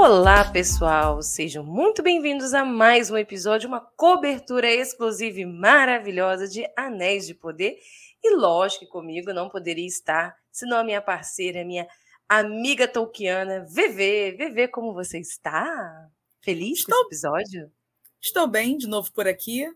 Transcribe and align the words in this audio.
Olá, 0.00 0.48
pessoal! 0.48 1.20
Sejam 1.20 1.64
muito 1.64 2.04
bem-vindos 2.04 2.54
a 2.54 2.64
mais 2.64 3.10
um 3.10 3.16
episódio, 3.16 3.66
uma 3.66 3.80
cobertura 3.80 4.72
exclusiva 4.72 5.40
e 5.40 5.44
maravilhosa 5.44 6.46
de 6.46 6.64
Anéis 6.76 7.26
de 7.26 7.34
Poder. 7.34 7.76
E 8.22 8.36
lógico 8.36 8.84
que 8.84 8.90
comigo 8.92 9.32
não 9.32 9.48
poderia 9.48 9.84
estar, 9.84 10.36
senão 10.52 10.78
a 10.78 10.84
minha 10.84 11.02
parceira, 11.02 11.64
minha 11.64 11.84
amiga 12.28 12.86
tolkiana, 12.86 13.66
VV. 13.68 14.36
VV, 14.38 14.68
como 14.68 14.94
você 14.94 15.18
está? 15.18 16.08
Feliz 16.42 16.78
Estou... 16.78 16.94
com 16.94 17.00
esse 17.00 17.08
episódio? 17.08 17.72
Estou 18.22 18.46
bem, 18.46 18.78
de 18.78 18.86
novo 18.86 19.12
por 19.12 19.26
aqui, 19.26 19.66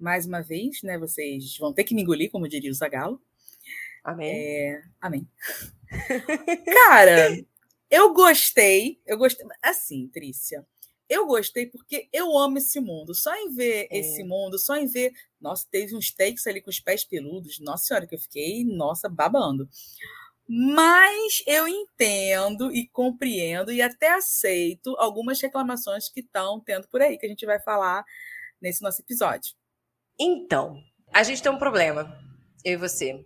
mais 0.00 0.26
uma 0.26 0.42
vez, 0.42 0.82
né? 0.82 0.98
Vocês 0.98 1.56
vão 1.58 1.72
ter 1.72 1.84
que 1.84 1.94
me 1.94 2.02
engolir, 2.02 2.28
como 2.28 2.48
diria 2.48 2.72
o 2.72 2.74
Zagalo. 2.74 3.22
Amém. 4.02 4.34
É... 4.34 4.82
Amém. 5.00 5.28
Cara, 6.88 7.28
eu 7.90 8.14
gostei, 8.14 9.00
eu 9.04 9.18
gostei. 9.18 9.46
Assim, 9.62 10.08
Trícia, 10.08 10.66
eu 11.08 11.26
gostei 11.26 11.66
porque 11.66 12.08
eu 12.12 12.38
amo 12.38 12.58
esse 12.58 12.78
mundo. 12.80 13.14
Só 13.14 13.34
em 13.34 13.50
ver 13.50 13.88
é. 13.90 13.98
esse 13.98 14.22
mundo, 14.22 14.58
só 14.58 14.76
em 14.76 14.86
ver. 14.86 15.12
Nossa, 15.40 15.66
teve 15.68 15.96
uns 15.96 16.12
takes 16.12 16.46
ali 16.46 16.60
com 16.60 16.70
os 16.70 16.78
pés 16.78 17.04
peludos. 17.04 17.58
Nossa 17.58 17.84
senhora, 17.84 18.06
que 18.06 18.14
eu 18.14 18.18
fiquei, 18.20 18.64
nossa, 18.64 19.08
babando. 19.08 19.68
Mas 20.48 21.42
eu 21.46 21.66
entendo 21.66 22.72
e 22.72 22.88
compreendo 22.88 23.72
e 23.72 23.82
até 23.82 24.12
aceito 24.14 24.96
algumas 24.98 25.40
reclamações 25.40 26.08
que 26.08 26.20
estão 26.20 26.60
tendo 26.60 26.88
por 26.88 27.02
aí, 27.02 27.18
que 27.18 27.26
a 27.26 27.28
gente 27.28 27.46
vai 27.46 27.60
falar 27.60 28.04
nesse 28.60 28.82
nosso 28.82 29.00
episódio. 29.02 29.54
Então, 30.18 30.80
a 31.12 31.22
gente 31.22 31.42
tem 31.42 31.50
um 31.50 31.58
problema, 31.58 32.16
eu 32.64 32.74
e 32.74 32.76
você. 32.76 33.24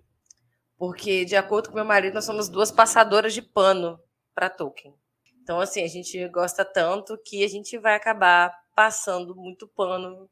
Porque, 0.77 1.25
de 1.25 1.37
acordo 1.37 1.69
com 1.69 1.77
meu 1.77 1.85
marido, 1.85 2.15
nós 2.15 2.25
somos 2.25 2.49
duas 2.49 2.71
passadoras 2.71 3.33
de 3.33 3.41
pano 3.41 3.99
para 4.35 4.51
Tolkien. 4.51 4.95
Então, 5.43 5.61
assim, 5.61 5.85
a 5.85 5.89
gente 5.89 6.27
gosta 6.29 6.65
tanto 6.65 7.19
que 7.19 7.45
a 7.45 7.49
gente 7.49 7.77
vai 7.79 7.95
acabar 7.95 8.51
passando 8.75 9.37
muito 9.37 9.69
pano. 9.69 10.29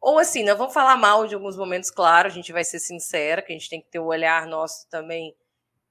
Ou 0.00 0.18
assim, 0.18 0.44
não 0.44 0.56
vamos 0.56 0.72
falar 0.72 0.96
mal 0.96 1.26
de 1.26 1.34
alguns 1.34 1.56
momentos, 1.56 1.90
claro, 1.90 2.28
a 2.28 2.30
gente 2.30 2.52
vai 2.52 2.62
ser 2.62 2.78
sincera, 2.78 3.42
que 3.42 3.52
a 3.52 3.56
gente 3.56 3.68
tem 3.68 3.80
que 3.80 3.90
ter 3.90 3.98
o 3.98 4.06
olhar 4.06 4.46
nosso 4.46 4.88
também 4.88 5.34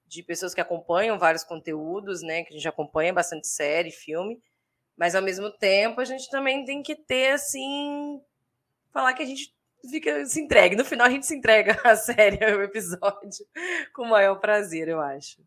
de 0.06 0.22
pessoas 0.22 0.54
que 0.54 0.60
acompanham 0.62 1.18
vários 1.18 1.44
conteúdos, 1.44 2.22
né? 2.22 2.42
Que 2.42 2.54
a 2.54 2.56
gente 2.56 2.66
acompanha 2.66 3.12
bastante 3.12 3.46
série, 3.46 3.90
filme. 3.90 4.42
Mas 4.96 5.14
ao 5.14 5.22
mesmo 5.22 5.50
tempo, 5.50 6.00
a 6.00 6.04
gente 6.04 6.30
também 6.30 6.64
tem 6.64 6.82
que 6.82 6.96
ter, 6.96 7.32
assim, 7.32 8.20
falar 8.90 9.12
que 9.12 9.22
a 9.22 9.26
gente 9.26 9.54
fica 9.90 10.24
se 10.24 10.40
entregue. 10.40 10.74
No 10.74 10.86
final, 10.86 11.06
a 11.06 11.10
gente 11.10 11.26
se 11.26 11.36
entrega 11.36 11.78
a 11.84 11.94
série, 11.94 12.38
o 12.56 12.62
episódio, 12.62 13.46
com 13.94 14.04
o 14.04 14.08
maior 14.08 14.36
prazer, 14.36 14.88
eu 14.88 15.00
acho 15.00 15.42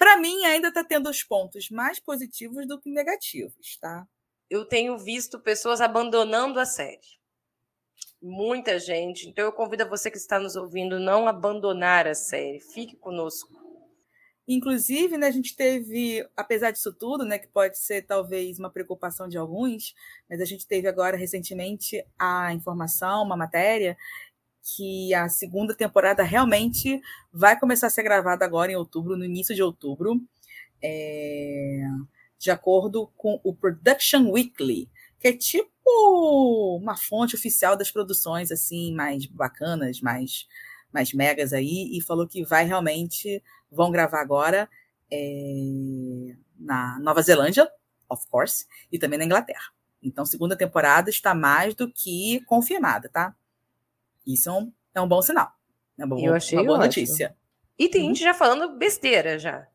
para 0.00 0.16
mim 0.16 0.46
ainda 0.46 0.68
está 0.68 0.82
tendo 0.82 1.10
os 1.10 1.22
pontos 1.22 1.68
mais 1.68 2.00
positivos 2.00 2.66
do 2.66 2.80
que 2.80 2.90
negativos, 2.90 3.76
tá? 3.78 4.06
Eu 4.48 4.64
tenho 4.64 4.96
visto 4.96 5.38
pessoas 5.38 5.78
abandonando 5.82 6.58
a 6.58 6.64
série. 6.64 7.20
Muita 8.20 8.78
gente. 8.78 9.28
Então 9.28 9.44
eu 9.44 9.52
convido 9.52 9.86
você 9.86 10.10
que 10.10 10.16
está 10.16 10.40
nos 10.40 10.56
ouvindo 10.56 10.98
não 10.98 11.28
abandonar 11.28 12.06
a 12.06 12.14
série. 12.14 12.60
Fique 12.60 12.96
conosco. 12.96 13.60
Inclusive, 14.48 15.18
né, 15.18 15.26
a 15.26 15.30
gente 15.30 15.54
teve, 15.54 16.26
apesar 16.34 16.70
disso 16.70 16.94
tudo, 16.94 17.22
né, 17.26 17.38
que 17.38 17.46
pode 17.48 17.78
ser 17.78 18.02
talvez 18.02 18.58
uma 18.58 18.70
preocupação 18.70 19.28
de 19.28 19.36
alguns, 19.36 19.94
mas 20.28 20.40
a 20.40 20.46
gente 20.46 20.66
teve 20.66 20.88
agora 20.88 21.14
recentemente 21.14 22.02
a 22.18 22.54
informação, 22.54 23.22
uma 23.22 23.36
matéria 23.36 23.98
que 24.62 25.12
a 25.14 25.28
segunda 25.28 25.74
temporada 25.74 26.22
realmente 26.22 27.00
vai 27.32 27.58
começar 27.58 27.86
a 27.86 27.90
ser 27.90 28.02
gravada 28.02 28.44
agora 28.44 28.70
em 28.70 28.76
outubro, 28.76 29.16
no 29.16 29.24
início 29.24 29.54
de 29.54 29.62
outubro, 29.62 30.20
é, 30.82 31.82
de 32.38 32.50
acordo 32.50 33.10
com 33.16 33.40
o 33.44 33.54
Production 33.54 34.30
Weekly, 34.30 34.88
que 35.18 35.28
é 35.28 35.32
tipo 35.32 36.78
uma 36.80 36.96
fonte 36.96 37.34
oficial 37.34 37.76
das 37.76 37.90
produções 37.90 38.50
assim 38.50 38.94
mais 38.94 39.26
bacanas, 39.26 40.00
mais 40.00 40.46
mais 40.92 41.12
megas 41.12 41.52
aí, 41.52 41.88
e 41.96 42.02
falou 42.02 42.26
que 42.26 42.44
vai 42.44 42.64
realmente 42.64 43.40
vão 43.70 43.92
gravar 43.92 44.20
agora 44.20 44.68
é, 45.10 46.34
na 46.58 46.98
Nova 46.98 47.22
Zelândia, 47.22 47.70
of 48.08 48.26
course, 48.28 48.66
e 48.90 48.98
também 48.98 49.18
na 49.18 49.24
Inglaterra. 49.24 49.72
Então, 50.02 50.24
segunda 50.24 50.56
temporada 50.56 51.10
está 51.10 51.34
mais 51.34 51.74
do 51.74 51.90
que 51.92 52.40
confirmada, 52.46 53.08
tá? 53.08 53.34
Isso 54.26 54.48
é 54.48 54.52
um, 54.52 54.72
é 54.94 55.00
um 55.00 55.08
bom 55.08 55.22
sinal. 55.22 55.50
É 55.98 56.04
uma, 56.04 56.20
eu 56.20 56.34
achei 56.34 56.58
uma 56.58 56.64
boa 56.64 56.78
ótimo. 56.78 57.02
notícia. 57.02 57.36
E 57.78 57.88
tem 57.88 58.02
uhum. 58.02 58.08
gente 58.08 58.22
já 58.22 58.34
falando 58.34 58.76
besteira 58.76 59.38
já. 59.38 59.66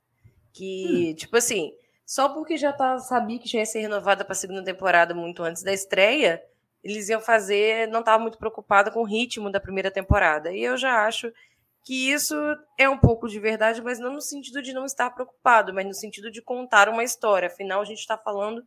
Que, 0.54 1.12
hum. 1.12 1.16
tipo 1.16 1.36
assim, 1.36 1.74
só 2.06 2.30
porque 2.30 2.58
já 2.58 2.72
tá, 2.72 3.00
sabia 3.00 3.40
que 3.40 3.50
já 3.50 3.60
ia 3.60 3.66
ser 3.66 3.80
renovada 3.80 4.24
para 4.24 4.34
a 4.34 4.36
segunda 4.36 4.64
temporada 4.64 5.14
muito 5.14 5.44
antes 5.44 5.64
da 5.64 5.74
estreia, 5.74 6.42
eles 6.84 7.10
iam 7.10 7.20
fazer, 7.20 7.88
não 7.88 8.02
estava 8.02 8.22
muito 8.22 8.38
preocupado 8.38 8.92
com 8.92 9.02
o 9.02 9.06
ritmo 9.06 9.52
da 9.52 9.60
primeira 9.60 9.90
temporada. 9.90 10.52
E 10.52 10.64
eu 10.64 10.78
já 10.78 11.06
acho 11.06 11.34
que 11.84 12.12
isso 12.12 12.36
é 12.78 12.88
um 12.88 12.98
pouco 12.98 13.28
de 13.28 13.40
verdade, 13.40 13.82
mas 13.82 14.00
não 14.00 14.14
no 14.14 14.22
sentido 14.22 14.62
de 14.62 14.72
não 14.72 14.86
estar 14.86 15.10
preocupado, 15.10 15.74
mas 15.74 15.86
no 15.86 15.94
sentido 15.94 16.30
de 16.30 16.42
contar 16.42 16.88
uma 16.90 17.04
história. 17.04 17.48
Afinal, 17.48 17.82
a 17.82 17.86
gente 17.86 18.00
está 18.00 18.18
falando 18.18 18.64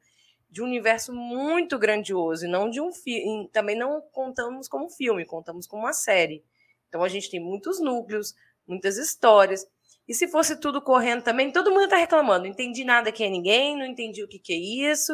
de 0.51 0.63
um 0.63 0.65
universo 0.65 1.13
muito 1.13 1.79
grandioso 1.79 2.47
e 2.47 2.49
não 2.49 2.71
de 2.71 2.81
um 2.81 2.93
filme. 2.93 3.49
Também 3.53 3.77
não 3.77 4.01
contamos 4.01 4.69
como 4.69 4.89
filme, 4.89 5.25
contamos 5.25 5.67
como 5.67 5.83
uma 5.83 5.93
série. 5.93 6.45
Então 6.89 7.03
a 7.03 7.09
gente 7.09 7.31
tem 7.31 7.41
muitos 7.41 7.81
núcleos, 7.81 8.35
muitas 8.67 8.97
histórias. 8.97 9.67
E 10.07 10.15
se 10.15 10.27
fosse 10.27 10.59
tudo 10.59 10.81
correndo 10.81 11.23
também, 11.23 11.53
todo 11.53 11.71
mundo 11.71 11.85
está 11.85 11.97
reclamando. 11.97 12.45
Não 12.45 12.51
entendi 12.51 12.83
nada 12.83 13.13
que 13.13 13.23
é 13.23 13.29
ninguém, 13.29 13.77
não 13.77 13.85
entendi 13.85 14.23
o 14.23 14.29
que, 14.29 14.39
que 14.39 14.55
é 14.55 14.91
isso. 14.91 15.13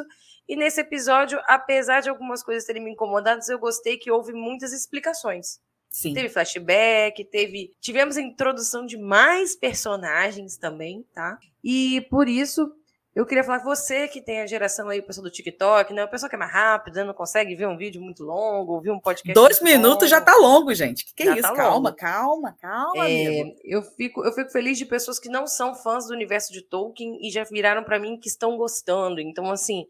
E 0.48 0.54
nesse 0.54 0.80
episódio, 0.80 1.40
apesar 1.46 2.00
de 2.00 2.08
algumas 2.08 2.42
coisas 2.42 2.64
terem 2.64 2.82
me 2.82 2.92
incomodado, 2.92 3.40
eu 3.48 3.58
gostei 3.58 3.96
que 3.96 4.10
houve 4.10 4.32
muitas 4.32 4.72
explicações. 4.72 5.58
Sim. 5.90 6.12
Teve 6.12 6.28
flashback, 6.28 7.24
teve. 7.24 7.72
Tivemos 7.80 8.16
a 8.16 8.20
introdução 8.20 8.84
de 8.84 8.96
mais 8.96 9.56
personagens 9.56 10.56
também, 10.56 11.04
tá? 11.14 11.38
E 11.62 12.00
por 12.10 12.28
isso 12.28 12.70
eu 13.14 13.24
queria 13.24 13.44
falar 13.44 13.60
com 13.60 13.66
você 13.66 14.08
que 14.08 14.20
tem 14.20 14.40
a 14.40 14.46
geração 14.46 14.88
aí, 14.88 14.98
o 14.98 15.06
pessoal 15.06 15.24
do 15.24 15.30
TikTok, 15.30 15.92
né? 15.92 16.04
O 16.04 16.10
pessoal 16.10 16.28
que 16.28 16.34
é 16.34 16.38
mais 16.38 16.52
rápido, 16.52 17.04
não 17.04 17.14
consegue 17.14 17.54
ver 17.54 17.68
um 17.68 17.76
vídeo 17.76 18.02
muito 18.02 18.24
longo, 18.24 18.72
ouvir 18.72 18.90
um 18.90 18.98
podcast. 18.98 19.34
Dois 19.34 19.60
minutos 19.60 19.94
longo. 19.94 20.06
já 20.08 20.20
tá 20.20 20.34
longo, 20.36 20.74
gente. 20.74 21.04
Que 21.04 21.14
que 21.14 21.22
é 21.22 21.26
já 21.26 21.32
isso? 21.34 21.42
Tá 21.42 21.54
calma, 21.54 21.94
calma, 21.94 22.56
calma, 22.60 23.08
é, 23.08 23.54
Eu 23.62 23.82
fico, 23.82 24.24
eu 24.24 24.32
fico 24.32 24.50
feliz 24.50 24.76
de 24.76 24.84
pessoas 24.84 25.20
que 25.20 25.28
não 25.28 25.46
são 25.46 25.76
fãs 25.76 26.08
do 26.08 26.12
universo 26.12 26.52
de 26.52 26.62
Tolkien 26.62 27.18
e 27.22 27.30
já 27.30 27.44
viraram 27.44 27.84
para 27.84 28.00
mim 28.00 28.18
que 28.18 28.28
estão 28.28 28.56
gostando. 28.56 29.20
Então, 29.20 29.48
assim, 29.48 29.86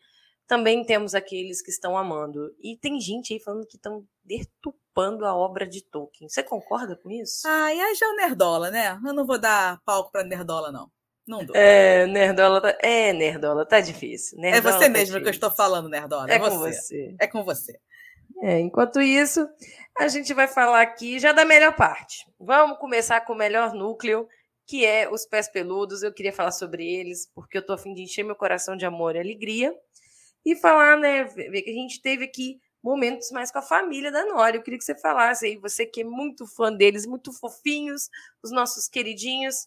também 0.47 0.85
temos 0.85 1.15
aqueles 1.15 1.62
que 1.62 1.71
estão 1.71 1.97
amando. 1.97 2.55
E 2.61 2.77
tem 2.77 3.01
gente 3.01 3.33
aí 3.33 3.41
falando 3.41 3.67
que 3.67 3.77
estão 3.77 4.05
detupando 4.23 5.25
a 5.25 5.35
obra 5.35 5.67
de 5.67 5.83
Tolkien. 5.83 6.29
Você 6.29 6.43
concorda 6.43 6.95
com 6.95 7.11
isso? 7.11 7.49
Ai, 7.49 7.81
aí 7.81 7.95
já 7.95 8.05
é 8.05 8.09
o 8.11 8.17
Nerdola, 8.17 8.71
né? 8.71 9.01
Eu 9.03 9.15
não 9.15 9.27
vou 9.27 9.39
dar 9.39 9.81
palco 9.83 10.12
pra 10.12 10.23
Nerdola, 10.23 10.71
não. 10.71 10.91
Não 11.27 11.45
dou. 11.45 11.57
É, 11.57 12.07
Nerdola 12.07 12.61
tá, 12.61 12.79
é, 12.83 13.12
Nerdola, 13.12 13.67
tá 13.67 13.81
difícil. 13.81 14.39
Nerdola 14.39 14.77
é 14.77 14.79
você 14.79 14.87
tá 14.87 14.91
mesmo 14.91 15.21
que 15.21 15.27
eu 15.27 15.31
estou 15.31 15.51
falando, 15.51 15.89
Nerdola. 15.89 16.31
É, 16.31 16.35
é 16.35 16.39
com 16.39 16.59
você. 16.59 17.17
É 17.19 17.27
com 17.27 17.45
você. 17.45 17.81
É, 18.43 18.59
enquanto 18.61 19.01
isso, 19.01 19.49
a 19.97 20.09
gente 20.09 20.35
vai 20.35 20.47
falar 20.47 20.83
aqui 20.83 21.19
já 21.19 21.33
da 21.33 21.45
melhor 21.45 21.75
parte. 21.75 22.27
Vamos 22.39 22.79
começar 22.79 23.21
com 23.23 23.33
o 23.33 23.37
melhor 23.37 23.73
núcleo, 23.73 24.29
que 24.67 24.85
é 24.85 25.09
os 25.11 25.25
pés 25.25 25.49
peludos. 25.49 26.03
Eu 26.03 26.12
queria 26.12 26.33
falar 26.33 26.53
sobre 26.53 26.87
eles, 26.87 27.31
porque 27.35 27.56
eu 27.56 27.65
tô 27.65 27.73
a 27.73 27.79
fim 27.79 27.95
de 27.95 28.03
encher 28.03 28.25
meu 28.25 28.37
coração 28.37 28.77
de 28.77 28.85
amor 28.85 29.17
e 29.17 29.21
alegria. 29.21 29.75
E 30.45 30.55
falar, 30.56 30.99
né, 30.99 31.25
ver 31.25 31.62
que 31.62 31.71
a 31.71 31.75
gente 31.75 32.03
teve 32.03 32.25
aqui 32.25 32.61
momentos 32.83 33.31
mais 33.31 33.51
com 33.51 33.59
a 33.59 33.62
família 33.62 34.12
da 34.12 34.27
Nora. 34.27 34.56
Eu 34.56 34.62
queria 34.62 34.79
que 34.79 34.85
você 34.85 34.95
falasse 34.95 35.47
aí, 35.47 35.56
você 35.56 35.87
que 35.87 36.03
é 36.03 36.05
muito 36.05 36.47
fã 36.47 36.71
deles, 36.71 37.06
muito 37.06 37.33
fofinhos, 37.33 38.11
os 38.43 38.51
nossos 38.51 38.89
queridinhos. 38.89 39.67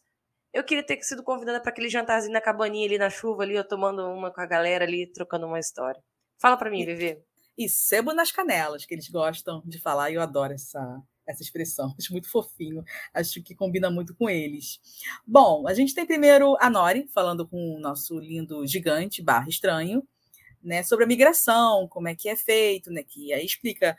Eu 0.54 0.64
queria 0.64 0.84
ter 0.84 1.02
sido 1.04 1.24
convidada 1.24 1.62
para 1.62 1.72
aquele 1.72 1.90
jantarzinho 1.90 2.34
na 2.34 2.42
cabaninha 2.42 2.88
ali 2.88 2.98
na 2.98 3.10
chuva, 3.10 3.44
ali, 3.44 3.56
eu 3.56 3.68
tomando 3.68 4.02
uma 4.08 4.32
com 4.32 4.42
a 4.42 4.46
galera 4.46 4.86
ali, 4.86 5.06
trocando 5.08 5.46
uma 5.46 5.60
história. 5.60 6.02
Fala 6.40 6.58
para 6.58 6.70
mim, 6.70 6.86
Vivi. 6.86 7.18
E 7.58 7.68
sebo 7.68 8.14
nas 8.14 8.32
canelas, 8.32 8.86
que 8.86 8.94
eles 8.94 9.10
gostam 9.10 9.62
de 9.66 9.80
falar, 9.80 10.12
e 10.12 10.16
eu 10.16 10.22
adoro 10.22 10.54
essa, 10.54 11.02
essa 11.28 11.42
expressão. 11.44 11.94
Acho 12.00 12.12
muito 12.12 12.30
fofinho, 12.30 12.84
acho 13.14 13.42
que 13.44 13.56
combina 13.56 13.90
muito 13.90 14.16
com 14.16 14.30
eles. 14.30 14.80
Bom, 15.26 15.68
a 15.68 15.74
gente 15.74 15.94
tem 15.94 16.06
primeiro 16.06 16.56
a 16.60 16.70
Nori, 16.70 17.08
falando 17.14 17.48
com 17.48 17.76
o 17.76 17.80
nosso 17.80 18.18
lindo 18.20 18.66
gigante 18.66 19.22
barra 19.22 19.50
estranho, 19.50 20.08
né, 20.64 20.84
sobre 20.84 21.06
a 21.06 21.08
migração, 21.08 21.88
como 21.88 22.08
é 22.08 22.16
que 22.16 22.30
é 22.30 22.36
feito, 22.36 22.92
né, 22.92 23.04
que 23.04 23.34
aí 23.34 23.46
explica 23.46 23.96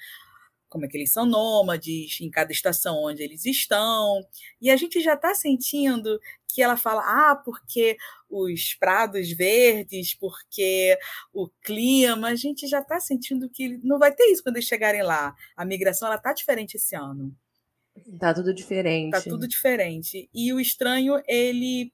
como 0.69 0.85
é 0.85 0.89
que 0.89 0.97
eles 0.97 1.13
são 1.13 1.25
nômades, 1.25 2.21
em 2.21 2.31
cada 2.31 2.53
estação 2.53 3.03
onde 3.03 3.23
eles 3.23 3.45
estão. 3.47 4.23
E 4.61 4.71
a 4.71 4.77
gente 4.77 5.01
já 5.01 5.15
está 5.15 5.35
sentindo 5.35 6.21
que 6.49 6.63
ela 6.63 6.77
fala, 6.77 7.03
ah, 7.03 7.37
porque 7.37 7.97
os 8.29 8.75
prados 8.75 9.31
verdes, 9.33 10.15
porque 10.15 10.99
o 11.33 11.49
clima, 11.63 12.29
a 12.29 12.35
gente 12.35 12.67
já 12.67 12.81
está 12.81 12.99
sentindo 12.99 13.49
que 13.51 13.79
não 13.85 13.99
vai 13.99 14.13
ter 14.15 14.25
isso 14.25 14.43
quando 14.43 14.57
eles 14.57 14.69
chegarem 14.69 15.03
lá. 15.03 15.35
A 15.57 15.65
migração 15.65 16.09
ela 16.09 16.17
está 16.17 16.33
diferente 16.33 16.77
esse 16.77 16.97
ano. 16.97 17.35
Tá 18.19 18.33
tudo 18.33 18.55
diferente. 18.55 19.13
Tá 19.13 19.21
tudo 19.21 19.49
diferente. 19.49 20.29
E 20.33 20.53
o 20.53 20.61
estranho, 20.61 21.21
ele 21.27 21.93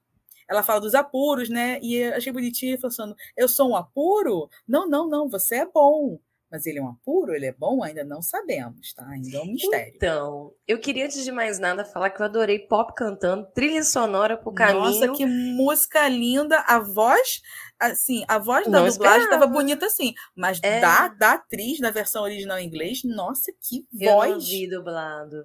ela 0.48 0.62
fala 0.62 0.80
dos 0.80 0.94
apuros, 0.94 1.48
né? 1.48 1.78
E 1.82 1.94
eu 1.96 2.14
achei 2.14 2.32
bonitinho 2.32 2.78
falando: 2.78 3.16
eu 3.36 3.48
sou 3.48 3.70
um 3.70 3.76
apuro? 3.76 4.48
Não, 4.68 4.88
não, 4.88 5.08
não, 5.08 5.28
você 5.28 5.56
é 5.56 5.66
bom. 5.66 6.18
Mas 6.54 6.66
ele 6.66 6.78
é 6.78 6.82
um 6.82 6.90
apuro? 6.90 7.34
Ele 7.34 7.46
é 7.46 7.52
bom? 7.52 7.82
Ainda 7.82 8.04
não 8.04 8.22
sabemos, 8.22 8.92
tá? 8.94 9.04
Ainda 9.08 9.38
é 9.38 9.40
um 9.40 9.46
mistério. 9.46 9.92
Então, 9.96 10.52
eu 10.68 10.78
queria, 10.78 11.06
antes 11.06 11.24
de 11.24 11.32
mais 11.32 11.58
nada, 11.58 11.84
falar 11.84 12.10
que 12.10 12.22
eu 12.22 12.26
adorei 12.26 12.60
pop 12.60 12.94
cantando, 12.94 13.44
trilha 13.52 13.82
sonora 13.82 14.36
pro 14.36 14.54
caminho. 14.54 14.84
Nossa, 14.84 15.08
que 15.08 15.26
música 15.26 16.06
linda! 16.06 16.60
A 16.60 16.78
voz, 16.78 17.42
assim, 17.76 18.24
a 18.28 18.38
voz 18.38 18.68
da 18.68 18.82
não 18.82 18.88
dublagem 18.88 19.24
estava 19.24 19.48
bonita 19.48 19.86
assim, 19.86 20.14
mas 20.36 20.60
é. 20.62 20.78
da, 20.78 21.08
da 21.08 21.32
atriz, 21.32 21.80
na 21.80 21.90
versão 21.90 22.22
original 22.22 22.56
em 22.56 22.68
inglês, 22.68 23.00
nossa, 23.02 23.50
que 23.60 23.84
voz! 23.92 24.30
Eu 24.30 24.38
não 24.38 24.40
vi 24.40 24.70
dublado. 24.70 25.44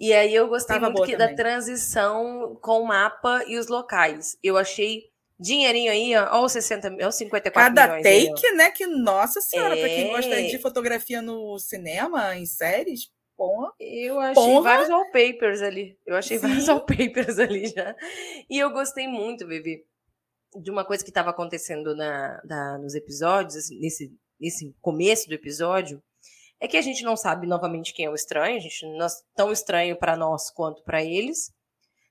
E 0.00 0.14
aí 0.14 0.34
eu 0.34 0.48
gostei 0.48 0.80
Tava 0.80 0.90
muito 0.90 1.04
que, 1.04 1.18
da 1.18 1.34
transição 1.34 2.58
com 2.62 2.80
o 2.80 2.86
mapa 2.86 3.44
e 3.46 3.58
os 3.58 3.68
locais. 3.68 4.38
Eu 4.42 4.56
achei 4.56 5.02
Dinheirinho 5.38 5.92
aí, 5.92 6.16
ó, 6.16 6.44
os 6.44 6.52
60 6.52 6.90
mil, 6.90 7.12
54 7.12 7.74
Cada 7.74 7.86
milhões. 7.86 8.02
Cada 8.02 8.32
take, 8.32 8.46
aí, 8.46 8.56
né? 8.56 8.70
Que, 8.70 8.86
nossa 8.86 9.40
senhora, 9.40 9.76
é... 9.76 9.80
para 9.80 9.88
quem 9.88 10.08
gosta 10.08 10.42
de 10.42 10.58
fotografia 10.58 11.20
no 11.20 11.58
cinema, 11.58 12.34
em 12.36 12.46
séries, 12.46 13.10
porra. 13.36 13.72
Eu 13.78 14.18
achei 14.18 14.34
porra. 14.34 14.62
vários 14.62 14.88
wallpapers 14.88 15.60
ali. 15.60 15.98
Eu 16.06 16.16
achei 16.16 16.38
Sim. 16.38 16.46
vários 16.46 16.68
wallpapers 16.68 17.38
ali 17.38 17.66
já. 17.66 17.94
E 18.48 18.58
eu 18.58 18.70
gostei 18.70 19.06
muito, 19.06 19.46
Vivi, 19.46 19.84
de 20.60 20.70
uma 20.70 20.84
coisa 20.84 21.04
que 21.04 21.10
estava 21.10 21.30
acontecendo 21.30 21.94
na, 21.94 22.40
na, 22.44 22.78
nos 22.78 22.94
episódios, 22.94 23.56
assim, 23.56 23.78
nesse, 23.78 24.10
nesse 24.40 24.74
começo 24.80 25.28
do 25.28 25.34
episódio, 25.34 26.02
é 26.58 26.66
que 26.66 26.78
a 26.78 26.82
gente 26.82 27.02
não 27.02 27.16
sabe 27.16 27.46
novamente 27.46 27.92
quem 27.92 28.06
é 28.06 28.10
o 28.10 28.14
estranho, 28.14 28.56
a 28.56 28.60
gente 28.60 28.86
não 28.86 29.04
é 29.04 29.08
tão 29.34 29.52
estranho 29.52 29.96
para 29.96 30.16
nós 30.16 30.50
quanto 30.50 30.82
para 30.82 31.04
eles. 31.04 31.54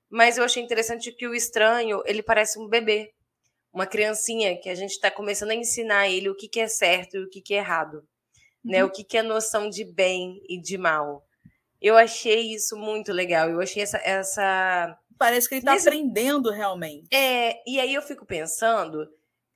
Mas 0.08 0.38
eu 0.38 0.44
achei 0.44 0.62
interessante 0.62 1.12
que 1.12 1.28
o 1.28 1.34
estranho, 1.34 2.04
ele 2.06 2.22
parece 2.22 2.60
um 2.60 2.68
bebê 2.68 3.15
uma 3.76 3.86
criancinha 3.86 4.58
que 4.58 4.70
a 4.70 4.74
gente 4.74 4.92
está 4.92 5.12
começando 5.12 5.52
a 5.52 5.56
ensinar 5.56 6.10
ele 6.10 6.30
o 6.30 6.36
que, 6.36 6.48
que 6.48 6.62
é 6.62 6.68
certo 6.68 7.18
e 7.18 7.24
o 7.26 7.30
que, 7.30 7.42
que 7.42 7.54
é 7.54 7.58
errado, 7.58 7.98
né? 7.98 8.04
uhum. 8.04 8.72
né? 8.72 8.84
O 8.86 8.90
que, 8.90 9.04
que 9.04 9.18
é 9.18 9.22
noção 9.22 9.70
de 9.70 9.84
bem 9.84 10.42
e 10.48 10.58
de 10.60 10.78
mal. 10.78 11.28
Eu 11.82 11.98
achei 11.98 12.54
isso 12.54 12.78
muito 12.78 13.12
legal. 13.12 13.50
Eu 13.50 13.60
achei 13.60 13.84
essa. 13.84 13.98
essa... 13.98 14.98
Parece 15.18 15.48
que 15.48 15.56
ele 15.56 15.60
está 15.60 15.74
Nesse... 15.74 15.88
aprendendo 15.88 16.50
realmente. 16.50 17.08
É, 17.14 17.62
e 17.70 17.80
aí 17.80 17.94
eu 17.94 18.02
fico 18.02 18.26
pensando 18.26 19.08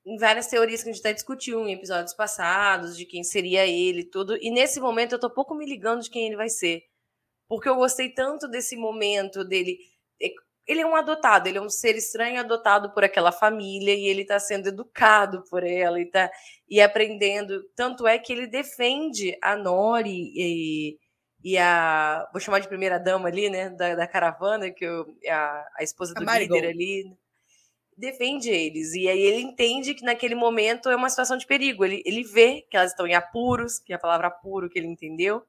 em 0.06 0.18
várias 0.18 0.48
teorias 0.48 0.83
que 0.83 0.89
a 0.89 0.94
gente 0.94 1.01
até 1.01 1.13
discutiu 1.13 1.65
em 1.65 1.74
episódios 1.74 2.13
passados, 2.13 2.98
de 2.98 3.06
quem 3.06 3.24
seria 3.24 3.65
ele 3.65 4.04
tudo. 4.04 4.38
E 4.38 4.51
nesse 4.51 4.80
momento 4.80 5.13
eu 5.13 5.19
tô 5.19 5.30
pouco 5.30 5.56
me 5.56 5.65
ligando 5.65 6.01
de 6.01 6.10
quem 6.10 6.27
ele 6.27 6.36
vai 6.36 6.50
ser. 6.50 6.83
Porque 7.48 7.69
eu 7.69 7.75
gostei 7.75 8.10
tanto 8.10 8.48
desse 8.48 8.75
momento 8.75 9.44
dele 9.44 9.80
ele 10.69 10.81
é 10.81 10.86
um 10.86 10.95
adotado, 10.95 11.50
ele 11.50 11.57
é 11.57 11.62
um 11.62 11.68
ser 11.68 11.95
estranho 11.95 12.39
adotado 12.39 12.94
por 12.94 13.04
aquela 13.04 13.31
família 13.31 13.95
e 13.95 14.06
ele 14.06 14.21
está 14.21 14.39
sendo 14.39 14.68
educado 14.68 15.44
por 15.50 15.63
ela 15.63 16.00
e 16.00 16.06
tá 16.06 16.30
e 16.69 16.80
aprendendo. 16.80 17.63
Tanto 17.75 18.06
é 18.06 18.19
que 18.19 18.31
ele 18.31 18.45
defende 18.45 19.36
a 19.42 19.56
Nori 19.56 20.31
e, 20.36 21.00
e 21.44 21.57
a 21.57 22.30
vou 22.31 22.39
chamar 22.39 22.60
de 22.60 22.68
primeira 22.68 23.00
dama 23.00 23.30
ali, 23.30 23.50
né, 23.50 23.71
da, 23.71 23.95
da 23.95 24.06
caravana 24.06 24.69
que 24.69 24.86
eu, 24.86 25.07
a, 25.27 25.66
a 25.80 25.83
esposa 25.83 26.13
do 26.13 26.30
a 26.30 26.38
líder 26.38 26.68
ali 26.68 27.18
defende 27.98 28.50
eles 28.50 28.94
e 28.94 29.10
aí 29.10 29.19
ele 29.19 29.42
entende 29.42 29.94
que 29.95 30.06
naquele 30.06 30.36
momento 30.36 30.88
é 30.88 30.95
uma 30.95 31.10
situação 31.10 31.36
de 31.36 31.48
perigo. 31.48 31.83
Ele, 31.83 32.04
ele 32.06 32.24
vê 32.24 32.62
que 32.69 32.77
elas 32.77 32.92
estão 32.92 33.07
em 33.07 33.15
apuros, 33.15 33.80
que 33.80 33.92
é 33.92 33.95
a 33.95 34.00
palavra 34.00 34.27
apuro 34.27 34.69
que 34.69 34.77
ele 34.77 34.88
entendeu 34.88 35.44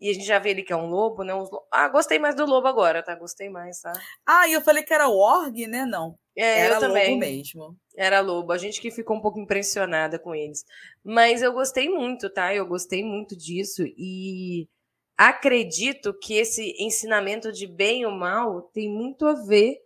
e 0.00 0.10
a 0.10 0.12
gente 0.12 0.26
já 0.26 0.38
vê 0.38 0.50
ele 0.50 0.62
que 0.62 0.72
é 0.72 0.76
um 0.76 0.88
lobo, 0.88 1.22
né? 1.22 1.34
Uns. 1.34 1.48
Ah, 1.72 1.88
gostei 1.88 2.18
mais 2.18 2.34
do 2.34 2.44
lobo 2.44 2.66
agora, 2.66 3.02
tá? 3.02 3.14
Gostei 3.14 3.48
mais, 3.48 3.80
tá? 3.80 3.92
Ah, 4.26 4.46
e 4.46 4.52
eu 4.52 4.60
falei 4.60 4.82
que 4.82 4.92
era 4.92 5.08
o 5.08 5.16
org, 5.16 5.66
né? 5.66 5.86
Não. 5.86 6.18
É, 6.36 6.60
era 6.60 6.74
eu 6.74 6.80
também. 6.80 7.14
lobo 7.14 7.20
mesmo. 7.20 7.76
Era 7.96 8.20
lobo. 8.20 8.52
A 8.52 8.58
gente 8.58 8.80
que 8.80 8.90
ficou 8.90 9.16
um 9.16 9.22
pouco 9.22 9.40
impressionada 9.40 10.18
com 10.18 10.34
eles. 10.34 10.64
Mas 11.02 11.40
eu 11.40 11.52
gostei 11.52 11.88
muito, 11.88 12.28
tá? 12.28 12.54
Eu 12.54 12.66
gostei 12.66 13.02
muito 13.02 13.34
disso. 13.34 13.82
E 13.96 14.68
acredito 15.16 16.12
que 16.12 16.34
esse 16.34 16.74
ensinamento 16.78 17.50
de 17.50 17.66
bem 17.66 18.04
ou 18.04 18.12
mal 18.12 18.60
tem 18.60 18.90
muito 18.90 19.26
a 19.26 19.32
ver 19.32 19.78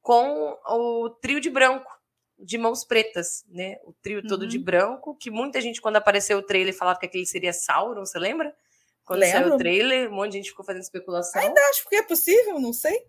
com 0.00 0.56
o 0.66 1.10
trio 1.20 1.38
de 1.38 1.50
branco, 1.50 1.90
de 2.38 2.56
mãos 2.56 2.84
pretas, 2.84 3.44
né? 3.50 3.76
O 3.84 3.92
trio 4.00 4.26
todo 4.26 4.42
uhum. 4.42 4.48
de 4.48 4.58
branco, 4.58 5.14
que 5.14 5.30
muita 5.30 5.60
gente, 5.60 5.82
quando 5.82 5.96
apareceu 5.96 6.38
o 6.38 6.42
trailer, 6.42 6.74
falava 6.74 6.98
que 6.98 7.04
aquele 7.04 7.26
seria 7.26 7.52
Sauron, 7.52 8.06
você 8.06 8.18
lembra? 8.18 8.56
Quando 9.08 9.20
Lembro. 9.20 9.40
saiu 9.40 9.54
o 9.54 9.56
trailer, 9.56 10.12
um 10.12 10.16
monte 10.16 10.32
de 10.32 10.36
gente 10.36 10.50
ficou 10.50 10.66
fazendo 10.66 10.82
especulação. 10.82 11.40
Ainda 11.40 11.58
acho 11.70 11.88
que 11.88 11.96
é 11.96 12.02
possível, 12.02 12.60
não 12.60 12.74
sei. 12.74 13.06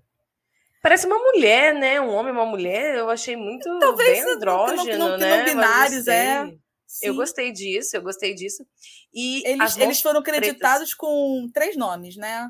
Parece 0.82 1.06
uma 1.06 1.18
mulher, 1.18 1.76
né? 1.76 2.00
Um 2.00 2.14
homem 2.14 2.32
uma 2.32 2.46
mulher. 2.46 2.96
Eu 2.96 3.10
achei 3.10 3.36
muito 3.36 3.68
Talvez 3.80 4.24
bem 4.24 4.34
andrógeno, 4.34 4.98
não, 4.98 5.10
não, 5.10 5.18
né? 5.18 5.40
Não 5.40 5.44
binários, 5.44 6.08
é. 6.08 6.46
Sim. 6.88 7.08
Eu 7.08 7.16
gostei 7.16 7.52
disso, 7.52 7.98
eu 7.98 8.02
gostei 8.02 8.34
disso. 8.34 8.66
E 9.14 9.44
eles, 9.46 9.76
eles 9.76 10.02
foram 10.02 10.24
creditados 10.24 10.88
pretas. 10.88 10.94
com 10.94 11.50
três 11.54 11.76
nomes, 11.76 12.16
né? 12.16 12.50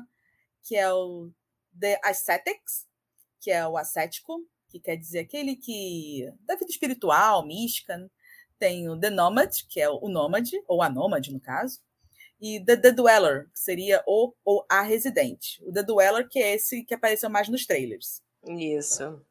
Que 0.62 0.76
é 0.76 0.88
o 0.92 1.28
The 1.78 1.98
Ascetics, 2.04 2.86
que 3.40 3.50
é 3.50 3.66
o 3.66 3.76
ascético, 3.76 4.46
que 4.68 4.78
quer 4.78 4.94
dizer 4.94 5.18
aquele 5.18 5.56
que 5.56 6.32
da 6.46 6.54
vida 6.54 6.70
espiritual, 6.70 7.44
mística. 7.44 8.08
Tem 8.60 8.88
o 8.88 8.96
The 8.96 9.10
Nomad, 9.10 9.50
que 9.68 9.80
é 9.80 9.90
o 9.90 10.08
nômade, 10.08 10.52
ou 10.68 10.82
a 10.82 10.88
nômade, 10.88 11.32
no 11.32 11.40
caso 11.40 11.80
e 12.40 12.64
The, 12.64 12.76
The 12.76 12.92
Dweller, 12.92 13.48
que 13.52 13.60
seria 13.60 14.02
o 14.06 14.32
ou 14.44 14.64
a 14.68 14.82
residente. 14.82 15.62
O 15.64 15.72
The 15.72 15.82
Dweller, 15.82 16.28
que 16.28 16.38
é 16.38 16.54
esse 16.54 16.82
que 16.84 16.94
apareceu 16.94 17.28
mais 17.28 17.48
nos 17.48 17.66
trailers. 17.66 18.22
Isso. 18.46 19.24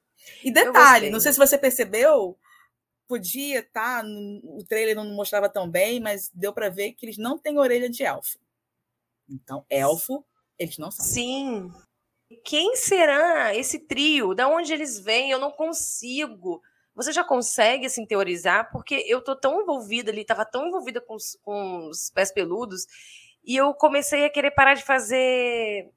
E 0.44 0.51
detalhe, 0.51 1.09
não 1.09 1.19
sei 1.19 1.31
se 1.33 1.39
você 1.39 1.57
percebeu, 1.57 2.38
podia 3.07 3.59
estar, 3.59 4.03
tá, 4.03 4.07
o 4.44 4.63
trailer 4.63 4.95
não 4.95 5.06
mostrava 5.15 5.50
tão 5.50 5.69
bem, 5.69 6.00
mas 6.00 6.29
deu 6.33 6.53
para 6.53 6.69
ver 6.69 6.94
que 6.94 7.06
eles 7.06 7.17
não 7.17 7.38
têm 7.38 7.57
orelha 7.57 7.89
de 7.89 8.03
elfo. 8.03 8.38
Então, 9.27 9.65
elfo, 9.69 10.23
eles 10.57 10.77
não 10.77 10.91
são. 10.91 11.06
Sim. 11.06 11.71
Quem 12.44 12.75
será 12.75 13.56
esse 13.56 13.79
trio? 13.79 14.35
Da 14.35 14.47
onde 14.47 14.71
eles 14.71 15.00
vêm? 15.00 15.31
Eu 15.31 15.39
não 15.39 15.51
consigo 15.51 16.61
você 17.00 17.13
já 17.13 17.24
consegue 17.24 17.86
assim 17.86 18.06
teorizar, 18.06 18.69
porque 18.74 19.06
eu 19.07 19.22
tô 19.22 19.34
tão 19.34 19.62
envolvida 19.62 20.12
ali, 20.12 20.25
tava 20.25 20.44
tão 20.44 20.68
envolvida 20.68 21.00
com 21.00 21.16
os, 21.16 21.40
com 21.42 21.88
os 21.88 22.10
pés 22.10 22.30
peludos, 22.30 22.86
e 23.42 23.56
eu 23.56 23.74
comecei 23.74 24.25
a 24.25 24.30
querer 24.30 24.51
parar 24.51 24.74
de 24.74 24.84
fazer. 24.84 25.90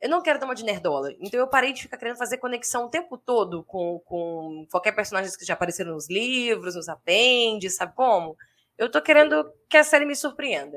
Eu 0.00 0.10
não 0.10 0.20
quero 0.20 0.40
dar 0.40 0.46
uma 0.46 0.54
de 0.56 0.64
nerdola, 0.64 1.12
então 1.20 1.38
eu 1.38 1.46
parei 1.46 1.72
de 1.72 1.82
ficar 1.82 1.96
querendo 1.96 2.16
fazer 2.16 2.38
conexão 2.38 2.86
o 2.86 2.90
tempo 2.90 3.16
todo 3.16 3.62
com, 3.62 4.00
com 4.04 4.66
qualquer 4.72 4.90
personagem 4.90 5.30
que 5.38 5.44
já 5.44 5.54
apareceram 5.54 5.92
nos 5.92 6.10
livros, 6.10 6.74
nos 6.74 6.88
apêndices, 6.88 7.78
sabe 7.78 7.94
como? 7.94 8.36
Eu 8.76 8.90
tô 8.90 9.00
querendo 9.00 9.48
que 9.70 9.76
a 9.76 9.84
série 9.84 10.04
me 10.04 10.16
surpreenda. 10.16 10.76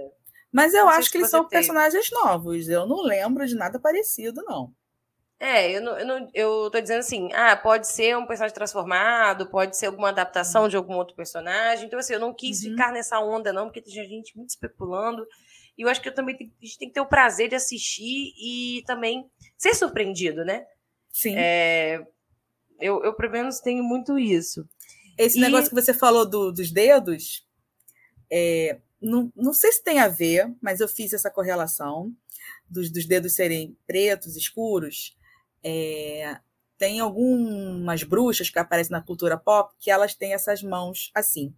Mas 0.51 0.75
eu 0.75 0.87
acho 0.87 1.11
que 1.11 1.17
eles 1.17 1.31
são 1.31 1.47
personagens 1.47 2.09
novos. 2.11 2.69
Eu 2.69 2.85
não 2.85 3.01
lembro 3.01 3.45
de 3.47 3.55
nada 3.55 3.79
parecido, 3.79 4.43
não. 4.43 4.71
É, 5.39 5.71
eu, 5.71 5.81
não, 5.81 5.99
eu, 5.99 6.05
não, 6.05 6.29
eu 6.33 6.69
tô 6.71 6.81
dizendo 6.81 6.99
assim, 6.99 7.31
ah, 7.33 7.55
pode 7.55 7.87
ser 7.87 8.17
um 8.17 8.25
personagem 8.25 8.55
transformado, 8.55 9.47
pode 9.47 9.77
ser 9.77 9.85
alguma 9.85 10.09
adaptação 10.09 10.63
uhum. 10.63 10.69
de 10.69 10.75
algum 10.75 10.95
outro 10.95 11.15
personagem. 11.15 11.85
Então, 11.85 11.99
assim, 11.99 12.13
eu 12.13 12.19
não 12.19 12.33
quis 12.33 12.63
uhum. 12.63 12.71
ficar 12.71 12.91
nessa 12.91 13.19
onda, 13.19 13.53
não, 13.53 13.65
porque 13.65 13.81
tem 13.81 13.93
gente 13.93 14.35
muito 14.35 14.49
especulando. 14.49 15.27
E 15.77 15.83
eu 15.83 15.89
acho 15.89 16.01
que 16.01 16.09
eu 16.09 16.15
também 16.15 16.35
tem, 16.35 16.51
a 16.59 16.65
gente 16.65 16.79
tem 16.79 16.87
que 16.87 16.95
ter 16.95 17.01
o 17.01 17.05
prazer 17.05 17.49
de 17.49 17.55
assistir 17.55 18.33
e 18.35 18.83
também 18.87 19.29
ser 19.55 19.75
surpreendido, 19.75 20.43
né? 20.43 20.65
Sim. 21.11 21.35
É, 21.37 22.03
eu, 22.79 23.03
eu, 23.03 23.13
pelo 23.13 23.31
menos, 23.31 23.59
tenho 23.59 23.83
muito 23.83 24.17
isso. 24.17 24.67
Esse 25.17 25.37
e... 25.37 25.41
negócio 25.41 25.69
que 25.69 25.75
você 25.75 25.93
falou 25.93 26.27
do, 26.27 26.51
dos 26.51 26.71
dedos, 26.71 27.45
é, 28.31 28.79
não, 28.99 29.31
não 29.35 29.53
sei 29.53 29.71
se 29.71 29.83
tem 29.83 29.99
a 29.99 30.07
ver, 30.07 30.51
mas 30.59 30.79
eu 30.79 30.87
fiz 30.87 31.13
essa 31.13 31.29
correlação 31.29 32.11
dos, 32.67 32.91
dos 32.91 33.05
dedos 33.05 33.35
serem 33.35 33.77
pretos, 33.85 34.35
escuros. 34.35 35.16
É, 35.69 36.39
tem 36.77 37.01
algumas 37.01 38.03
bruxas 38.03 38.49
que 38.49 38.57
aparecem 38.57 38.91
na 38.91 39.01
cultura 39.01 39.37
pop 39.37 39.73
que 39.79 39.91
elas 39.91 40.15
têm 40.15 40.33
essas 40.33 40.63
mãos 40.63 41.11
assim, 41.13 41.53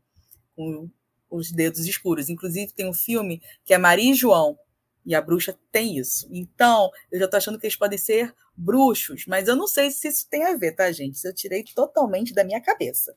com 0.56 0.90
os 1.30 1.52
dedos 1.52 1.86
escuros. 1.86 2.28
Inclusive, 2.28 2.74
tem 2.74 2.90
um 2.90 2.94
filme 2.94 3.40
que 3.64 3.74
é 3.74 3.78
Maria 3.78 4.12
e 4.12 4.16
João, 4.16 4.58
e 5.06 5.14
a 5.14 5.22
bruxa 5.22 5.58
tem 5.72 5.98
isso. 5.98 6.28
Então, 6.32 6.90
eu 7.12 7.20
já 7.20 7.26
estou 7.26 7.38
achando 7.38 7.60
que 7.60 7.68
eles 7.68 7.76
podem 7.76 7.98
ser 7.98 8.34
bruxos, 8.56 9.26
mas 9.28 9.48
eu 9.48 9.56
não 9.56 9.68
sei 9.68 9.92
se 9.92 10.08
isso 10.08 10.28
tem 10.30 10.46
a 10.46 10.56
ver, 10.56 10.74
tá, 10.74 10.92
gente? 10.92 11.16
Isso 11.16 11.28
eu 11.28 11.34
tirei 11.34 11.64
totalmente 11.64 12.34
da 12.34 12.44
minha 12.44 12.62
cabeça. 12.62 13.16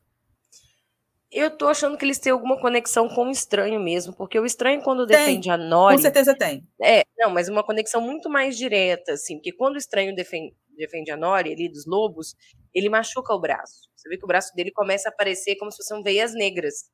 Eu 1.30 1.50
tô 1.50 1.66
achando 1.66 1.96
que 1.96 2.04
eles 2.04 2.18
têm 2.18 2.30
alguma 2.30 2.60
conexão 2.60 3.08
com 3.08 3.28
o 3.28 3.30
estranho 3.30 3.80
mesmo, 3.80 4.12
porque 4.12 4.38
o 4.38 4.44
estranho, 4.44 4.82
quando 4.82 5.06
tem, 5.06 5.16
defende 5.16 5.48
a 5.48 5.56
Nori. 5.56 5.96
Com 5.96 6.02
certeza 6.02 6.34
tem. 6.36 6.68
É, 6.80 7.04
não, 7.16 7.30
mas 7.30 7.48
uma 7.48 7.64
conexão 7.64 8.02
muito 8.02 8.28
mais 8.28 8.56
direta, 8.56 9.12
assim, 9.12 9.36
porque 9.36 9.50
quando 9.50 9.76
o 9.76 9.78
estranho 9.78 10.14
defende, 10.14 10.54
defende 10.76 11.10
a 11.10 11.16
Nori 11.16 11.52
ali 11.52 11.68
dos 11.68 11.86
lobos, 11.86 12.34
ele 12.74 12.88
machuca 12.88 13.34
o 13.34 13.40
braço. 13.40 13.88
Você 13.94 14.08
vê 14.08 14.16
que 14.16 14.24
o 14.24 14.28
braço 14.28 14.54
dele 14.54 14.70
começa 14.70 15.08
a 15.08 15.12
aparecer 15.12 15.56
como 15.56 15.70
se 15.70 15.76
fossem 15.78 16.02
veias 16.02 16.34
negras. 16.34 16.90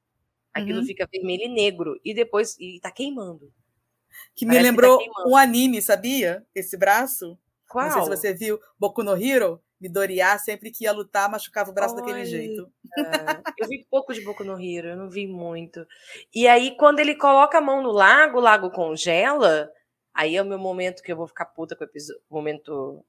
Aquilo 0.53 0.81
uhum. 0.81 0.87
fica 0.87 1.09
vermelho 1.11 1.45
e 1.45 1.49
negro. 1.49 2.01
E 2.05 2.13
depois. 2.15 2.57
E 2.59 2.81
tá 2.81 2.91
queimando. 2.91 3.53
Que 4.35 4.45
me 4.45 4.53
Parece 4.53 4.71
lembrou 4.71 4.99
que 4.99 5.11
tá 5.11 5.25
um 5.27 5.37
anime, 5.37 5.81
sabia? 5.81 6.45
Esse 6.55 6.77
braço. 6.77 7.39
Qual? 7.69 7.85
Não 7.85 7.93
sei 7.93 8.03
se 8.03 8.09
você 8.09 8.35
viu, 8.35 8.59
Boku 8.79 9.03
no 9.03 9.17
Hero, 9.17 9.61
Midoriya, 9.81 10.39
sempre 10.39 10.71
que 10.71 10.85
ia 10.85 10.93
lutar, 10.93 11.31
machucava 11.31 11.71
o 11.71 11.75
braço 11.75 11.95
Oi. 11.95 12.01
daquele 12.01 12.25
jeito. 12.25 12.73
eu 13.59 13.69
vi 13.69 13.87
pouco 13.91 14.13
de 14.13 14.23
Boku 14.23 14.43
no 14.43 14.59
Hero, 14.59 14.89
eu 14.89 14.97
não 14.97 15.11
vi 15.11 15.27
muito. 15.27 15.87
E 16.35 16.49
aí, 16.49 16.77
quando 16.77 17.01
ele 17.01 17.15
coloca 17.15 17.59
a 17.59 17.61
mão 17.61 17.83
no 17.83 17.93
lago, 17.93 18.39
o 18.39 18.43
lago 18.43 18.71
congela, 18.71 19.71
aí 20.15 20.35
é 20.35 20.43
o 20.43 20.47
meu 20.47 20.59
momento 20.59 21.03
que 21.03 21.13
eu 21.13 21.17
vou 21.17 21.29
ficar 21.29 21.45
puta 21.45 21.77
com 21.77 21.85
o 21.85 22.35
momento 22.35 23.05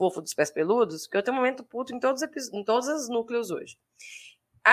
fofo 0.00 0.22
dos 0.22 0.32
pés 0.32 0.50
peludos, 0.50 1.02
porque 1.02 1.18
eu 1.18 1.22
tenho 1.22 1.36
um 1.36 1.40
momento 1.40 1.62
puto 1.62 1.94
em 1.94 2.00
todos, 2.00 2.22
em 2.22 2.64
todos 2.64 2.88
os 2.88 3.10
núcleos 3.10 3.50
hoje. 3.50 3.76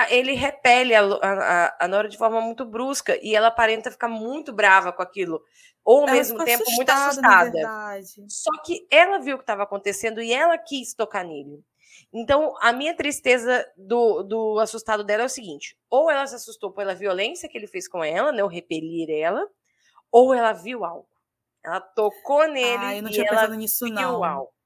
ele 0.08 0.32
repele 0.32 0.94
a, 0.94 1.02
a, 1.02 1.84
a, 1.84 1.88
Nora 1.88 2.08
de 2.08 2.16
forma 2.16 2.40
muito 2.40 2.64
brusca 2.64 3.18
e 3.22 3.36
ela 3.36 3.48
aparenta 3.48 3.90
ficar 3.90 4.08
muito 4.08 4.54
brava 4.54 4.90
com 4.90 5.02
aquilo, 5.02 5.42
ou 5.84 6.00
ao 6.00 6.08
ela 6.08 6.16
mesmo 6.16 6.42
tempo 6.42 6.64
muito 6.70 6.88
assustada. 6.88 7.58
Só 8.26 8.50
que 8.64 8.86
ela 8.90 9.18
viu 9.18 9.34
o 9.34 9.38
que 9.38 9.42
estava 9.42 9.64
acontecendo 9.64 10.22
e 10.22 10.32
ela 10.32 10.56
quis 10.56 10.94
tocar 10.94 11.26
nele. 11.26 11.62
Então, 12.10 12.54
a 12.62 12.72
minha 12.72 12.96
tristeza 12.96 13.70
do, 13.76 14.22
do 14.22 14.58
assustado 14.60 15.04
dela 15.04 15.24
é 15.24 15.26
o 15.26 15.30
seguinte: 15.30 15.76
ou 15.90 16.10
ela 16.10 16.26
se 16.26 16.36
assustou 16.36 16.72
pela 16.72 16.94
violência 16.94 17.50
que 17.50 17.58
ele 17.58 17.66
fez 17.66 17.86
com 17.86 18.02
ela, 18.02 18.32
né, 18.32 18.42
o 18.42 18.46
repelir 18.46 19.10
ela, 19.10 19.46
ou 20.10 20.32
ela 20.32 20.54
viu 20.54 20.86
algo. 20.86 21.06
Ela 21.62 21.80
tocou 21.80 22.46
nele 22.48 22.84
ah, 22.84 22.96
eu 22.96 23.02
não 23.02 23.10
tinha 23.10 23.24
e 23.24 23.28
ela 23.28 23.48
nisso, 23.48 23.84
viu 23.84 23.94
não. 23.94 24.24
algo. 24.24 24.57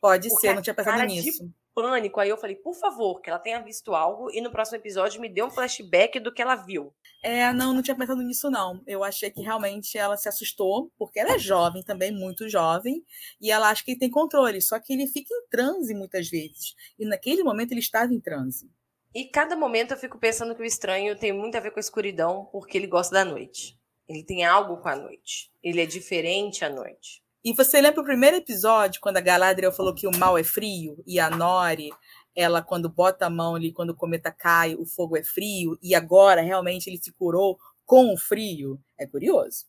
Pode 0.00 0.28
Porque 0.28 0.46
ser, 0.46 0.54
não 0.54 0.62
tinha 0.62 0.74
pensado 0.74 1.02
nisso. 1.04 1.50
pânico. 1.74 2.20
Aí 2.20 2.28
eu 2.28 2.36
falei, 2.36 2.56
por 2.56 2.74
favor, 2.74 3.20
que 3.20 3.30
ela 3.30 3.38
tenha 3.38 3.60
visto 3.60 3.94
algo 3.94 4.30
e 4.32 4.40
no 4.40 4.50
próximo 4.50 4.78
episódio 4.78 5.20
me 5.20 5.28
dê 5.28 5.42
um 5.42 5.50
flashback 5.50 6.18
do 6.20 6.32
que 6.32 6.42
ela 6.42 6.56
viu. 6.56 6.92
É, 7.22 7.52
não, 7.52 7.72
não 7.72 7.82
tinha 7.82 7.96
pensado 7.96 8.22
nisso, 8.22 8.50
não. 8.50 8.82
Eu 8.86 9.02
achei 9.02 9.30
que 9.30 9.42
realmente 9.42 9.96
ela 9.98 10.16
se 10.16 10.28
assustou, 10.28 10.90
porque 10.98 11.18
ela 11.18 11.34
é 11.34 11.38
jovem 11.38 11.82
também, 11.82 12.12
muito 12.12 12.48
jovem, 12.48 13.04
e 13.40 13.50
ela 13.50 13.70
acha 13.70 13.84
que 13.84 13.92
ele 13.92 14.00
tem 14.00 14.10
controle, 14.10 14.60
só 14.60 14.78
que 14.78 14.92
ele 14.92 15.06
fica 15.06 15.32
em 15.32 15.48
transe 15.48 15.94
muitas 15.94 16.28
vezes. 16.28 16.74
E 16.98 17.04
naquele 17.04 17.42
momento 17.42 17.72
ele 17.72 17.80
estava 17.80 18.12
em 18.12 18.20
transe. 18.20 18.70
E 19.14 19.24
cada 19.24 19.56
momento 19.56 19.92
eu 19.92 19.96
fico 19.96 20.18
pensando 20.18 20.54
que 20.54 20.62
o 20.62 20.66
estranho 20.66 21.18
tem 21.18 21.32
muito 21.32 21.56
a 21.56 21.60
ver 21.60 21.70
com 21.70 21.78
a 21.78 21.80
escuridão, 21.80 22.48
porque 22.52 22.76
ele 22.76 22.86
gosta 22.86 23.14
da 23.14 23.24
noite. 23.24 23.78
Ele 24.08 24.22
tem 24.22 24.44
algo 24.44 24.78
com 24.78 24.88
a 24.88 24.96
noite. 24.96 25.50
Ele 25.62 25.80
é 25.82 25.86
diferente 25.86 26.64
à 26.64 26.70
noite. 26.70 27.22
E 27.44 27.52
você 27.54 27.80
lembra 27.80 28.00
o 28.00 28.04
primeiro 28.04 28.36
episódio, 28.36 29.00
quando 29.00 29.16
a 29.16 29.20
Galadriel 29.20 29.72
falou 29.72 29.94
que 29.94 30.06
o 30.06 30.16
mal 30.16 30.36
é 30.36 30.44
frio 30.44 31.02
e 31.06 31.20
a 31.20 31.30
Nori, 31.30 31.90
ela 32.34 32.62
quando 32.62 32.88
bota 32.88 33.26
a 33.26 33.30
mão 33.30 33.54
ali, 33.54 33.72
quando 33.72 33.90
o 33.90 33.96
cometa 33.96 34.30
cai, 34.30 34.74
o 34.74 34.84
fogo 34.84 35.16
é 35.16 35.22
frio, 35.22 35.78
e 35.82 35.94
agora 35.94 36.40
realmente 36.40 36.88
ele 36.88 36.98
se 36.98 37.12
curou 37.12 37.58
com 37.84 38.12
o 38.12 38.16
frio? 38.18 38.80
É 38.98 39.06
curioso. 39.06 39.66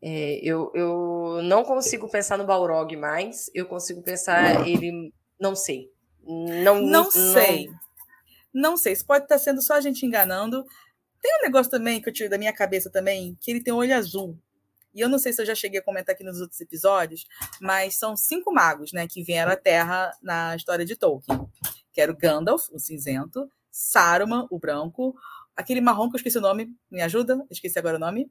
É, 0.00 0.38
eu, 0.42 0.70
eu 0.74 1.40
não 1.42 1.64
consigo 1.64 2.08
pensar 2.10 2.36
no 2.36 2.44
Balrog 2.44 2.94
mais, 2.96 3.50
eu 3.54 3.66
consigo 3.66 4.02
pensar 4.02 4.68
ele. 4.68 5.12
Não 5.40 5.56
sei. 5.56 5.90
Não, 6.22 6.80
não 6.80 7.10
sei. 7.10 7.66
Não... 8.52 8.70
não 8.70 8.76
sei. 8.76 8.92
Isso 8.92 9.06
pode 9.06 9.24
estar 9.24 9.38
sendo 9.38 9.62
só 9.62 9.74
a 9.74 9.80
gente 9.80 10.04
enganando. 10.04 10.64
Tem 11.22 11.38
um 11.38 11.42
negócio 11.42 11.70
também 11.70 12.02
que 12.02 12.08
eu 12.08 12.12
tiro 12.12 12.28
da 12.28 12.36
minha 12.36 12.52
cabeça 12.52 12.90
também, 12.90 13.36
que 13.40 13.50
ele 13.50 13.62
tem 13.62 13.72
um 13.72 13.78
olho 13.78 13.96
azul. 13.96 14.38
E 14.94 15.00
eu 15.00 15.08
não 15.08 15.18
sei 15.18 15.32
se 15.32 15.42
eu 15.42 15.46
já 15.46 15.54
cheguei 15.54 15.80
a 15.80 15.82
comentar 15.82 16.14
aqui 16.14 16.22
nos 16.22 16.40
outros 16.40 16.60
episódios, 16.60 17.26
mas 17.60 17.96
são 17.96 18.16
cinco 18.16 18.52
magos, 18.52 18.92
né, 18.92 19.06
que 19.08 19.22
vieram 19.22 19.52
à 19.52 19.56
Terra 19.56 20.12
na 20.22 20.54
história 20.54 20.84
de 20.84 20.94
Tolkien. 20.96 21.40
Que 21.92 22.00
era 22.00 22.12
o 22.12 22.16
Gandalf, 22.16 22.68
o 22.72 22.78
cinzento, 22.78 23.50
Saruman, 23.70 24.46
o 24.50 24.58
branco, 24.58 25.14
aquele 25.56 25.80
marrom 25.80 26.08
que 26.08 26.14
eu 26.16 26.18
esqueci 26.18 26.38
o 26.38 26.40
nome, 26.40 26.68
me 26.90 27.02
ajuda? 27.02 27.44
Esqueci 27.50 27.78
agora 27.78 27.96
o 27.96 28.00
nome. 28.00 28.30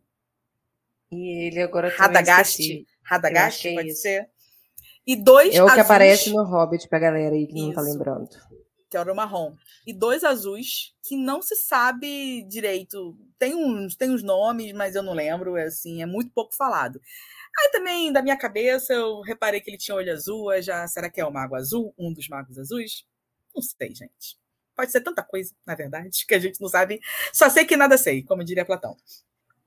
E 1.11 1.47
ele 1.47 1.61
agora 1.61 1.89
Radagast, 1.89 2.85
Radagast, 3.03 3.67
é 3.67 3.73
pode 3.73 3.89
isso. 3.89 4.01
ser. 4.01 4.29
E 5.05 5.15
dois 5.15 5.53
É 5.53 5.61
o 5.61 5.65
que 5.65 5.71
azuis... 5.73 5.85
aparece 5.85 6.29
no 6.31 6.43
Hobbit 6.43 6.87
pra 6.87 6.97
galera 6.97 7.35
aí 7.35 7.45
que 7.45 7.55
isso. 7.57 7.67
não 7.67 7.73
tá 7.73 7.81
lembrando 7.81 8.29
que 8.93 8.97
era 8.97 9.11
o 9.11 9.15
marrom, 9.15 9.55
e 9.87 9.91
dois 9.91 10.23
azuis 10.23 10.93
que 11.01 11.17
não 11.17 11.41
se 11.41 11.55
sabe 11.55 12.43
direito. 12.43 13.17
Tem 13.39 13.55
uns, 13.55 13.95
tem 13.95 14.11
uns 14.11 14.21
nomes, 14.21 14.71
mas 14.71 14.93
eu 14.93 15.01
não 15.01 15.13
lembro, 15.13 15.57
é 15.57 15.63
assim, 15.63 16.03
é 16.03 16.05
muito 16.05 16.29
pouco 16.29 16.53
falado. 16.53 17.01
Aí 17.59 17.71
também, 17.71 18.13
da 18.13 18.21
minha 18.21 18.37
cabeça, 18.37 18.93
eu 18.93 19.21
reparei 19.21 19.61
que 19.61 19.69
ele 19.71 19.79
tinha 19.79 19.95
olho 19.95 20.13
azul, 20.13 20.49
já 20.61 20.87
será 20.87 21.09
que 21.09 21.19
é 21.19 21.25
o 21.25 21.31
mago 21.31 21.55
azul, 21.55 21.91
um 21.97 22.13
dos 22.13 22.27
magos 22.27 22.59
azuis? 22.59 23.03
Não 23.55 23.63
sei, 23.63 23.95
gente. 23.95 24.37
Pode 24.75 24.91
ser 24.91 25.01
tanta 25.01 25.23
coisa, 25.23 25.55
na 25.65 25.73
verdade, 25.73 26.23
que 26.27 26.35
a 26.35 26.39
gente 26.39 26.61
não 26.61 26.69
sabe. 26.69 26.99
Só 27.33 27.49
sei 27.49 27.65
que 27.65 27.75
nada 27.75 27.97
sei, 27.97 28.21
como 28.21 28.43
diria 28.43 28.63
Platão. 28.63 28.95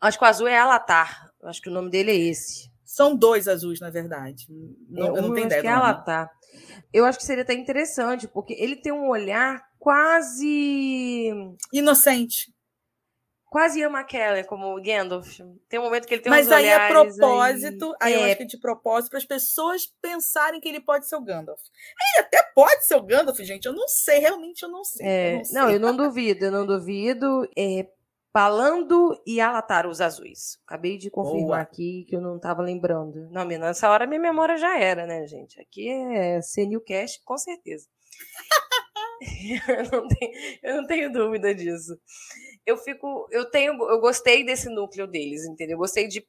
Acho 0.01 0.19
que 0.19 0.25
o 0.25 0.29
azul 0.29 0.47
é 0.47 0.57
Alatar. 0.57 1.33
Acho 1.43 1.61
que 1.61 1.69
o 1.69 1.73
nome 1.73 1.91
dele 1.91 2.13
é 2.13 2.17
esse. 2.17 2.71
São 2.87 3.17
dois 3.17 3.49
azuis, 3.49 3.81
na 3.81 3.91
verdade. 3.91 4.47
Não, 4.89 5.07
é, 5.07 5.19
eu 5.19 5.23
não 5.23 5.35
tenho 5.35 5.47
ideia. 5.47 5.61
Que 5.61 5.67
é 5.67 5.73
Alatar. 5.73 6.31
Eu 6.93 7.05
acho 7.05 7.19
que 7.19 7.25
seria 7.25 7.43
até 7.43 7.53
interessante, 7.53 8.29
porque 8.29 8.55
ele 8.55 8.77
tem 8.77 8.93
um 8.93 9.09
olhar 9.09 9.61
quase. 9.79 11.33
Inocente. 11.73 12.55
Quase 13.49 13.81
Ian 13.81 13.91
McKellen, 13.91 14.45
como 14.45 14.81
Gandalf. 14.83 15.39
Tem 15.69 15.79
um 15.79 15.85
momento 15.85 16.07
que 16.07 16.15
ele 16.15 16.23
tem 16.23 16.31
Mas 16.31 16.47
uns 16.47 16.53
aí 16.53 16.67
é 16.67 16.89
propósito, 16.89 17.97
aí, 18.01 18.13
aí 18.13 18.15
é... 18.15 18.17
eu 18.17 18.25
acho 18.25 18.37
que 18.37 18.43
é 18.43 18.47
de 18.47 18.59
propósito 18.59 19.11
para 19.11 19.19
as 19.19 19.25
pessoas 19.25 19.87
pensarem 20.03 20.61
que 20.61 20.69
ele 20.69 20.81
pode 20.81 21.09
ser 21.09 21.17
o 21.17 21.25
Gandalf. 21.25 21.61
Ele 21.61 22.27
até 22.27 22.43
pode 22.55 22.87
ser 22.87 22.97
o 22.97 23.03
Gandalf, 23.03 23.39
gente. 23.39 23.67
Eu 23.67 23.73
não 23.73 23.89
sei, 23.89 24.19
realmente 24.19 24.63
eu 24.63 24.69
não 24.69 24.85
sei. 24.85 25.07
É... 25.07 25.33
Eu 25.33 25.37
não, 25.37 25.45
sei. 25.45 25.55
não, 25.55 25.71
eu 25.71 25.81
não 25.81 25.97
duvido, 25.97 26.45
eu 26.45 26.51
não 26.51 26.67
duvido. 26.67 27.49
É, 27.57 27.89
Palando 28.37 29.19
e 29.27 29.41
Alatar, 29.41 29.87
os 29.87 29.99
azuis. 29.99 30.59
Acabei 30.67 30.99
de 30.99 31.09
confirmar 31.09 31.47
Boa. 31.47 31.59
aqui 31.59 32.05
que 32.07 32.15
eu 32.15 32.21
não 32.21 32.37
estava 32.37 32.61
lembrando. 32.61 33.31
Não, 33.31 33.47
nessa 33.47 33.89
hora 33.89 34.07
minha 34.07 34.21
memória 34.21 34.59
já 34.59 34.79
era, 34.79 35.07
né, 35.07 35.27
gente? 35.27 35.59
Aqui 35.59 35.89
é 35.89 36.39
Cash, 36.87 37.19
com 37.25 37.39
certeza. 37.39 37.89
eu, 39.67 39.91
não 39.91 40.07
tenho, 40.07 40.33
eu 40.63 40.77
não 40.77 40.87
tenho 40.87 41.11
dúvida 41.11 41.55
disso. 41.55 41.99
Eu 42.67 42.77
fico, 42.77 43.27
eu 43.31 43.51
tenho, 43.51 43.73
eu 43.89 43.99
gostei 44.01 44.45
desse 44.45 44.69
núcleo 44.69 45.07
deles, 45.07 45.47
entendeu? 45.47 45.77
Eu 45.77 45.79
gostei 45.79 46.07
de 46.07 46.23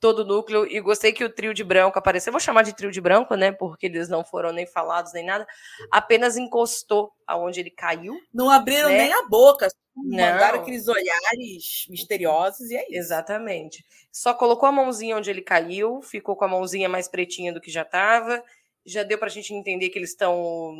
todo 0.00 0.20
o 0.20 0.24
núcleo 0.24 0.66
e 0.66 0.80
gostei 0.80 1.12
que 1.12 1.24
o 1.24 1.30
trio 1.32 1.54
de 1.54 1.64
branco 1.64 1.98
apareceu. 1.98 2.30
Eu 2.30 2.32
vou 2.32 2.40
chamar 2.40 2.62
de 2.62 2.74
trio 2.74 2.90
de 2.90 3.00
branco, 3.00 3.34
né? 3.34 3.52
Porque 3.52 3.86
eles 3.86 4.08
não 4.08 4.24
foram 4.24 4.52
nem 4.52 4.66
falados 4.66 5.12
nem 5.12 5.24
nada. 5.24 5.46
Apenas 5.90 6.36
encostou 6.36 7.12
aonde 7.26 7.60
ele 7.60 7.70
caiu. 7.70 8.18
Não 8.32 8.50
abriram 8.50 8.88
né? 8.88 8.98
nem 8.98 9.12
a 9.12 9.22
boca. 9.28 9.68
Não. 9.96 10.16
Mandaram 10.16 10.60
aqueles 10.60 10.86
olhares 10.86 11.86
misteriosos 11.88 12.70
e 12.70 12.76
é 12.76 12.82
isso. 12.84 12.98
Exatamente. 12.98 13.84
Só 14.12 14.32
colocou 14.34 14.68
a 14.68 14.72
mãozinha 14.72 15.16
onde 15.16 15.30
ele 15.30 15.42
caiu, 15.42 16.00
ficou 16.02 16.36
com 16.36 16.44
a 16.44 16.48
mãozinha 16.48 16.88
mais 16.88 17.08
pretinha 17.08 17.52
do 17.52 17.60
que 17.60 17.70
já 17.70 17.82
estava. 17.82 18.42
Já 18.86 19.02
deu 19.02 19.18
pra 19.18 19.28
gente 19.28 19.52
entender 19.52 19.90
que 19.90 19.98
eles 19.98 20.10
estão. 20.10 20.34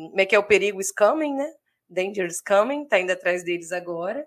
Como 0.09 0.19
é 0.19 0.25
que 0.25 0.35
é 0.35 0.39
o 0.39 0.43
perigo 0.43 0.79
is 0.79 0.91
coming, 0.91 1.35
né? 1.35 1.51
Danger 1.89 2.27
is 2.27 2.41
coming, 2.41 2.85
tá 2.85 2.99
indo 2.99 3.11
atrás 3.11 3.43
deles 3.43 3.71
agora. 3.71 4.25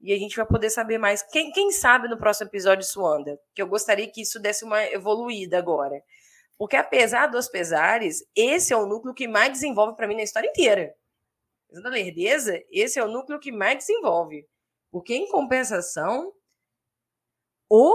E 0.00 0.12
a 0.12 0.18
gente 0.18 0.36
vai 0.36 0.46
poder 0.46 0.70
saber 0.70 0.98
mais. 0.98 1.22
Quem, 1.22 1.50
quem 1.50 1.72
sabe 1.72 2.08
no 2.08 2.16
próximo 2.16 2.48
episódio 2.48 2.82
isso 2.82 3.04
anda? 3.04 3.38
Que 3.54 3.60
eu 3.60 3.66
gostaria 3.66 4.10
que 4.10 4.22
isso 4.22 4.38
desse 4.38 4.64
uma 4.64 4.82
evoluída 4.84 5.58
agora. 5.58 6.02
Porque 6.56 6.76
apesar 6.76 7.26
dos 7.28 7.48
pesares, 7.48 8.24
esse 8.34 8.72
é 8.72 8.76
o 8.76 8.86
núcleo 8.86 9.14
que 9.14 9.28
mais 9.28 9.52
desenvolve 9.52 9.96
para 9.96 10.06
mim 10.06 10.16
na 10.16 10.22
história 10.22 10.48
inteira. 10.48 10.94
Da 11.70 11.90
lerdeza, 11.90 12.60
esse 12.70 12.98
é 12.98 13.04
o 13.04 13.08
núcleo 13.08 13.38
que 13.38 13.52
mais 13.52 13.78
desenvolve. 13.78 14.46
Porque, 14.90 15.14
em 15.14 15.28
compensação, 15.28 16.32
o 17.70 17.94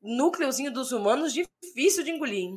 núcleozinho 0.00 0.72
dos 0.72 0.92
humanos 0.92 1.32
difícil 1.32 2.04
de 2.04 2.12
engolir. 2.12 2.50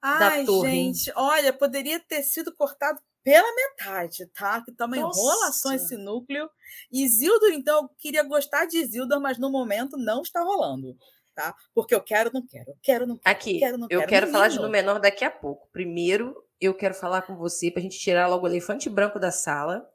Ai, 0.00 0.46
gente, 0.46 1.12
olha, 1.16 1.52
poderia 1.52 1.98
ter 1.98 2.22
sido 2.22 2.54
cortado 2.54 3.00
pela 3.22 3.54
metade, 3.54 4.26
tá? 4.26 4.62
Que 4.62 4.72
tá 4.72 4.86
uma 4.86 4.96
enrolação 4.96 5.72
esse 5.72 5.96
núcleo. 5.96 6.48
E 6.90 7.04
Isildur, 7.04 7.50
então, 7.52 7.82
eu 7.82 7.88
queria 7.98 8.22
gostar 8.22 8.66
de 8.66 8.78
Isildur, 8.78 9.20
mas 9.20 9.38
no 9.38 9.50
momento 9.50 9.96
não 9.96 10.22
está 10.22 10.42
rolando. 10.42 10.96
Tá? 11.34 11.54
Porque 11.72 11.94
eu 11.94 12.00
quero, 12.00 12.30
não 12.32 12.44
quero, 12.44 12.70
eu 12.70 12.76
quero, 12.82 13.06
não 13.06 13.16
quero. 13.16 13.36
Aqui, 13.36 13.58
quero, 13.60 13.78
não 13.78 13.86
eu 13.88 14.00
quero, 14.00 14.10
quero 14.10 14.26
falar 14.28 14.48
de 14.48 14.58
Númenor 14.58 14.98
daqui 14.98 15.24
a 15.24 15.30
pouco. 15.30 15.68
Primeiro, 15.72 16.34
eu 16.60 16.74
quero 16.74 16.94
falar 16.94 17.22
com 17.22 17.36
você 17.36 17.70
para 17.70 17.78
a 17.78 17.82
gente 17.82 17.98
tirar 17.98 18.26
logo 18.26 18.44
o 18.44 18.48
elefante 18.48 18.90
branco 18.90 19.20
da 19.20 19.30
sala, 19.30 19.88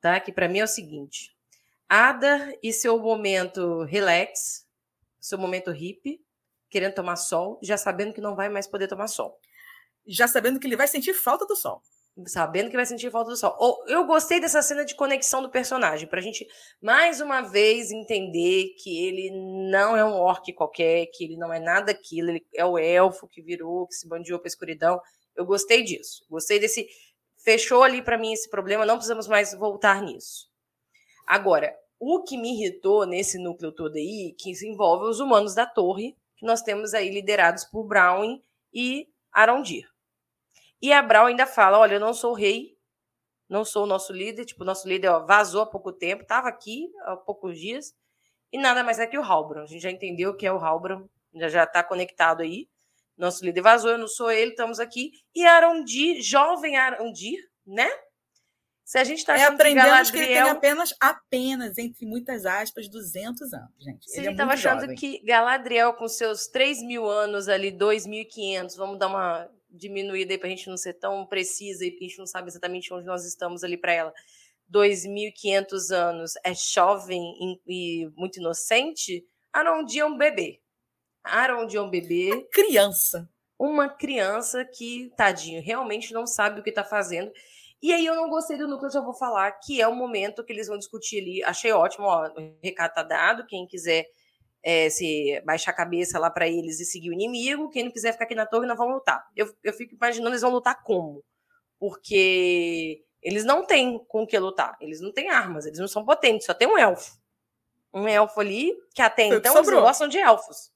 tá? 0.00 0.18
Que 0.18 0.32
para 0.32 0.48
mim 0.48 0.58
é 0.58 0.64
o 0.64 0.68
seguinte: 0.68 1.36
Ada 1.88 2.52
e 2.60 2.72
seu 2.72 2.98
momento 2.98 3.84
relax, 3.84 4.66
seu 5.20 5.38
momento 5.38 5.70
hippie, 5.70 6.20
querendo 6.68 6.94
tomar 6.94 7.14
sol, 7.14 7.60
já 7.62 7.76
sabendo 7.76 8.12
que 8.12 8.20
não 8.20 8.34
vai 8.34 8.48
mais 8.48 8.66
poder 8.66 8.88
tomar 8.88 9.06
sol. 9.06 9.38
Já 10.04 10.26
sabendo 10.26 10.58
que 10.58 10.66
ele 10.66 10.74
vai 10.76 10.88
sentir 10.88 11.14
falta 11.14 11.46
do 11.46 11.54
sol 11.54 11.80
sabendo 12.26 12.70
que 12.70 12.76
vai 12.76 12.86
sentir 12.86 13.10
falta 13.10 13.30
do 13.30 13.36
sol. 13.36 13.56
Eu 13.86 14.04
gostei 14.06 14.40
dessa 14.40 14.62
cena 14.62 14.84
de 14.84 14.94
conexão 14.94 15.42
do 15.42 15.50
personagem, 15.50 16.08
pra 16.08 16.20
gente 16.20 16.46
mais 16.80 17.20
uma 17.20 17.42
vez 17.42 17.90
entender 17.90 18.74
que 18.82 19.06
ele 19.06 19.30
não 19.70 19.96
é 19.96 20.04
um 20.04 20.14
orc 20.14 20.52
qualquer, 20.52 21.06
que 21.06 21.24
ele 21.24 21.36
não 21.36 21.52
é 21.52 21.60
nada 21.60 21.92
aquilo, 21.92 22.30
ele 22.30 22.46
é 22.54 22.64
o 22.64 22.78
elfo 22.78 23.28
que 23.28 23.42
virou, 23.42 23.86
que 23.86 23.94
se 23.94 24.08
bandiou 24.08 24.38
pra 24.38 24.48
escuridão. 24.48 25.00
Eu 25.36 25.44
gostei 25.44 25.82
disso. 25.82 26.24
Gostei 26.28 26.58
desse. 26.58 26.88
Fechou 27.44 27.82
ali 27.82 28.02
para 28.02 28.18
mim 28.18 28.32
esse 28.32 28.50
problema, 28.50 28.84
não 28.84 28.96
precisamos 28.96 29.28
mais 29.28 29.54
voltar 29.54 30.02
nisso. 30.02 30.48
Agora, 31.26 31.74
o 32.00 32.22
que 32.22 32.36
me 32.36 32.52
irritou 32.52 33.06
nesse 33.06 33.38
núcleo 33.38 33.72
todo 33.72 33.96
aí, 33.96 34.34
que 34.38 34.50
envolve 34.66 35.06
os 35.06 35.20
humanos 35.20 35.54
da 35.54 35.66
torre, 35.66 36.16
que 36.36 36.46
nós 36.46 36.62
temos 36.62 36.94
aí 36.94 37.10
liderados 37.10 37.64
por 37.64 37.84
Brown 37.84 38.40
e 38.72 39.08
Arondir. 39.32 39.88
E 40.80 40.92
a 40.92 41.02
Brau 41.02 41.26
ainda 41.26 41.46
fala: 41.46 41.78
olha, 41.78 41.94
eu 41.94 42.00
não 42.00 42.14
sou 42.14 42.32
o 42.32 42.34
rei, 42.34 42.76
não 43.48 43.64
sou 43.64 43.84
o 43.84 43.86
nosso 43.86 44.12
líder. 44.12 44.44
Tipo, 44.44 44.62
o 44.62 44.66
nosso 44.66 44.88
líder 44.88 45.08
ó, 45.08 45.24
vazou 45.24 45.62
há 45.62 45.66
pouco 45.66 45.92
tempo, 45.92 46.22
estava 46.22 46.48
aqui 46.48 46.90
há 47.04 47.16
poucos 47.16 47.58
dias. 47.58 47.94
E 48.52 48.58
nada 48.58 48.82
mais 48.82 48.98
é 48.98 49.06
que 49.06 49.18
o 49.18 49.22
Halbrand. 49.22 49.64
A 49.64 49.66
gente 49.66 49.82
já 49.82 49.90
entendeu 49.90 50.36
que 50.36 50.46
é 50.46 50.52
o 50.52 50.58
Halbrand, 50.58 51.06
já 51.34 51.64
está 51.64 51.82
conectado 51.82 52.42
aí. 52.42 52.68
Nosso 53.16 53.44
líder 53.44 53.62
vazou, 53.62 53.90
eu 53.90 53.98
não 53.98 54.06
sou 54.06 54.30
ele, 54.30 54.52
estamos 54.52 54.78
aqui. 54.78 55.10
E 55.34 55.44
Arondir, 55.44 56.22
jovem 56.22 56.76
Arondir, 56.76 57.38
né? 57.66 57.90
Se 58.84 58.96
a 58.96 59.04
gente 59.04 59.18
está 59.18 59.36
é, 59.36 59.44
aprendendo 59.44 59.84
que, 59.84 59.90
Galadriel... 59.90 60.12
que 60.12 60.18
ele 60.18 60.42
tem 60.42 60.50
apenas, 60.50 60.94
apenas, 60.98 61.78
entre 61.78 62.06
muitas 62.06 62.46
aspas, 62.46 62.88
200 62.88 63.52
anos, 63.52 63.70
gente. 63.78 64.08
Se 64.08 64.18
ele 64.18 64.30
estava 64.30 64.52
é 64.52 64.54
achando 64.54 64.80
jovem. 64.82 64.96
que 64.96 65.22
Galadriel, 65.24 65.92
com 65.92 66.08
seus 66.08 66.46
3 66.46 66.82
mil 66.84 67.06
anos 67.06 67.48
ali, 67.48 67.70
2.500, 67.70 68.76
vamos 68.76 68.98
dar 68.98 69.08
uma 69.08 69.50
diminuída 69.70 70.32
aí 70.32 70.38
para 70.38 70.48
a 70.48 70.50
gente 70.50 70.68
não 70.68 70.76
ser 70.76 70.94
tão 70.94 71.26
precisa 71.26 71.84
e 71.84 71.90
porque 71.90 72.04
a 72.04 72.08
gente 72.08 72.18
não 72.18 72.26
sabe 72.26 72.48
exatamente 72.48 72.92
onde 72.92 73.06
nós 73.06 73.24
estamos 73.24 73.62
ali 73.64 73.76
para 73.76 73.92
ela. 73.92 74.12
2.500 74.72 75.90
anos 75.94 76.32
é 76.44 76.54
jovem 76.54 77.60
e 77.66 78.10
muito 78.16 78.38
inocente, 78.38 79.26
Arondir 79.52 80.02
é 80.02 80.04
um 80.04 80.16
bebê. 80.16 80.60
Arondir 81.24 81.78
é 81.78 81.82
um 81.82 81.90
bebê. 81.90 82.32
Uma 82.32 82.44
criança. 82.50 83.30
Uma 83.58 83.88
criança 83.88 84.64
que, 84.64 85.10
tadinho, 85.16 85.62
realmente 85.62 86.12
não 86.12 86.26
sabe 86.26 86.60
o 86.60 86.62
que 86.62 86.70
está 86.70 86.84
fazendo. 86.84 87.32
E 87.82 87.92
aí 87.92 88.04
eu 88.06 88.14
não 88.14 88.28
gostei 88.28 88.56
do 88.56 88.68
núcleo, 88.68 88.90
já 88.90 89.00
vou 89.00 89.14
falar, 89.14 89.52
que 89.52 89.80
é 89.80 89.88
o 89.88 89.94
momento 89.94 90.44
que 90.44 90.52
eles 90.52 90.68
vão 90.68 90.78
discutir 90.78 91.20
ali. 91.20 91.42
Achei 91.44 91.72
ótimo, 91.72 92.06
ó, 92.06 92.28
o 92.28 92.58
recado 92.62 92.94
tá 92.94 93.02
dado, 93.02 93.46
quem 93.46 93.66
quiser 93.66 94.06
é, 94.70 94.90
se 94.90 95.40
baixar 95.46 95.70
a 95.70 95.74
cabeça 95.74 96.18
lá 96.18 96.30
para 96.30 96.46
eles 96.46 96.78
e 96.78 96.84
seguir 96.84 97.08
o 97.08 97.12
inimigo, 97.14 97.70
quem 97.70 97.84
não 97.84 97.90
quiser 97.90 98.12
ficar 98.12 98.26
aqui 98.26 98.34
na 98.34 98.44
torre, 98.44 98.66
não 98.66 98.76
vão 98.76 98.90
lutar. 98.90 99.26
Eu, 99.34 99.50
eu 99.64 99.72
fico 99.72 99.94
imaginando 99.94 100.28
eles 100.28 100.42
vão 100.42 100.50
lutar 100.50 100.82
como? 100.82 101.24
Porque 101.78 103.02
eles 103.22 103.46
não 103.46 103.64
têm 103.64 103.98
com 104.06 104.24
o 104.24 104.26
que 104.26 104.38
lutar, 104.38 104.76
eles 104.78 105.00
não 105.00 105.10
têm 105.10 105.30
armas, 105.30 105.64
eles 105.64 105.78
não 105.78 105.88
são 105.88 106.04
potentes, 106.04 106.44
só 106.44 106.52
tem 106.52 106.68
um 106.68 106.76
elfo. 106.76 107.16
Um 107.94 108.06
elfo 108.06 108.38
ali, 108.38 108.76
que 108.94 109.00
até 109.00 109.28
Foi 109.28 109.38
então 109.38 109.56
eles 109.56 109.70
não 109.70 109.80
gostam 109.80 110.06
de 110.06 110.18
elfos. 110.18 110.70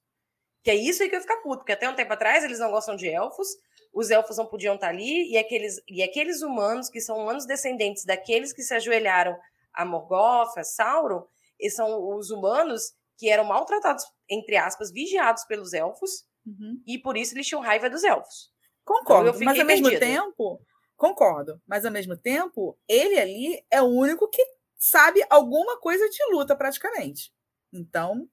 Que 0.63 0.71
é 0.71 0.75
isso 0.75 1.03
aí 1.03 1.09
que 1.09 1.15
eu 1.15 1.21
ficar 1.21 1.37
puto, 1.43 1.57
porque 1.59 1.73
até 1.73 1.87
um 1.87 1.93
tempo 1.93 2.13
atrás 2.13 2.43
eles 2.43 2.57
não 2.57 2.71
gostam 2.71 2.95
de 2.95 3.07
elfos, 3.07 3.47
os 3.93 4.09
elfos 4.09 4.37
não 4.37 4.47
podiam 4.47 4.73
estar 4.73 4.89
ali, 4.89 5.31
e 5.31 5.37
aqueles, 5.37 5.79
e 5.87 6.01
aqueles 6.01 6.41
humanos, 6.41 6.89
que 6.89 6.99
são 6.99 7.15
humanos 7.19 7.45
descendentes 7.45 8.05
daqueles 8.05 8.53
que 8.53 8.63
se 8.63 8.73
ajoelharam 8.73 9.37
a 9.71 9.85
Morgoth, 9.85 10.57
a 10.57 10.63
Sauron, 10.63 11.27
e 11.59 11.69
são 11.69 12.17
os 12.17 12.31
humanos 12.31 12.95
que 13.17 13.29
eram 13.29 13.43
maltratados, 13.43 14.03
entre 14.29 14.55
aspas, 14.57 14.91
vigiados 14.91 15.43
pelos 15.45 15.73
elfos, 15.73 16.25
uhum. 16.45 16.81
e 16.85 16.97
por 16.97 17.17
isso 17.17 17.35
eles 17.35 17.47
tinham 17.47 17.61
raiva 17.61 17.89
dos 17.89 18.03
elfos. 18.03 18.51
Concordo, 18.83 19.29
então, 19.29 19.45
mas 19.45 19.59
ao 19.59 19.65
mesmo 19.65 19.89
tempo, 19.99 20.61
concordo, 20.97 21.61
mas 21.65 21.85
ao 21.85 21.91
mesmo 21.91 22.17
tempo, 22.17 22.77
ele 22.87 23.17
ali 23.19 23.65
é 23.71 23.81
o 23.81 23.85
único 23.87 24.29
que 24.29 24.43
sabe 24.77 25.25
alguma 25.29 25.79
coisa 25.79 26.07
de 26.09 26.25
luta 26.33 26.55
praticamente. 26.55 27.31
Então, 27.71 28.27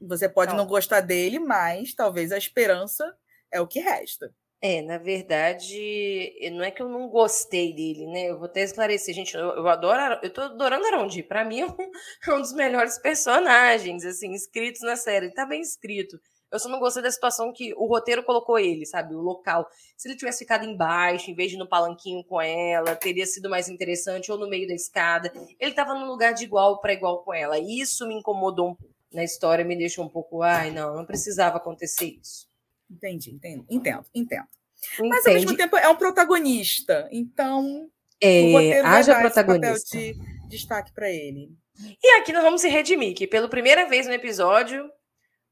você 0.00 0.28
pode 0.28 0.52
não, 0.52 0.58
não 0.58 0.66
gostar 0.66 1.00
dele, 1.00 1.38
mas 1.38 1.94
talvez 1.94 2.32
a 2.32 2.38
esperança 2.38 3.16
é 3.52 3.60
o 3.60 3.66
que 3.66 3.80
resta. 3.80 4.34
É, 4.60 4.80
na 4.80 4.96
verdade, 4.96 6.32
não 6.52 6.64
é 6.64 6.70
que 6.70 6.82
eu 6.82 6.88
não 6.88 7.08
gostei 7.08 7.74
dele, 7.74 8.06
né? 8.06 8.30
Eu 8.30 8.38
vou 8.38 8.46
até 8.46 8.62
esclarecer, 8.62 9.14
gente. 9.14 9.34
Eu, 9.34 9.50
eu 9.50 9.68
adoro, 9.68 10.18
eu 10.22 10.32
tô 10.32 10.40
adorando 10.40 10.86
Arondi. 10.86 11.22
Para 11.22 11.44
mim 11.44 11.60
é 11.60 11.66
um, 11.66 11.76
é 12.26 12.34
um, 12.34 12.40
dos 12.40 12.54
melhores 12.54 12.98
personagens, 12.98 14.04
assim, 14.04 14.32
escritos 14.32 14.80
na 14.80 14.96
série. 14.96 15.32
Tá 15.32 15.44
bem 15.44 15.60
escrito. 15.60 16.18
Eu 16.50 16.58
só 16.58 16.68
não 16.68 16.78
gostei 16.78 17.02
da 17.02 17.10
situação 17.10 17.52
que 17.52 17.74
o 17.74 17.86
roteiro 17.86 18.24
colocou 18.24 18.58
ele, 18.58 18.86
sabe? 18.86 19.14
O 19.14 19.20
local. 19.20 19.68
Se 19.96 20.08
ele 20.08 20.16
tivesse 20.16 20.38
ficado 20.38 20.64
embaixo, 20.64 21.30
em 21.30 21.34
vez 21.34 21.50
de 21.50 21.58
no 21.58 21.68
palanquinho 21.68 22.24
com 22.24 22.40
ela, 22.40 22.96
teria 22.96 23.26
sido 23.26 23.50
mais 23.50 23.68
interessante, 23.68 24.32
ou 24.32 24.38
no 24.38 24.48
meio 24.48 24.66
da 24.66 24.74
escada. 24.74 25.30
Ele 25.60 25.72
tava 25.74 25.94
num 25.94 26.06
lugar 26.06 26.32
de 26.32 26.44
igual 26.44 26.80
para 26.80 26.94
igual 26.94 27.22
com 27.22 27.34
ela. 27.34 27.58
Isso 27.58 28.06
me 28.08 28.14
incomodou 28.14 28.70
um 28.70 28.74
pouco 28.74 28.94
na 29.12 29.24
história, 29.24 29.64
me 29.64 29.76
deixou 29.76 30.04
um 30.04 30.08
pouco, 30.08 30.42
ai, 30.42 30.70
não, 30.70 30.94
não 30.96 31.04
precisava 31.04 31.56
acontecer 31.58 32.16
isso. 32.20 32.45
Entendi, 32.90 33.30
entendo, 33.30 33.66
entendo, 33.68 34.06
entendo. 34.14 34.46
Mas 35.00 35.26
ao 35.26 35.34
mesmo 35.34 35.56
tempo 35.56 35.76
é 35.76 35.88
um 35.88 35.96
protagonista, 35.96 37.08
então 37.10 37.90
é, 38.20 38.80
haja 38.80 39.18
protagonista. 39.18 39.96
papel 39.96 40.14
de 40.14 40.48
destaque 40.48 40.92
para 40.92 41.10
ele. 41.10 41.50
E 42.02 42.08
aqui 42.18 42.32
nós 42.32 42.42
vamos 42.42 42.60
se 42.60 42.68
redimir, 42.68 43.14
que 43.14 43.26
pela 43.26 43.48
primeira 43.48 43.86
vez 43.88 44.06
no 44.06 44.12
episódio, 44.12 44.90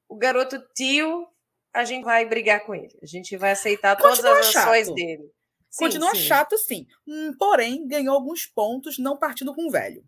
o 0.09 0.17
garoto 0.17 0.59
tio, 0.75 1.27
a 1.73 1.85
gente 1.85 2.05
vai 2.05 2.25
brigar 2.25 2.65
com 2.65 2.75
ele. 2.75 2.97
A 3.03 3.07
gente 3.07 3.37
vai 3.37 3.53
aceitar 3.53 3.97
Continua 3.97 4.17
todas 4.17 4.47
as 4.47 4.53
chato. 4.53 4.69
ações 4.69 4.95
dele. 4.95 5.31
Sim, 5.71 5.85
Continua 5.85 6.15
sim. 6.15 6.21
chato, 6.21 6.57
sim. 6.57 6.87
Hum, 7.07 7.35
porém, 7.39 7.87
ganhou 7.87 8.15
alguns 8.15 8.47
pontos 8.47 8.99
não 8.99 9.19
partindo 9.19 9.55
com 9.55 9.67
o 9.67 9.71
velho. 9.71 10.05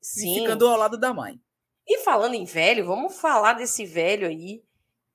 Sim. 0.00 0.40
ficando 0.40 0.66
ao 0.66 0.76
lado 0.76 0.98
da 0.98 1.14
mãe. 1.14 1.40
E 1.86 1.98
falando 2.00 2.34
em 2.34 2.44
velho, 2.44 2.84
vamos 2.84 3.16
falar 3.16 3.54
desse 3.54 3.86
velho 3.86 4.26
aí 4.26 4.62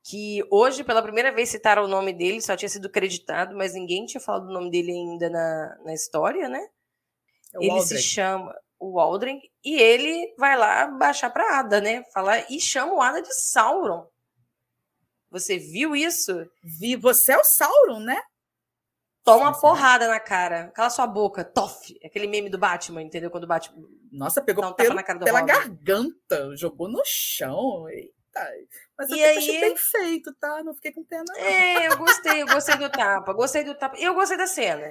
que 0.09 0.41
hoje, 0.49 0.85
pela 0.85 1.03
primeira 1.03 1.33
vez, 1.33 1.49
citaram 1.49 1.83
o 1.83 1.87
nome 1.87 2.13
dele, 2.13 2.41
só 2.41 2.55
tinha 2.55 2.69
sido 2.69 2.89
creditado, 2.89 3.57
mas 3.57 3.73
ninguém 3.73 4.05
tinha 4.05 4.21
falado 4.21 4.47
o 4.47 4.53
nome 4.53 4.71
dele 4.71 4.93
ainda 4.93 5.29
na, 5.29 5.77
na 5.83 5.93
história, 5.93 6.47
né? 6.47 6.65
É 7.53 7.57
ele 7.57 7.71
Aldrin. 7.71 7.85
se 7.85 8.01
chama 8.01 8.55
o 8.79 9.01
Aldrin 9.01 9.41
e 9.65 9.75
ele 9.81 10.33
vai 10.37 10.55
lá 10.55 10.87
baixar 10.87 11.29
para 11.29 11.59
Ada, 11.59 11.81
né? 11.81 12.05
Falar 12.13 12.49
e 12.49 12.57
chama 12.57 12.93
o 12.93 13.01
Ada 13.01 13.21
de 13.21 13.33
Sauron. 13.33 14.07
Você 15.29 15.57
viu 15.57 15.93
isso? 15.93 16.49
Vi, 16.63 16.95
você 16.95 17.33
é 17.33 17.37
o 17.37 17.43
Sauron, 17.43 17.99
né? 17.99 18.21
Toma 19.25 19.49
uma 19.49 19.59
porrada 19.59 20.07
na 20.07 20.21
cara. 20.21 20.71
Cala 20.73 20.89
sua 20.89 21.05
boca. 21.05 21.43
Toff. 21.43 21.99
Aquele 22.01 22.27
meme 22.27 22.49
do 22.49 22.57
Batman, 22.57 23.01
entendeu? 23.01 23.29
Quando 23.29 23.43
o 23.43 23.47
Batman. 23.47 23.85
Nossa, 24.09 24.41
pegou 24.41 24.73
pelo, 24.73 24.95
pela 25.03 25.41
garganta. 25.41 26.55
Jogou 26.55 26.87
no 26.87 27.01
chão. 27.03 27.87
Mas 28.97 29.09
eu 29.09 29.25
aí... 29.25 29.61
bem 29.61 29.75
feito, 29.75 30.33
tá? 30.39 30.63
Não 30.63 30.73
fiquei 30.73 30.91
com 30.91 31.03
pena. 31.03 31.23
Não. 31.27 31.35
É, 31.35 31.87
eu 31.87 31.97
gostei, 31.97 32.41
eu 32.41 32.47
gostei 32.47 32.77
do 32.77 32.89
tapa, 32.89 33.33
gostei 33.33 33.63
do 33.63 33.75
tapa. 33.75 33.97
Eu 33.99 34.13
gostei 34.13 34.37
da 34.37 34.47
cena. 34.47 34.87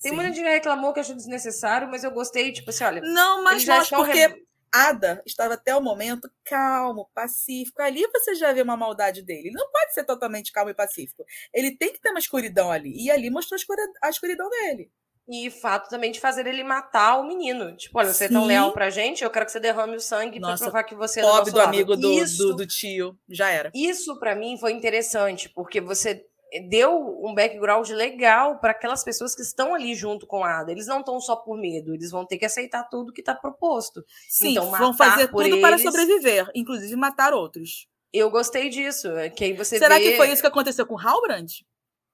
Tem 0.00 0.10
Sim. 0.10 0.16
muita 0.16 0.32
gente 0.32 0.44
que 0.44 0.50
reclamou 0.50 0.92
que 0.92 1.00
achou 1.00 1.16
desnecessário, 1.16 1.88
mas 1.88 2.04
eu 2.04 2.10
gostei, 2.10 2.52
tipo 2.52 2.70
assim, 2.70 2.84
olha. 2.84 3.00
Não, 3.00 3.42
mas 3.42 3.64
nós, 3.64 3.88
porque 3.88 4.26
re... 4.26 4.46
Ada 4.72 5.22
estava 5.24 5.54
até 5.54 5.74
o 5.74 5.80
momento 5.80 6.30
calmo, 6.44 7.08
pacífico. 7.14 7.80
Ali 7.80 8.06
você 8.12 8.34
já 8.34 8.52
vê 8.52 8.60
uma 8.60 8.76
maldade 8.76 9.22
dele. 9.22 9.48
Ele 9.48 9.56
não 9.56 9.70
pode 9.70 9.94
ser 9.94 10.04
totalmente 10.04 10.52
calmo 10.52 10.70
e 10.70 10.74
pacífico. 10.74 11.24
Ele 11.52 11.76
tem 11.76 11.92
que 11.92 12.00
ter 12.00 12.10
uma 12.10 12.18
escuridão 12.18 12.70
ali. 12.70 12.92
E 12.94 13.10
ali 13.10 13.30
mostrou 13.30 13.58
a 14.02 14.10
escuridão 14.10 14.50
dele. 14.50 14.90
E 15.28 15.50
fato 15.50 15.88
também 15.88 16.12
de 16.12 16.20
fazer 16.20 16.46
ele 16.46 16.62
matar 16.62 17.18
o 17.18 17.26
menino. 17.26 17.76
Tipo, 17.76 17.98
olha, 17.98 18.12
você 18.12 18.26
é 18.26 18.28
tão 18.28 18.44
leal 18.44 18.72
pra 18.72 18.90
gente, 18.90 19.24
eu 19.24 19.30
quero 19.30 19.44
que 19.44 19.52
você 19.52 19.58
derrame 19.58 19.96
o 19.96 20.00
sangue 20.00 20.38
Nossa, 20.38 20.56
pra 20.56 20.66
provar 20.66 20.84
que 20.84 20.94
você 20.94 21.18
é 21.18 21.22
do 21.22 21.28
nosso 21.28 21.50
do 21.50 21.56
lado. 21.56 21.68
amigo 21.68 21.96
do, 21.96 22.12
isso, 22.12 22.48
do, 22.48 22.56
do, 22.56 22.66
tio. 22.66 23.18
Já 23.28 23.50
era. 23.50 23.70
Isso 23.74 24.18
para 24.20 24.36
mim 24.36 24.56
foi 24.56 24.72
interessante, 24.72 25.48
porque 25.48 25.80
você 25.80 26.24
deu 26.68 26.96
um 27.22 27.34
background 27.34 27.88
legal 27.90 28.60
para 28.60 28.70
aquelas 28.70 29.02
pessoas 29.02 29.34
que 29.34 29.42
estão 29.42 29.74
ali 29.74 29.94
junto 29.94 30.26
com 30.28 30.44
a 30.44 30.60
Ada. 30.60 30.70
Eles 30.70 30.86
não 30.86 31.00
estão 31.00 31.20
só 31.20 31.34
por 31.34 31.58
medo, 31.58 31.92
eles 31.92 32.10
vão 32.10 32.24
ter 32.24 32.38
que 32.38 32.44
aceitar 32.44 32.84
tudo 32.84 33.12
que 33.12 33.20
está 33.20 33.34
proposto. 33.34 34.04
Sim, 34.28 34.52
então, 34.52 34.70
vão 34.70 34.94
fazer 34.94 35.28
tudo 35.28 35.42
eles... 35.42 35.60
para 35.60 35.76
sobreviver, 35.78 36.48
inclusive 36.54 36.94
matar 36.94 37.34
outros. 37.34 37.88
Eu 38.12 38.30
gostei 38.30 38.68
disso. 38.68 39.08
Que 39.36 39.44
aí 39.44 39.52
você 39.52 39.78
Será 39.78 39.98
vê... 39.98 40.04
que 40.04 40.16
foi 40.16 40.30
isso 40.30 40.40
que 40.40 40.48
aconteceu 40.48 40.86
com 40.86 40.98
Halbrand? 40.98 41.46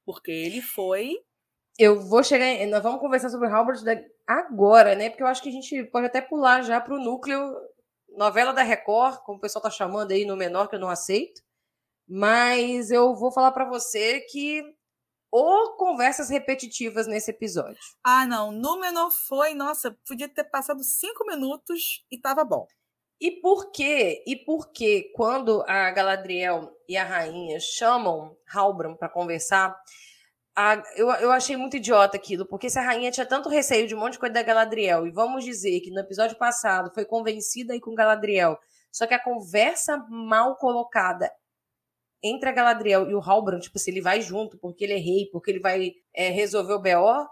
Porque 0.04 0.32
ele 0.32 0.62
foi 0.62 1.16
eu 1.78 2.00
vou 2.00 2.22
chegar. 2.22 2.46
Nós 2.66 2.82
vamos 2.82 3.00
conversar 3.00 3.30
sobre 3.30 3.48
o 3.48 3.54
Halbert 3.54 3.80
agora, 4.26 4.94
né? 4.94 5.10
Porque 5.10 5.22
eu 5.22 5.26
acho 5.26 5.42
que 5.42 5.48
a 5.48 5.52
gente 5.52 5.84
pode 5.84 6.06
até 6.06 6.20
pular 6.20 6.62
já 6.62 6.80
para 6.80 6.94
o 6.94 7.02
núcleo 7.02 7.54
novela 8.16 8.52
da 8.52 8.62
Record, 8.62 9.18
como 9.24 9.38
o 9.38 9.40
pessoal 9.40 9.62
tá 9.62 9.70
chamando 9.70 10.12
aí 10.12 10.24
no 10.24 10.36
menor, 10.36 10.68
que 10.68 10.74
eu 10.74 10.80
não 10.80 10.90
aceito. 10.90 11.40
Mas 12.06 12.90
eu 12.90 13.14
vou 13.14 13.32
falar 13.32 13.52
para 13.52 13.64
você 13.68 14.20
que 14.20 14.62
ou 15.30 15.76
conversas 15.76 16.28
repetitivas 16.28 17.06
nesse 17.06 17.30
episódio. 17.30 17.78
Ah, 18.04 18.26
não. 18.26 18.52
No 18.52 18.78
menor 18.78 19.10
foi, 19.10 19.54
nossa, 19.54 19.96
podia 20.06 20.28
ter 20.28 20.44
passado 20.44 20.84
cinco 20.84 21.24
minutos 21.26 22.04
e 22.10 22.20
tava 22.20 22.44
bom. 22.44 22.66
E 23.18 23.40
por 23.40 23.70
quê? 23.70 24.22
E 24.26 24.36
por 24.36 24.72
que 24.72 25.10
quando 25.14 25.64
a 25.66 25.90
Galadriel 25.90 26.76
e 26.86 26.96
a 26.96 27.04
rainha 27.04 27.58
chamam 27.60 28.36
Halbrand 28.52 28.96
para 28.96 29.08
conversar, 29.08 29.74
a, 30.54 30.82
eu, 30.96 31.08
eu 31.12 31.32
achei 31.32 31.56
muito 31.56 31.76
idiota 31.76 32.16
aquilo, 32.16 32.46
porque 32.46 32.68
se 32.68 32.78
a 32.78 32.82
rainha 32.82 33.10
tinha 33.10 33.26
tanto 33.26 33.48
receio 33.48 33.86
de 33.86 33.94
um 33.94 33.98
monte 33.98 34.14
de 34.14 34.18
coisa 34.18 34.34
da 34.34 34.42
Galadriel, 34.42 35.06
e 35.06 35.10
vamos 35.10 35.44
dizer 35.44 35.80
que 35.80 35.90
no 35.90 36.00
episódio 36.00 36.36
passado 36.36 36.92
foi 36.92 37.04
convencida 37.04 37.72
aí 37.72 37.80
com 37.80 37.94
Galadriel, 37.94 38.58
só 38.90 39.06
que 39.06 39.14
a 39.14 39.22
conversa 39.22 39.96
mal 40.10 40.56
colocada 40.56 41.30
entre 42.22 42.48
a 42.48 42.52
Galadriel 42.52 43.10
e 43.10 43.14
o 43.14 43.20
Halbrand, 43.20 43.60
tipo, 43.60 43.78
se 43.78 43.90
ele 43.90 44.00
vai 44.00 44.20
junto, 44.20 44.58
porque 44.58 44.84
ele 44.84 44.92
é 44.92 44.98
rei, 44.98 45.28
porque 45.32 45.50
ele 45.50 45.60
vai 45.60 45.92
é, 46.14 46.28
resolver 46.28 46.74
o 46.74 46.78
B.O., 46.78 47.26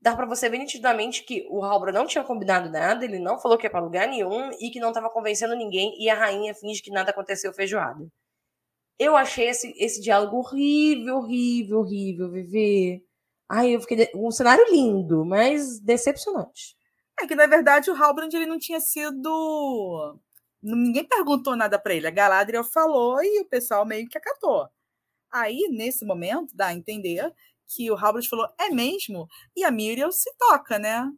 dá 0.00 0.14
para 0.14 0.26
você 0.26 0.48
ver 0.48 0.58
nitidamente 0.58 1.24
que 1.24 1.46
o 1.48 1.64
Halbrand 1.64 1.94
não 1.94 2.06
tinha 2.06 2.22
combinado 2.22 2.68
nada, 2.68 3.04
ele 3.04 3.18
não 3.18 3.38
falou 3.38 3.56
que 3.56 3.66
ia 3.66 3.70
pra 3.70 3.80
lugar 3.80 4.06
nenhum, 4.08 4.50
e 4.60 4.70
que 4.70 4.80
não 4.80 4.92
tava 4.92 5.08
convencendo 5.08 5.56
ninguém, 5.56 5.94
e 5.98 6.10
a 6.10 6.14
rainha 6.14 6.54
finge 6.54 6.82
que 6.82 6.90
nada 6.90 7.10
aconteceu 7.10 7.52
feijoada. 7.52 8.06
Eu 8.98 9.16
achei 9.16 9.48
esse, 9.48 9.74
esse 9.78 10.00
diálogo 10.00 10.38
horrível, 10.38 11.16
horrível, 11.18 11.80
horrível, 11.80 12.30
Vivi. 12.30 13.04
Ai, 13.48 13.74
eu 13.74 13.80
fiquei. 13.80 14.10
Um 14.14 14.30
cenário 14.30 14.64
lindo, 14.70 15.24
mas 15.24 15.80
decepcionante. 15.80 16.76
É 17.20 17.26
que, 17.26 17.34
na 17.34 17.46
verdade, 17.46 17.90
o 17.90 17.94
Halbrand 17.94 18.32
ele 18.34 18.46
não 18.46 18.58
tinha 18.58 18.80
sido. 18.80 20.18
Ninguém 20.62 21.04
perguntou 21.04 21.56
nada 21.56 21.78
para 21.78 21.94
ele. 21.94 22.06
A 22.06 22.10
Galadriel 22.10 22.64
falou 22.64 23.22
e 23.22 23.40
o 23.40 23.48
pessoal 23.48 23.86
meio 23.86 24.08
que 24.08 24.18
acatou. 24.18 24.68
Aí, 25.32 25.68
nesse 25.70 26.04
momento, 26.04 26.54
dá 26.56 26.68
a 26.68 26.74
entender 26.74 27.32
que 27.68 27.90
o 27.90 27.96
Halbrand 27.96 28.28
falou, 28.28 28.48
é 28.58 28.70
mesmo? 28.70 29.28
E 29.56 29.64
a 29.64 29.70
Miriel 29.70 30.12
se 30.12 30.30
toca, 30.38 30.78
né? 30.78 31.10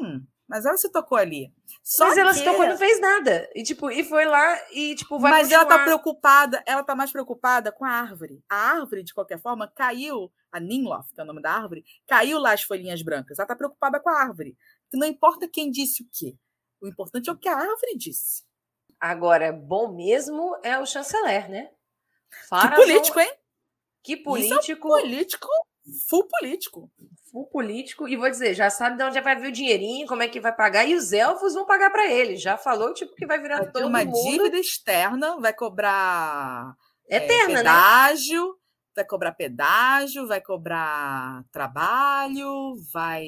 Hum, 0.00 0.26
mas 0.48 0.64
ela 0.64 0.76
se 0.76 0.90
tocou 0.90 1.18
ali. 1.18 1.52
Só 1.82 2.06
mas 2.06 2.18
ela 2.18 2.32
que... 2.32 2.38
se 2.38 2.44
tocou 2.44 2.64
e 2.64 2.68
não 2.68 2.78
fez 2.78 3.00
nada. 3.00 3.48
E, 3.54 3.62
tipo, 3.62 3.90
e 3.90 4.02
foi 4.02 4.24
lá 4.24 4.58
e, 4.72 4.94
tipo, 4.94 5.18
vai 5.18 5.30
Mas 5.30 5.42
continuar... 5.42 5.60
ela 5.60 5.68
tá 5.68 5.84
preocupada, 5.84 6.62
ela 6.66 6.82
tá 6.82 6.94
mais 6.94 7.12
preocupada 7.12 7.70
com 7.70 7.84
a 7.84 7.90
árvore. 7.90 8.42
A 8.48 8.56
árvore, 8.56 9.02
de 9.02 9.12
qualquer 9.12 9.38
forma, 9.38 9.70
caiu, 9.74 10.32
a 10.50 10.58
Ninloth, 10.58 11.12
que 11.14 11.20
é 11.20 11.24
o 11.24 11.26
nome 11.26 11.42
da 11.42 11.52
árvore, 11.52 11.84
caiu 12.06 12.38
lá 12.38 12.52
as 12.52 12.62
folhinhas 12.62 13.02
brancas. 13.02 13.38
Ela 13.38 13.48
tá 13.48 13.54
preocupada 13.54 14.00
com 14.00 14.08
a 14.08 14.20
árvore. 14.20 14.56
Não 14.92 15.06
importa 15.06 15.48
quem 15.48 15.70
disse 15.70 16.02
o 16.02 16.06
quê. 16.10 16.36
O 16.80 16.88
importante 16.88 17.28
é 17.28 17.32
o 17.32 17.38
que 17.38 17.48
a 17.48 17.56
árvore 17.56 17.96
disse. 17.96 18.44
Agora, 18.98 19.52
bom 19.52 19.94
mesmo 19.94 20.56
é 20.62 20.78
o 20.78 20.86
chanceler, 20.86 21.48
né? 21.50 21.70
Que 22.50 22.76
político, 22.76 23.20
hein? 23.20 23.32
Que 24.02 24.16
político. 24.16 24.88
É 24.88 24.96
um 24.96 25.00
político, 25.00 25.48
full 26.08 26.26
político 26.28 26.90
full 27.30 27.46
político, 27.46 28.08
e 28.08 28.16
vou 28.16 28.30
dizer, 28.30 28.54
já 28.54 28.70
sabe 28.70 28.96
de 28.96 29.04
onde 29.04 29.20
vai 29.20 29.36
vir 29.36 29.48
o 29.48 29.52
dinheirinho, 29.52 30.06
como 30.06 30.22
é 30.22 30.28
que 30.28 30.40
vai 30.40 30.54
pagar, 30.54 30.84
e 30.86 30.94
os 30.94 31.12
elfos 31.12 31.54
vão 31.54 31.66
pagar 31.66 31.90
para 31.90 32.10
ele. 32.10 32.36
Já 32.36 32.56
falou, 32.56 32.92
tipo, 32.92 33.14
que 33.14 33.26
vai 33.26 33.38
virar 33.40 33.58
vai 33.58 33.70
todo 33.70 33.86
uma 33.86 34.04
mundo. 34.04 34.30
dívida 34.30 34.58
externa, 34.58 35.38
vai 35.38 35.52
cobrar 35.52 36.74
Eterna, 37.08 37.52
é, 37.52 37.56
pedágio, 37.56 38.46
né? 38.46 38.52
vai 38.96 39.04
cobrar 39.04 39.32
pedágio, 39.32 40.26
vai 40.26 40.40
cobrar 40.40 41.44
trabalho, 41.52 42.74
vai 42.92 43.26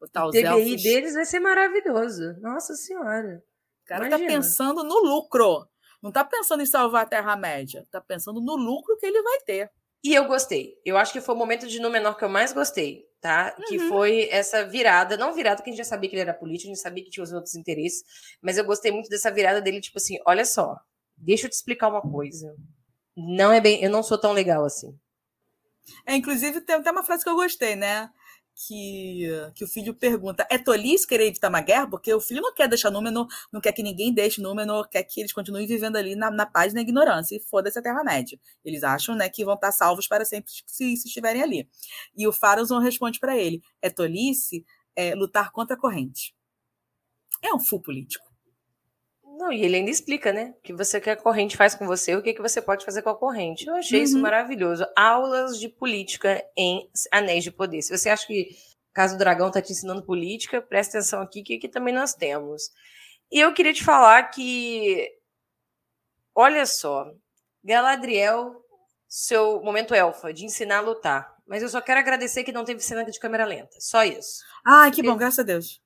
botar 0.00 0.26
os 0.26 0.30
o 0.30 0.32
TBI 0.32 0.44
elfos... 0.44 0.82
deles 0.82 1.14
vai 1.14 1.24
ser 1.24 1.40
maravilhoso. 1.40 2.34
Nossa 2.40 2.74
Senhora. 2.74 3.42
O 3.84 3.86
cara 3.86 4.00
tá 4.02 4.08
Imagina. 4.08 4.28
tá 4.28 4.34
pensando 4.34 4.82
no 4.82 4.98
lucro. 4.98 5.68
Não 6.02 6.10
tá 6.10 6.24
pensando 6.24 6.62
em 6.62 6.66
salvar 6.66 7.04
a 7.04 7.08
Terra-média. 7.08 7.86
Tá 7.90 8.00
pensando 8.00 8.40
no 8.40 8.56
lucro 8.56 8.96
que 8.98 9.06
ele 9.06 9.22
vai 9.22 9.40
ter. 9.40 9.70
E 10.06 10.14
eu 10.14 10.26
gostei. 10.26 10.74
Eu 10.84 10.96
acho 10.96 11.12
que 11.12 11.20
foi 11.20 11.34
o 11.34 11.38
momento 11.38 11.66
de 11.66 11.80
Númenor 11.80 12.16
que 12.16 12.24
eu 12.24 12.28
mais 12.28 12.52
gostei 12.52 13.06
tá? 13.26 13.54
Uhum. 13.58 13.64
Que 13.64 13.78
foi 13.88 14.28
essa 14.30 14.64
virada, 14.64 15.16
não 15.16 15.34
virada 15.34 15.60
que 15.60 15.68
a 15.68 15.72
gente 15.72 15.78
já 15.78 15.84
sabia 15.84 16.08
que 16.08 16.14
ele 16.14 16.22
era 16.22 16.32
político, 16.32 16.70
a 16.70 16.74
gente 16.74 16.82
sabia 16.82 17.02
que 17.02 17.10
tinha 17.10 17.24
os 17.24 17.32
outros 17.32 17.56
interesses, 17.56 18.04
mas 18.40 18.56
eu 18.56 18.64
gostei 18.64 18.92
muito 18.92 19.08
dessa 19.08 19.32
virada 19.32 19.60
dele, 19.60 19.80
tipo 19.80 19.98
assim, 19.98 20.16
olha 20.24 20.44
só, 20.44 20.76
deixa 21.16 21.46
eu 21.46 21.50
te 21.50 21.54
explicar 21.54 21.88
uma 21.88 22.00
coisa. 22.00 22.54
Não 23.16 23.52
é 23.52 23.60
bem, 23.60 23.82
eu 23.82 23.90
não 23.90 24.02
sou 24.02 24.16
tão 24.16 24.32
legal 24.32 24.64
assim. 24.64 24.96
É, 26.06 26.14
inclusive 26.14 26.60
tem 26.60 26.76
até 26.76 26.90
uma 26.90 27.02
frase 27.02 27.24
que 27.24 27.30
eu 27.30 27.34
gostei, 27.34 27.74
né? 27.74 28.08
Que, 28.56 29.28
que 29.54 29.64
o 29.64 29.68
filho 29.68 29.94
pergunta: 29.94 30.46
é 30.50 30.56
tolice 30.56 31.06
querer 31.06 31.26
evitar 31.26 31.48
uma 31.48 31.60
guerra? 31.60 31.88
Porque 31.88 32.12
o 32.12 32.20
filho 32.20 32.40
não 32.40 32.54
quer 32.54 32.68
deixar 32.68 32.90
Númenor, 32.90 33.26
não 33.52 33.60
quer 33.60 33.72
que 33.72 33.82
ninguém 33.82 34.12
deixe 34.12 34.40
Númenor, 34.40 34.88
quer 34.88 35.02
que 35.02 35.20
eles 35.20 35.32
continuem 35.32 35.66
vivendo 35.66 35.96
ali 35.96 36.16
na, 36.16 36.30
na 36.30 36.46
paz 36.46 36.72
e 36.72 36.74
na 36.74 36.80
ignorância. 36.80 37.36
E 37.36 37.40
foda-se 37.40 37.78
a 37.78 37.82
Terra-média. 37.82 38.38
Eles 38.64 38.82
acham 38.82 39.14
né, 39.14 39.28
que 39.28 39.44
vão 39.44 39.54
estar 39.54 39.72
salvos 39.72 40.08
para 40.08 40.24
sempre 40.24 40.50
se, 40.66 40.96
se 40.96 41.08
estiverem 41.08 41.42
ali. 41.42 41.68
E 42.16 42.26
o 42.26 42.32
Farazon 42.32 42.78
responde 42.78 43.20
para 43.20 43.36
ele: 43.36 43.60
é 43.82 43.90
tolice 43.90 44.64
é, 44.96 45.14
lutar 45.14 45.52
contra 45.52 45.76
a 45.76 45.78
corrente. 45.78 46.34
É 47.42 47.52
um 47.54 47.60
full 47.60 47.82
político. 47.82 48.25
Não, 49.36 49.52
e 49.52 49.62
ele 49.62 49.76
ainda 49.76 49.90
explica, 49.90 50.32
né? 50.32 50.54
O 50.58 50.62
que 50.62 50.72
você 50.72 51.00
quer 51.00 51.12
a 51.12 51.16
corrente 51.16 51.56
faz 51.56 51.74
com 51.74 51.86
você, 51.86 52.16
o 52.16 52.22
que, 52.22 52.32
que 52.32 52.42
você 52.42 52.60
pode 52.60 52.84
fazer 52.84 53.02
com 53.02 53.10
a 53.10 53.16
corrente. 53.16 53.66
Eu 53.66 53.74
achei 53.74 53.98
uhum. 53.98 54.04
isso 54.04 54.18
maravilhoso. 54.18 54.86
Aulas 54.96 55.60
de 55.60 55.68
política 55.68 56.42
em 56.56 56.88
Anéis 57.12 57.44
de 57.44 57.50
Poder. 57.50 57.82
Se 57.82 57.96
você 57.96 58.08
acha 58.08 58.26
que 58.26 58.56
Caso 58.96 59.14
do 59.14 59.18
Dragão 59.18 59.48
está 59.48 59.60
te 59.60 59.72
ensinando 59.72 60.02
política, 60.02 60.62
presta 60.62 60.96
atenção 60.96 61.20
aqui, 61.20 61.42
que 61.42 61.56
aqui 61.56 61.68
também 61.68 61.92
nós 61.92 62.14
temos. 62.14 62.70
E 63.30 63.38
eu 63.38 63.52
queria 63.52 63.74
te 63.74 63.84
falar 63.84 64.22
que. 64.30 65.06
Olha 66.34 66.64
só, 66.64 67.12
Galadriel, 67.62 68.54
seu 69.06 69.60
momento 69.62 69.94
elfa, 69.94 70.32
de 70.32 70.46
ensinar 70.46 70.78
a 70.78 70.80
lutar. 70.80 71.30
Mas 71.46 71.62
eu 71.62 71.68
só 71.68 71.78
quero 71.82 72.00
agradecer 72.00 72.42
que 72.42 72.52
não 72.52 72.64
teve 72.64 72.80
cena 72.80 73.04
de 73.04 73.20
câmera 73.20 73.44
lenta. 73.44 73.76
Só 73.80 74.02
isso. 74.02 74.42
Ah, 74.66 74.90
que 74.90 75.02
bom, 75.02 75.14
graças 75.14 75.40
a 75.40 75.42
Deus. 75.42 75.78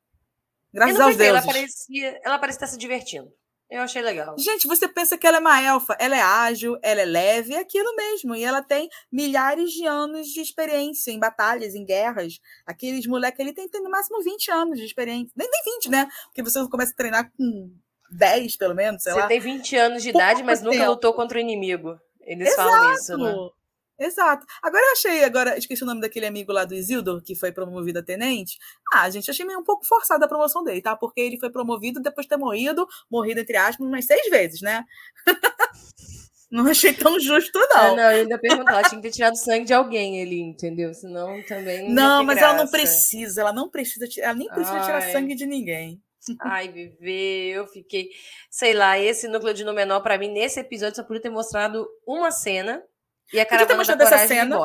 Graças 0.73 1.01
aos 1.01 1.17
deuses. 1.17 1.35
Ela 1.35 1.43
parecia, 1.43 2.21
ela 2.23 2.39
parecia 2.39 2.57
estar 2.59 2.67
se 2.69 2.79
divertindo. 2.79 3.35
Eu 3.71 3.83
achei 3.83 4.03
legal. 4.03 4.35
Gente, 4.37 4.67
você 4.67 4.89
pensa 4.89 5.17
que 5.17 5.25
ela 5.25 5.37
é 5.37 5.41
uma 5.41 5.63
elfa, 5.63 5.97
ela 6.01 6.17
é 6.17 6.21
ágil, 6.21 6.77
ela 6.83 7.03
é 7.03 7.05
leve, 7.05 7.55
é 7.55 7.59
aquilo 7.59 7.95
mesmo. 7.95 8.35
E 8.35 8.43
ela 8.43 8.61
tem 8.63 8.89
milhares 9.13 9.71
de 9.71 9.87
anos 9.87 10.27
de 10.27 10.41
experiência 10.41 11.13
em 11.13 11.21
batalhas, 11.21 11.75
em 11.77 11.85
guerras. 11.85 12.41
Aqueles 12.67 13.07
moleques 13.07 13.39
ali 13.39 13.55
têm, 13.55 13.69
têm 13.69 13.81
no 13.81 13.89
máximo 13.89 14.21
20 14.23 14.51
anos 14.51 14.79
de 14.79 14.85
experiência. 14.85 15.33
Nem 15.37 15.49
tem 15.49 15.75
20, 15.75 15.89
né? 15.89 16.09
Porque 16.27 16.43
você 16.43 16.69
começa 16.69 16.93
a 16.93 16.97
treinar 16.97 17.31
com 17.31 17.71
10, 18.11 18.57
pelo 18.57 18.75
menos, 18.75 19.05
sei 19.05 19.13
você 19.13 19.21
lá. 19.21 19.27
tem 19.29 19.39
20 19.39 19.77
anos 19.77 20.03
de 20.03 20.09
idade, 20.09 20.43
mas 20.43 20.61
nunca 20.61 20.89
lutou 20.89 21.15
contra 21.15 21.39
o 21.39 21.41
inimigo. 21.41 21.97
Eles 22.23 22.49
Exato. 22.49 22.69
falam 22.69 22.95
isso, 22.95 23.17
né? 23.17 23.35
Exato. 24.01 24.47
Agora 24.63 24.83
eu 24.83 24.93
achei, 24.93 25.25
agora 25.25 25.59
esqueci 25.59 25.83
o 25.83 25.87
nome 25.87 26.01
daquele 26.01 26.25
amigo 26.25 26.51
lá 26.51 26.65
do 26.65 26.75
Isildur, 26.75 27.23
que 27.23 27.35
foi 27.35 27.53
promovido 27.53 27.99
a 27.99 28.03
tenente. 28.03 28.57
Ah, 28.95 29.11
gente, 29.11 29.31
achei 29.31 29.45
meio 29.45 29.59
um 29.59 29.65
pouco 29.65 29.87
forçada 29.87 30.25
a 30.25 30.29
promoção 30.29 30.65
dele, 30.65 30.81
tá? 30.81 30.97
Porque 30.97 31.21
ele 31.21 31.39
foi 31.39 31.51
promovido 31.51 32.01
depois 32.01 32.25
de 32.25 32.31
ter 32.31 32.39
morrido, 32.39 32.89
morrido 33.11 33.41
entre 33.41 33.59
aspas, 33.59 33.87
umas 33.87 34.07
seis 34.07 34.31
vezes, 34.31 34.63
né? 34.63 34.85
não 36.51 36.67
achei 36.67 36.95
tão 36.95 37.21
justo, 37.21 37.59
não. 37.59 37.77
Ah, 37.77 37.95
não, 37.95 38.03
eu 38.05 38.23
ainda 38.23 38.39
perguntava, 38.39 38.89
tinha 38.89 39.03
que 39.03 39.09
ter 39.09 39.15
tirado 39.15 39.37
sangue 39.37 39.67
de 39.67 39.75
alguém 39.75 40.23
ali, 40.23 40.41
entendeu? 40.41 40.95
Senão 40.95 41.43
também. 41.43 41.93
Não, 41.93 42.25
mas 42.25 42.39
graça. 42.39 42.55
ela 42.55 42.65
não 42.65 42.71
precisa, 42.71 43.41
ela 43.43 43.53
não 43.53 43.69
precisa, 43.69 44.09
ela 44.19 44.35
nem 44.35 44.49
precisa 44.49 44.79
Ai. 44.79 44.85
tirar 44.87 45.13
sangue 45.13 45.35
de 45.35 45.45
ninguém. 45.45 46.03
Ai, 46.41 46.69
Viver, 46.69 47.53
eu 47.55 47.67
fiquei. 47.67 48.09
Sei 48.51 48.73
lá, 48.73 48.99
esse 48.99 49.29
núcleo 49.29 49.55
de 49.55 49.65
Númenor, 49.65 50.03
para 50.03 50.19
mim, 50.19 50.29
nesse 50.29 50.61
episódio, 50.61 50.97
só 50.97 51.03
podia 51.03 51.23
ter 51.23 51.31
mostrado 51.31 51.87
uma 52.07 52.31
cena 52.31 52.83
e 53.33 53.41
a 53.41 53.47
caravana 53.47 53.85
da 53.85 53.95
dessa 53.95 54.27
cena 54.27 54.59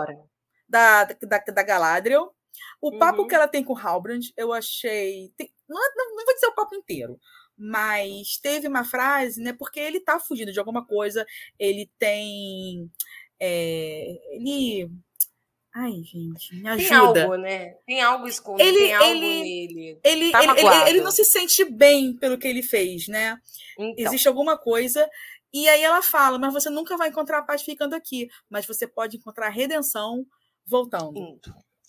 da, 0.68 1.04
da, 1.06 1.38
da 1.38 1.64
Galadriel. 1.64 2.34
O 2.82 2.92
uhum. 2.92 3.00
papo 3.00 3.28
que 3.28 3.36
ela 3.36 3.48
tem 3.48 3.64
com 3.64 3.74
o 3.74 3.78
Halbrand, 3.78 4.32
eu 4.38 4.54
achei. 4.54 5.32
Tem, 5.38 5.52
não, 5.68 5.80
não, 5.96 6.16
não 6.16 6.26
vou 6.26 6.34
dizer 6.34 6.48
o 6.48 6.56
papo 6.56 6.76
inteiro, 6.76 7.20
mas 7.58 8.38
teve 8.38 8.68
uma 8.68 8.84
frase, 8.84 9.42
né? 9.42 9.54
Porque 9.54 9.80
ele 9.80 10.00
tá 10.00 10.20
fugindo 10.20 10.52
de 10.52 10.60
alguma 10.60 10.86
coisa, 10.86 11.26
ele 11.60 11.90
tem. 11.98 12.90
É, 13.40 14.18
ele. 14.32 14.90
Ai, 15.74 15.92
gente, 16.04 16.56
me 16.56 16.70
ajuda. 16.70 17.14
Tem 17.14 17.24
algo, 17.24 17.36
né? 17.36 17.74
Tem 17.86 18.02
algo 18.02 18.28
escondido, 18.28 18.70
ele, 18.70 18.78
tem 18.78 18.94
algo 18.94 19.10
ele, 19.10 19.20
nele. 19.20 20.00
Ele, 20.04 20.32
tá 20.32 20.44
ele, 20.44 20.60
ele, 20.60 20.90
ele, 20.90 21.02
não 21.02 21.12
se 21.12 21.26
sente 21.26 21.66
bem 21.66 22.16
pelo 22.16 22.38
que 22.38 22.48
ele 22.48 22.64
fez, 22.64 23.10
né? 23.10 23.38
Então. 23.78 24.06
Existe 24.06 24.28
alguma 24.28 24.58
coisa 24.58 25.10
e 25.56 25.70
aí 25.70 25.82
ela 25.82 26.02
fala: 26.02 26.38
Mas 26.38 26.52
você 26.52 26.70
nunca 26.70 26.98
vai 26.98 27.08
encontrar 27.08 27.44
paz 27.44 27.62
ficando 27.62 27.96
aqui, 27.96 28.28
mas 28.50 28.66
você 28.66 28.86
pode 28.86 29.16
encontrar 29.16 29.48
redenção 29.48 30.26
voltando. 30.68 31.40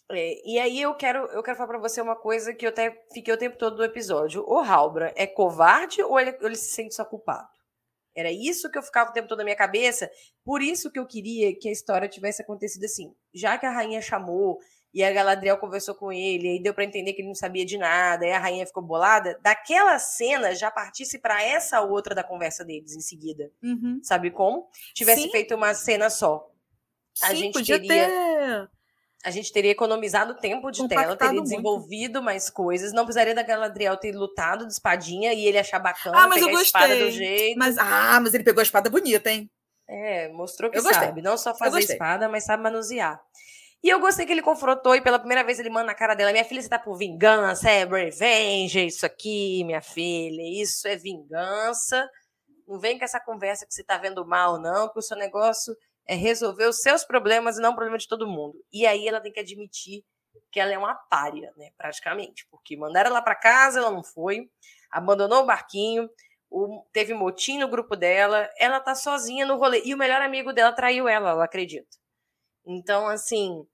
É, 0.09 0.49
e 0.49 0.57
aí 0.61 0.81
eu 0.81 0.95
quero, 0.95 1.27
eu 1.33 1.43
quero 1.43 1.57
falar 1.57 1.71
para 1.71 1.81
você 1.81 2.01
uma 2.01 2.15
coisa 2.15 2.55
que 2.55 2.65
eu 2.65 2.71
até 2.71 2.97
fiquei 3.13 3.35
o 3.35 3.37
tempo 3.37 3.59
todo 3.59 3.75
do 3.75 3.83
episódio. 3.83 4.45
O 4.47 4.61
Halbra 4.61 5.13
é 5.17 5.27
covarde 5.27 6.01
ou 6.01 6.21
ele, 6.21 6.39
ele 6.43 6.55
se 6.55 6.71
sente 6.71 6.95
só 6.95 7.05
culpado? 7.05 7.49
Era 8.15 8.31
isso 8.31 8.71
que 8.71 8.79
eu 8.79 8.83
ficava 8.85 9.11
o 9.11 9.13
tempo 9.13 9.27
todo 9.27 9.39
na 9.39 9.45
minha 9.45 9.57
cabeça. 9.57 10.09
Por 10.45 10.63
isso 10.63 10.89
que 10.93 10.99
eu 11.01 11.07
queria 11.07 11.53
que 11.59 11.69
a 11.69 11.73
história 11.73 12.09
tivesse 12.09 12.43
acontecido 12.43 12.85
assim. 12.85 13.13
Já 13.35 13.59
que 13.59 13.67
a 13.67 13.71
rainha 13.71 14.01
chamou 14.01 14.61
e 14.97 15.05
a 15.05 15.13
Galadriel 15.13 15.59
conversou 15.59 15.95
com 15.95 16.11
ele, 16.11 16.57
e 16.57 16.63
deu 16.63 16.73
para 16.73 16.83
entender 16.83 17.13
que 17.13 17.21
ele 17.21 17.29
não 17.29 17.35
sabia 17.35 17.67
de 17.67 17.77
nada, 17.77 18.25
e 18.25 18.33
a 18.33 18.39
rainha 18.39 18.67
ficou 18.67 18.83
bolada, 18.83 19.39
daquela 19.43 19.99
cena 19.99 20.55
já 20.55 20.71
partisse 20.71 21.19
para 21.19 21.43
essa 21.43 21.83
outra 21.83 22.15
da 22.15 22.25
conversa 22.25 22.65
deles 22.65 22.97
em 22.97 23.03
seguida. 23.03 23.51
Uhum. 23.63 24.01
Sabe 24.03 24.31
como? 24.31 24.71
Tivesse 24.95 25.25
Sim. 25.25 25.31
feito 25.31 25.55
uma 25.55 25.75
cena 25.75 26.09
só. 26.09 26.51
A 27.23 27.29
Sim, 27.29 27.37
gente 27.37 27.53
podia 27.53 27.79
teria 27.79 28.07
ter 28.07 28.71
a 29.23 29.31
gente 29.31 29.53
teria 29.53 29.73
economizado 29.73 30.37
tempo 30.37 30.71
de 30.71 30.87
tela, 30.89 31.17
teria 31.17 31.43
desenvolvido 31.43 32.15
muito. 32.15 32.25
mais 32.25 32.49
coisas. 32.49 32.93
Não 32.93 33.05
precisaria 33.05 33.35
da 33.35 33.43
Galadriel 33.43 33.97
ter 33.97 34.13
lutado 34.13 34.67
de 34.67 34.73
espadinha 34.73 35.35
e 35.35 35.45
ele 35.45 35.59
achar 35.59 35.81
bacana 35.81 36.17
ah, 36.17 36.29
mas 36.29 36.39
pegar 36.39 36.53
eu 36.53 36.57
gostei. 36.57 36.81
a 36.81 36.85
espada 36.85 37.05
do 37.05 37.11
jeito. 37.11 37.59
Mas, 37.59 37.77
ah, 37.77 38.21
mas 38.23 38.35
ele 38.35 38.45
pegou 38.45 38.61
a 38.61 38.63
espada 38.63 38.89
bonita, 38.89 39.31
hein? 39.31 39.51
É, 39.89 40.29
mostrou 40.29 40.71
que 40.71 40.79
eu 40.79 40.83
sabe. 40.83 41.07
Gostei. 41.07 41.23
Não 41.23 41.37
só 41.37 41.55
fazer 41.55 41.81
espada, 41.81 42.29
mas 42.29 42.45
sabe 42.45 42.63
manusear. 42.63 43.21
E 43.87 43.89
eu 43.89 44.01
gostei 44.01 44.27
que 44.27 44.33
ele 44.33 44.43
confrontou 44.43 44.97
e 44.97 45.01
pela 45.01 45.17
primeira 45.17 45.45
vez 45.45 45.61
ele 45.61 45.71
manda 45.71 45.87
na 45.87 45.95
cara 45.95 46.17
dela: 46.17 46.33
Minha 46.33 46.45
filha, 46.45 46.61
você 46.61 46.69
tá 46.69 46.77
por 46.77 46.99
vingança, 46.99 47.71
é 47.71 47.85
revenge, 47.85 48.85
isso 48.85 49.07
aqui, 49.07 49.63
minha 49.63 49.81
filha, 49.81 50.43
isso 50.61 50.89
é 50.89 50.97
vingança. 50.97 52.11
Não 52.67 52.81
vem 52.81 52.99
com 52.99 53.05
essa 53.05 53.21
conversa 53.21 53.65
que 53.65 53.73
você 53.73 53.85
tá 53.85 53.97
vendo 53.97 54.27
mal, 54.27 54.61
não, 54.61 54.89
que 54.93 54.99
o 54.99 55.03
seu 55.03 55.17
negócio 55.17 55.73
é 56.05 56.17
resolver 56.17 56.67
os 56.67 56.81
seus 56.81 57.05
problemas 57.05 57.59
e 57.59 57.61
não 57.61 57.71
o 57.71 57.75
problema 57.77 57.97
de 57.97 58.09
todo 58.09 58.27
mundo. 58.27 58.61
E 58.73 58.85
aí 58.85 59.07
ela 59.07 59.21
tem 59.21 59.31
que 59.31 59.39
admitir 59.39 60.05
que 60.51 60.59
ela 60.59 60.73
é 60.73 60.79
uma 60.79 60.97
párea, 60.97 61.53
né, 61.57 61.71
praticamente, 61.77 62.45
porque 62.51 62.77
mandaram 62.77 63.11
ela 63.11 63.23
para 63.23 63.37
casa, 63.37 63.79
ela 63.79 63.93
não 63.93 64.03
foi, 64.03 64.51
abandonou 64.91 65.45
o 65.45 65.47
barquinho, 65.47 66.11
o, 66.51 66.85
teve 66.93 67.15
motim 67.15 67.59
no 67.61 67.69
grupo 67.69 67.95
dela, 67.95 68.51
ela 68.59 68.81
tá 68.81 68.97
sozinha 68.97 69.47
no 69.47 69.57
rolê. 69.57 69.81
E 69.85 69.95
o 69.95 69.99
melhor 69.99 70.21
amigo 70.23 70.53
dela 70.53 70.73
traiu 70.73 71.07
ela, 71.07 71.31
ela 71.31 71.45
acredita. 71.45 71.97
Então, 72.67 73.07
assim, 73.07 73.65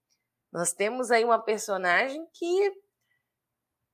Nós 0.52 0.72
temos 0.72 1.10
aí 1.10 1.24
uma 1.24 1.42
personagem 1.42 2.26
que 2.34 2.72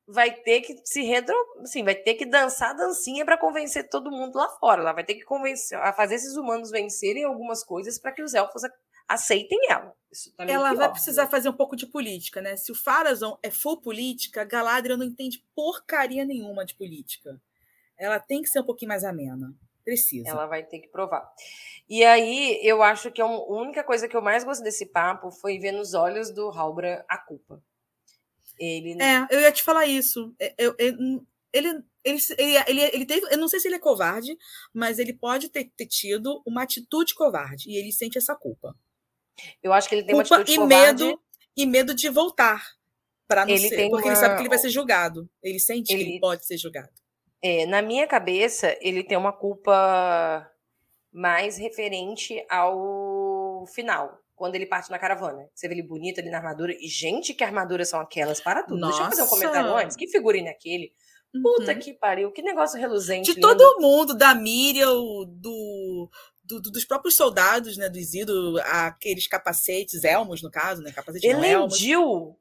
vai 0.07 0.33
ter 0.33 0.63
que 0.63 0.81
se 0.85 1.03
redro, 1.03 1.37
assim, 1.61 1.85
vai 1.85 1.95
ter 1.95 2.15
que 2.15 2.25
dançar 2.25 2.75
dancinha 2.75 3.25
para 3.25 3.37
convencer 3.37 3.89
todo 3.89 4.11
mundo 4.11 4.37
lá 4.37 4.49
fora. 4.59 4.81
Ela 4.81 4.93
vai 4.93 5.05
ter 5.05 5.15
que 5.15 5.25
convencer, 5.25 5.79
a 5.79 5.93
fazer 5.93 6.15
esses 6.15 6.37
humanos 6.37 6.71
vencerem 6.71 7.25
algumas 7.25 7.63
coisas 7.63 7.99
para 7.99 8.13
que 8.13 8.23
os 8.23 8.33
elfos 8.35 8.63
aceitem 9.07 9.59
ela. 9.69 9.95
Tá 10.37 10.45
ela 10.47 10.75
vai 10.75 10.91
precisar 10.91 11.25
né? 11.25 11.31
fazer 11.31 11.49
um 11.51 11.57
pouco 11.57 11.77
de 11.77 11.87
política, 11.87 12.41
né? 12.41 12.57
Se 12.57 12.73
o 12.73 12.75
Farazon 12.75 13.39
é 13.43 13.51
full 13.51 13.81
política, 13.81 14.45
Galadriel 14.45 14.99
não 14.99 15.05
entende 15.05 15.45
porcaria 15.55 16.25
nenhuma 16.25 16.65
de 16.65 16.75
política. 16.75 17.41
Ela 17.97 18.19
tem 18.19 18.43
que 18.43 18.49
ser 18.49 18.61
um 18.61 18.65
pouquinho 18.65 18.89
mais 18.89 19.05
amena. 19.05 19.55
Precisa. 19.89 20.29
Ela 20.29 20.45
vai 20.45 20.63
ter 20.63 20.81
que 20.81 20.89
provar. 20.89 21.27
E 21.89 22.05
aí, 22.05 22.61
eu 22.63 22.83
acho 22.83 23.11
que 23.11 23.23
a 23.23 23.27
única 23.27 23.83
coisa 23.83 24.07
que 24.07 24.15
eu 24.15 24.21
mais 24.21 24.45
gosto 24.45 24.63
desse 24.63 24.85
papo 24.85 25.31
foi 25.31 25.59
ver 25.59 25.73
nos 25.73 25.95
olhos 25.95 26.31
do 26.31 26.51
Halbra 26.51 27.07
a 27.09 27.17
culpa. 27.17 27.63
Ele... 28.59 29.03
É, 29.03 29.27
eu 29.31 29.41
ia 29.41 29.51
te 29.51 29.63
falar 29.63 29.87
isso. 29.87 30.35
É, 30.39 30.55
eu, 30.59 30.75
eu, 30.79 31.27
ele, 31.51 31.83
ele, 32.05 32.19
ele, 32.37 32.57
ele, 32.67 32.81
ele 32.83 33.07
teve, 33.07 33.27
eu 33.33 33.39
não 33.39 33.49
sei 33.49 33.61
se 33.61 33.67
ele 33.67 33.77
é 33.77 33.79
covarde, 33.79 34.37
mas 34.75 34.99
ele 34.99 35.15
pode 35.15 35.49
ter, 35.49 35.73
ter 35.75 35.87
tido 35.87 36.43
uma 36.47 36.65
atitude 36.65 37.15
covarde 37.15 37.71
e 37.71 37.77
ele 37.79 37.91
sente 37.91 38.19
essa 38.19 38.37
culpa. 38.37 38.77
Eu 39.63 39.73
acho 39.73 39.89
que 39.89 39.95
ele 39.95 40.05
tem 40.05 40.15
culpa 40.15 40.35
uma 40.35 40.43
atitude 40.43 40.53
e 40.53 40.63
covarde. 40.63 41.05
medo 41.05 41.23
e 41.57 41.67
medo 41.67 41.95
de 41.95 42.11
voltar 42.11 42.63
para 43.27 43.47
não 43.47 43.55
ele 43.55 43.71
ser, 43.71 43.89
porque 43.89 44.05
uma... 44.05 44.13
ele 44.13 44.21
sabe 44.21 44.35
que 44.35 44.43
ele 44.43 44.51
vai 44.51 44.59
ser 44.59 44.69
julgado. 44.69 45.31
Ele 45.43 45.59
sente 45.59 45.95
ele... 45.95 46.05
que 46.05 46.11
ele 46.11 46.21
pode 46.21 46.45
ser 46.45 46.59
julgado. 46.59 46.93
É, 47.43 47.67
na 47.67 47.81
minha 47.83 48.07
cabeça, 48.07 48.77
ele 48.81 49.03
tem 49.03 49.17
uma 49.17 49.33
culpa 49.33 50.51
mais 51.13 51.57
referente 51.57 52.45
ao 52.51 53.65
final 53.75 54.19
quando 54.35 54.55
ele 54.55 54.67
parte 54.67 54.91
na 54.91 54.99
caravana. 54.99 55.49
Você 55.55 55.69
vê 55.69 55.75
ele 55.75 55.83
bonito 55.83 56.21
ali 56.21 56.31
na 56.31 56.39
armadura. 56.39 56.73
E, 56.73 56.87
gente, 56.89 57.35
que 57.35 57.43
armaduras 57.43 57.89
são 57.89 58.01
aquelas? 58.01 58.41
Para 58.41 58.63
tudo. 58.63 58.79
Nossa. 58.79 58.99
Deixa 58.99 59.05
eu 59.05 59.11
fazer 59.11 59.23
um 59.23 59.29
comentário 59.29 59.77
antes. 59.77 59.97
Que 59.97 60.07
figurino 60.07 60.47
é 60.47 60.51
aquele? 60.51 60.93
Puta 61.43 61.73
uhum. 61.73 61.79
que 61.79 61.93
pariu. 61.93 62.31
Que 62.31 62.41
negócio 62.41 62.79
reluzente. 62.79 63.35
De 63.35 63.35
lindo. 63.35 63.47
todo 63.47 63.81
mundo, 63.81 64.15
da 64.15 64.35
Miriam, 64.35 64.95
do, 65.27 66.09
do, 66.45 66.61
do, 66.61 66.71
dos 66.71 66.85
próprios 66.85 67.17
soldados, 67.17 67.77
né, 67.77 67.89
do 67.89 67.99
Isildo, 67.99 68.59
aqueles 68.63 69.27
capacetes, 69.27 70.05
elmos, 70.05 70.41
no 70.41 70.51
caso, 70.51 70.83
né? 70.83 70.93
Capacete 70.93 71.27
Elendil. 71.27 72.39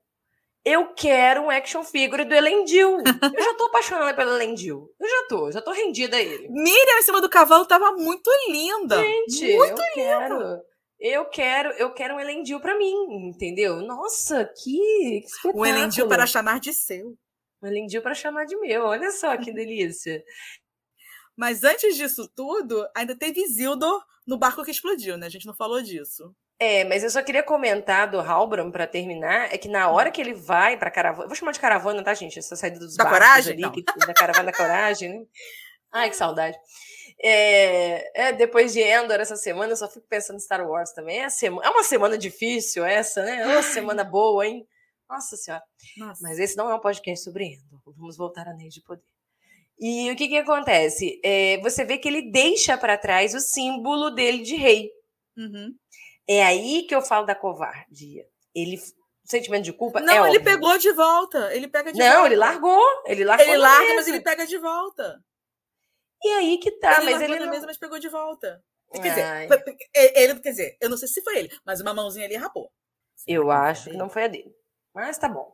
Eu 0.70 0.88
quero 0.94 1.44
um 1.44 1.50
action 1.50 1.82
figure 1.82 2.26
do 2.26 2.36
Elendil. 2.36 2.98
Eu 2.98 3.42
já 3.42 3.54
tô 3.54 3.68
apaixonada 3.68 4.14
pelo 4.14 4.32
Elendil. 4.32 4.94
Eu 5.00 5.08
já 5.10 5.28
tô, 5.30 5.50
já 5.50 5.62
tô 5.62 5.72
rendida 5.72 6.18
a 6.18 6.22
ele. 6.22 6.50
Miriam 6.50 7.00
em 7.00 7.04
cima 7.04 7.22
do 7.22 7.30
cavalo 7.30 7.66
tava 7.66 7.94
muito 7.94 8.30
linda. 8.50 9.02
Gente, 9.02 9.56
muito 9.56 9.82
eu 9.82 9.86
linda. 9.86 9.94
quero. 9.94 10.62
Eu 11.00 11.26
quero, 11.30 11.70
eu 11.76 11.94
quero 11.94 12.16
um 12.16 12.20
Elendil 12.20 12.60
para 12.60 12.78
mim, 12.78 13.30
entendeu? 13.30 13.78
Nossa, 13.78 14.44
que, 14.62 15.22
que 15.22 15.48
Um 15.56 15.66
Elendil 15.66 16.06
para 16.10 16.28
chamar 16.28 16.60
de 16.60 16.74
seu. 16.74 17.18
Um 17.64 17.68
Elendil 17.68 18.02
para 18.02 18.14
chamar 18.14 18.46
de 18.46 18.58
meu. 18.58 18.84
Olha 18.84 19.10
só 19.12 19.38
que 19.38 19.54
delícia. 19.54 20.22
Mas 21.34 21.64
antes 21.64 21.96
disso 21.96 22.30
tudo, 22.36 22.86
ainda 22.94 23.16
teve 23.16 23.40
Isildur 23.40 24.04
no 24.28 24.38
barco 24.38 24.64
que 24.64 24.72
explodiu, 24.72 25.18
né? 25.18 25.26
A 25.26 25.30
gente 25.30 25.48
não 25.48 25.56
falou 25.56 25.82
disso. 25.82 26.36
É, 26.60 26.84
mas 26.84 27.04
eu 27.04 27.10
só 27.10 27.22
queria 27.22 27.44
comentar 27.44 28.10
do 28.10 28.20
Halbrand 28.20 28.72
para 28.72 28.86
terminar, 28.86 29.54
é 29.54 29.58
que 29.58 29.70
na 29.70 29.90
hora 29.90 30.12
que 30.12 30.20
ele 30.20 30.34
vai 30.34 30.76
para 30.76 30.92
caravana, 30.92 31.28
vou 31.28 31.36
chamar 31.36 31.52
de 31.52 31.60
caravana, 31.60 32.04
tá, 32.04 32.14
gente? 32.14 32.40
Essa 32.40 32.56
saída 32.56 32.80
dos 32.80 32.96
da 32.96 33.06
coragem, 33.06 33.54
ali, 33.54 33.72
que, 33.72 33.84
da 33.84 34.14
caravana 34.14 34.52
da 34.52 34.58
coragem, 34.58 35.20
né? 35.20 35.26
Ai, 35.92 36.10
que 36.10 36.16
saudade. 36.16 36.58
É, 37.24 38.28
é, 38.28 38.34
depois 38.34 38.74
de 38.74 38.82
Endor 38.82 39.20
essa 39.20 39.36
semana, 39.36 39.72
eu 39.72 39.78
só 39.78 39.88
fico 39.88 40.06
pensando 40.08 40.38
em 40.38 40.42
Star 40.42 40.68
Wars 40.68 40.92
também. 40.94 41.20
É, 41.20 41.30
sema, 41.30 41.64
é 41.64 41.70
uma 41.70 41.84
semana 41.84 42.18
difícil 42.18 42.84
essa, 42.84 43.24
né? 43.24 43.42
É 43.42 43.48
uma 43.48 43.62
semana 43.64 44.04
boa, 44.04 44.46
hein? 44.46 44.68
Nossa 45.10 45.38
Senhora. 45.38 45.64
Nossa. 45.98 46.20
Mas 46.22 46.38
esse 46.38 46.58
não 46.58 46.70
é 46.70 46.76
um 46.76 46.82
podcast 46.82 47.24
sobre 47.24 47.46
Endor. 47.46 47.80
Vamos 47.96 48.18
voltar 48.18 48.48
a 48.48 48.52
Anéis 48.52 48.74
de 48.74 48.82
Poder. 48.82 49.04
E 49.80 50.12
o 50.12 50.16
que, 50.16 50.28
que 50.28 50.38
acontece? 50.38 51.20
É, 51.24 51.60
você 51.62 51.86
vê 51.86 51.98
que 51.98 52.08
ele 52.08 52.32
deixa 52.32 52.78
para 52.78 52.98
trás 52.98 53.34
o 53.36 53.40
símbolo 53.40 54.10
dele 54.10 54.42
de 54.42 54.56
rei. 54.56 54.90
Uhum. 55.38 55.74
É 56.28 56.44
aí 56.44 56.84
que 56.84 56.96
eu 56.96 57.02
falo 57.02 57.26
da 57.26 57.36
covardia. 57.36 58.26
Ele 58.56 58.80
sentimento 59.24 59.66
de 59.66 59.74
culpa 59.74 60.00
não, 60.00 60.26
é 60.26 60.30
ele 60.30 60.38
óbvio. 60.38 60.44
pegou 60.44 60.78
de 60.78 60.92
volta. 60.94 61.54
Ele 61.54 61.68
pega 61.68 61.92
de 61.92 62.00
não, 62.00 62.14
volta. 62.14 62.28
ele 62.28 62.36
largou. 62.36 63.04
Ele 63.06 63.24
largou. 63.24 63.46
Ele 63.46 63.58
larga, 63.58 63.96
mas 63.96 64.08
ele 64.08 64.22
pega 64.22 64.48
de 64.48 64.58
volta. 64.58 65.22
E 66.24 66.30
aí 66.30 66.58
que 66.58 66.72
tá, 66.72 67.02
ele 67.02 67.12
mas 67.12 67.22
ele 67.22 67.40
não... 67.40 67.50
mesa, 67.50 67.66
mas 67.66 67.78
pegou 67.78 68.00
de 68.00 68.10
volta. 68.10 68.64
Quer 68.92 69.10
dizer, 69.10 69.50
ele, 70.16 70.40
quer 70.40 70.52
dizer, 70.52 70.78
eu 70.80 70.90
não 70.90 70.98
sei 70.98 71.10
se 71.10 71.22
foi 71.22 71.38
ele, 71.40 71.50
mas 71.66 71.82
uma 71.82 71.94
mãozinha 71.94 72.26
ali 72.26 72.36
rapou. 72.36 72.72
Eu 73.28 73.52
acho 73.52 73.90
que 73.90 73.98
não 73.98 74.10
foi 74.10 74.24
a 74.24 74.28
dele. 74.28 74.56
Mas 74.96 75.18
tá 75.18 75.28
bom. 75.28 75.54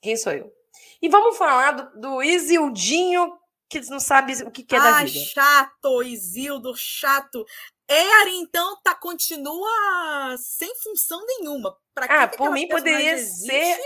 Quem 0.00 0.16
sou 0.16 0.32
eu? 0.32 0.52
E 1.00 1.08
vamos 1.08 1.36
falar 1.36 1.72
do, 1.72 2.00
do 2.00 2.22
Isildinho, 2.22 3.32
que 3.68 3.80
não 3.90 4.00
sabe 4.00 4.32
o 4.44 4.50
que, 4.50 4.62
que 4.64 4.74
é 4.74 4.78
ah, 4.78 4.82
da 4.82 5.04
vida. 5.04 5.26
chato, 5.26 6.02
Isildo, 6.02 6.74
chato. 6.76 7.44
Eri, 7.88 8.36
então, 8.36 8.80
tá, 8.82 8.94
continua 8.94 10.36
sem 10.38 10.74
função 10.76 11.24
nenhuma. 11.26 11.76
Pra 11.94 12.06
ah, 12.06 12.28
por 12.28 12.50
mim 12.52 12.68
poderia 12.68 13.12
existe, 13.12 13.46
ser. 13.46 13.78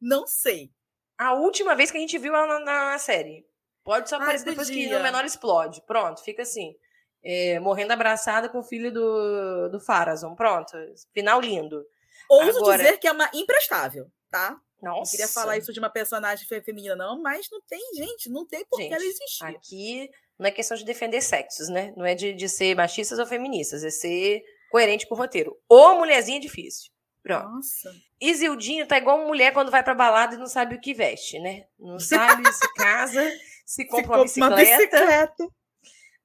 Não 0.00 0.26
sei. 0.26 0.70
A 1.16 1.34
última 1.34 1.74
vez 1.74 1.90
que 1.90 1.96
a 1.96 2.00
gente 2.00 2.18
viu 2.18 2.34
ela 2.34 2.58
na, 2.58 2.60
na, 2.60 2.90
na 2.92 2.98
série. 2.98 3.46
Pode 3.84 4.08
só 4.08 4.16
aparecer 4.16 4.46
depois 4.46 4.68
que 4.68 4.88
no 4.88 5.00
menor 5.00 5.24
explode. 5.24 5.82
Pronto, 5.86 6.22
fica 6.22 6.42
assim. 6.42 6.74
É, 7.22 7.58
morrendo 7.60 7.92
abraçada 7.92 8.48
com 8.48 8.58
o 8.58 8.64
filho 8.64 8.92
do, 8.92 9.68
do 9.68 9.80
Farazon. 9.80 10.34
Pronto. 10.34 10.72
Final 11.12 11.40
lindo. 11.40 11.84
Ouso 12.28 12.58
Agora... 12.58 12.78
dizer 12.78 12.98
que 12.98 13.06
é 13.06 13.12
uma 13.12 13.30
imprestável, 13.34 14.10
tá? 14.30 14.58
Nossa. 14.84 14.98
Não 14.98 15.10
queria 15.10 15.28
falar 15.28 15.56
isso 15.56 15.72
de 15.72 15.78
uma 15.78 15.90
personagem 15.90 16.46
feminina, 16.46 16.94
não, 16.94 17.20
mas 17.20 17.48
não 17.50 17.60
tem, 17.62 17.80
gente, 17.94 18.30
não 18.30 18.46
tem 18.46 18.64
por 18.66 18.78
que 18.78 18.92
ela 18.92 19.04
existir. 19.04 19.44
Aqui 19.44 20.10
não 20.38 20.46
é 20.46 20.50
questão 20.50 20.76
de 20.76 20.84
defender 20.84 21.20
sexos, 21.20 21.68
né? 21.68 21.92
Não 21.96 22.04
é 22.04 22.14
de, 22.14 22.32
de 22.32 22.48
ser 22.48 22.74
machistas 22.74 23.18
ou 23.18 23.26
feministas, 23.26 23.82
é 23.84 23.90
ser 23.90 24.42
coerente 24.70 25.06
com 25.06 25.14
o 25.14 25.18
roteiro. 25.18 25.56
Ou 25.68 25.96
mulherzinha 25.98 26.40
difícil. 26.40 26.90
Pronto. 27.22 27.48
Nossa. 27.48 27.90
Isildinho 28.20 28.86
tá 28.86 28.98
igual 28.98 29.18
uma 29.18 29.26
mulher 29.26 29.52
quando 29.52 29.70
vai 29.70 29.82
pra 29.82 29.94
balada 29.94 30.34
e 30.34 30.38
não 30.38 30.46
sabe 30.46 30.74
o 30.74 30.80
que 30.80 30.92
veste, 30.92 31.38
né? 31.38 31.64
Não 31.78 31.98
sabe 31.98 32.42
se 32.52 32.74
casa 32.74 33.22
se 33.64 33.84
compra, 33.86 34.26
se 34.28 34.40
uma, 34.40 34.50
bicicleta, 34.50 34.96
uma 34.96 35.06
bicicleta. 35.06 35.48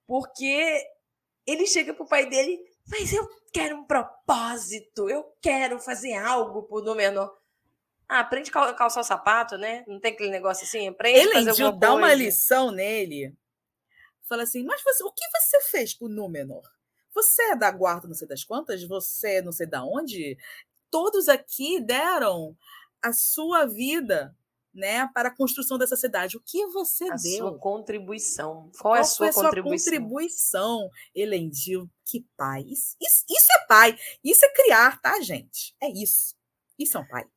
Porque 0.05 0.83
ele 1.45 1.65
chega 1.65 1.93
pro 1.93 2.07
pai 2.07 2.27
dele, 2.27 2.59
mas 2.87 3.13
eu 3.13 3.27
quero 3.53 3.77
um 3.77 3.85
propósito, 3.85 5.09
eu 5.09 5.23
quero 5.41 5.79
fazer 5.79 6.13
algo 6.15 6.63
por 6.63 6.83
menor 6.95 7.33
Ah, 8.09 8.21
aprende 8.21 8.49
a 8.49 8.73
calçar 8.73 9.01
o 9.01 9.03
sapato, 9.03 9.55
né? 9.55 9.83
Não 9.87 9.99
tem 9.99 10.11
aquele 10.11 10.31
negócio 10.31 10.65
assim? 10.65 10.87
Aprende 10.87 11.19
ele 11.19 11.45
fazer 11.45 11.61
alguma 11.61 11.79
dá 11.79 11.93
uma 11.93 12.13
lição 12.15 12.71
nele. 12.71 13.37
Fala 14.23 14.43
assim, 14.43 14.63
mas 14.63 14.81
você, 14.83 15.03
o 15.03 15.11
que 15.11 15.25
você 15.29 15.61
fez 15.69 15.93
pro 15.93 16.09
Númenor? 16.09 16.63
Você 17.13 17.41
é 17.51 17.55
da 17.55 17.69
guarda 17.71 18.07
não 18.07 18.15
sei 18.15 18.27
das 18.27 18.43
quantas? 18.43 18.83
Você 18.83 19.35
é 19.35 19.41
não 19.43 19.51
sei 19.51 19.67
da 19.67 19.83
onde? 19.83 20.37
Todos 20.89 21.29
aqui 21.29 21.79
deram 21.79 22.57
a 22.99 23.13
sua 23.13 23.67
vida 23.67 24.35
né, 24.73 25.07
para 25.13 25.29
a 25.29 25.35
construção 25.35 25.77
dessa 25.77 25.95
cidade. 25.95 26.37
O 26.37 26.41
que 26.43 26.65
você 26.67 27.05
a 27.11 27.15
deu? 27.15 27.37
Sua 27.37 27.59
contribuição. 27.59 28.71
Qual, 28.79 28.93
Qual 28.93 28.95
é 28.95 28.99
a 29.01 29.03
sua, 29.03 29.31
sua 29.31 29.43
contribuição? 29.43 29.93
contribuição, 29.93 30.89
Elendil? 31.13 31.89
Que 32.05 32.25
pai. 32.35 32.61
Isso, 32.61 32.95
isso, 32.99 33.25
isso, 33.29 33.47
é 33.51 33.65
pai. 33.67 33.97
Isso 34.23 34.45
é 34.45 34.49
criar, 34.49 34.99
tá, 34.99 35.19
gente? 35.21 35.75
É 35.79 35.89
isso. 35.89 36.35
Isso 36.77 36.97
é 36.97 37.01
um 37.01 37.07
pai. 37.07 37.27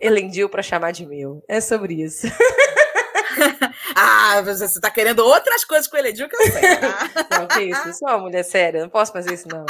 Elendil 0.00 0.48
para 0.48 0.62
chamar 0.62 0.92
de 0.92 1.06
meu. 1.06 1.42
É 1.48 1.60
sobre 1.60 2.02
isso. 2.02 2.26
ah, 3.94 4.40
você 4.42 4.64
está 4.64 4.90
querendo 4.90 5.20
outras 5.20 5.64
coisas 5.64 5.86
com 5.86 5.96
o 5.96 5.98
Elendil 5.98 6.28
que 6.28 6.36
eu 6.36 6.42
sei. 6.42 6.76
Tá? 6.76 7.38
não, 7.38 7.48
que 7.48 7.60
isso. 7.62 7.88
Eu 7.88 7.94
sou 7.94 8.08
uma 8.08 8.18
mulher 8.18 8.44
séria. 8.44 8.82
Não 8.82 8.88
posso 8.88 9.12
fazer 9.12 9.34
isso, 9.34 9.48
não. 9.48 9.64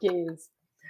Que 0.00 0.08
isso. 0.08 0.48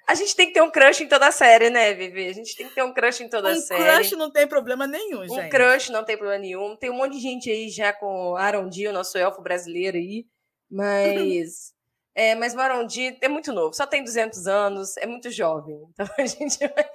A 0.09 0.15
gente 0.15 0.35
tem 0.35 0.47
que 0.47 0.55
ter 0.55 0.63
um 0.63 0.71
crush 0.71 1.03
em 1.03 1.09
toda 1.09 1.29
a 1.29 1.31
série, 1.31 1.69
né, 1.69 1.93
Vivi? 1.93 2.29
A 2.29 2.33
gente 2.33 2.57
tem 2.57 2.67
que 2.67 2.75
ter 2.75 2.83
um 2.83 2.95
crush 2.95 3.21
em 3.21 3.29
toda 3.29 3.51
um 3.51 3.53
a 3.53 3.57
série. 3.57 3.83
Um 3.83 3.85
crush 3.85 4.13
não 4.17 4.31
tem 4.31 4.47
problema 4.47 4.87
nenhum, 4.87 5.21
um 5.21 5.29
gente. 5.29 5.39
Um 5.39 5.49
crush 5.51 5.91
não 5.91 6.03
tem 6.03 6.17
problema 6.17 6.41
nenhum. 6.41 6.77
Tem 6.77 6.89
um 6.89 6.97
monte 6.97 7.13
de 7.13 7.21
gente 7.21 7.51
aí 7.51 7.69
já 7.69 7.93
com 7.93 8.35
Arondi, 8.35 8.89
o 8.89 8.93
nosso 8.93 9.19
elfo 9.19 9.43
brasileiro 9.43 9.99
aí. 9.99 10.25
Mas. 10.71 11.75
é, 12.17 12.35
mas 12.35 12.55
o 12.55 12.59
Arondi 12.59 13.19
é 13.21 13.29
muito 13.29 13.53
novo, 13.53 13.75
só 13.75 13.87
tem 13.87 14.03
200 14.03 14.47
anos, 14.47 14.97
é 14.97 15.07
muito 15.07 15.31
jovem. 15.31 15.77
Então 15.93 16.09
a 16.19 16.25
gente 16.25 16.57
vai. 16.59 16.91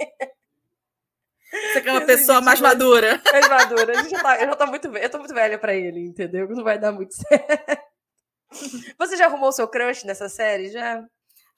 Você 1.54 1.82
quer 1.82 1.92
uma 1.92 2.02
pessoa 2.02 2.42
mais 2.42 2.60
madura. 2.60 3.22
Mais 3.32 3.48
madura. 3.48 3.98
A 3.98 4.02
gente 4.02 4.12
já 4.12 4.22
tá, 4.22 4.42
eu 4.42 4.48
já 4.48 4.56
tô 4.56 4.66
muito, 4.68 4.98
eu 4.98 5.10
tô 5.10 5.20
muito 5.20 5.34
velha 5.34 5.58
pra 5.58 5.76
ele, 5.76 6.00
entendeu? 6.00 6.50
Não 6.50 6.64
vai 6.64 6.80
dar 6.80 6.92
muito 6.92 7.14
certo. 7.16 7.84
Você 8.98 9.18
já 9.18 9.26
arrumou 9.26 9.52
seu 9.52 9.68
crush 9.68 10.04
nessa 10.06 10.28
série? 10.30 10.70
Já? 10.70 11.06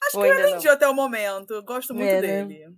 Acho 0.04 0.18
Ou 0.18 0.22
que 0.22 0.28
eu 0.28 0.36
vendi 0.36 0.68
até 0.68 0.86
o 0.88 0.94
momento. 0.94 1.54
Eu 1.54 1.62
gosto 1.62 1.94
muito 1.94 2.08
é, 2.08 2.20
né? 2.20 2.44
dele. 2.44 2.76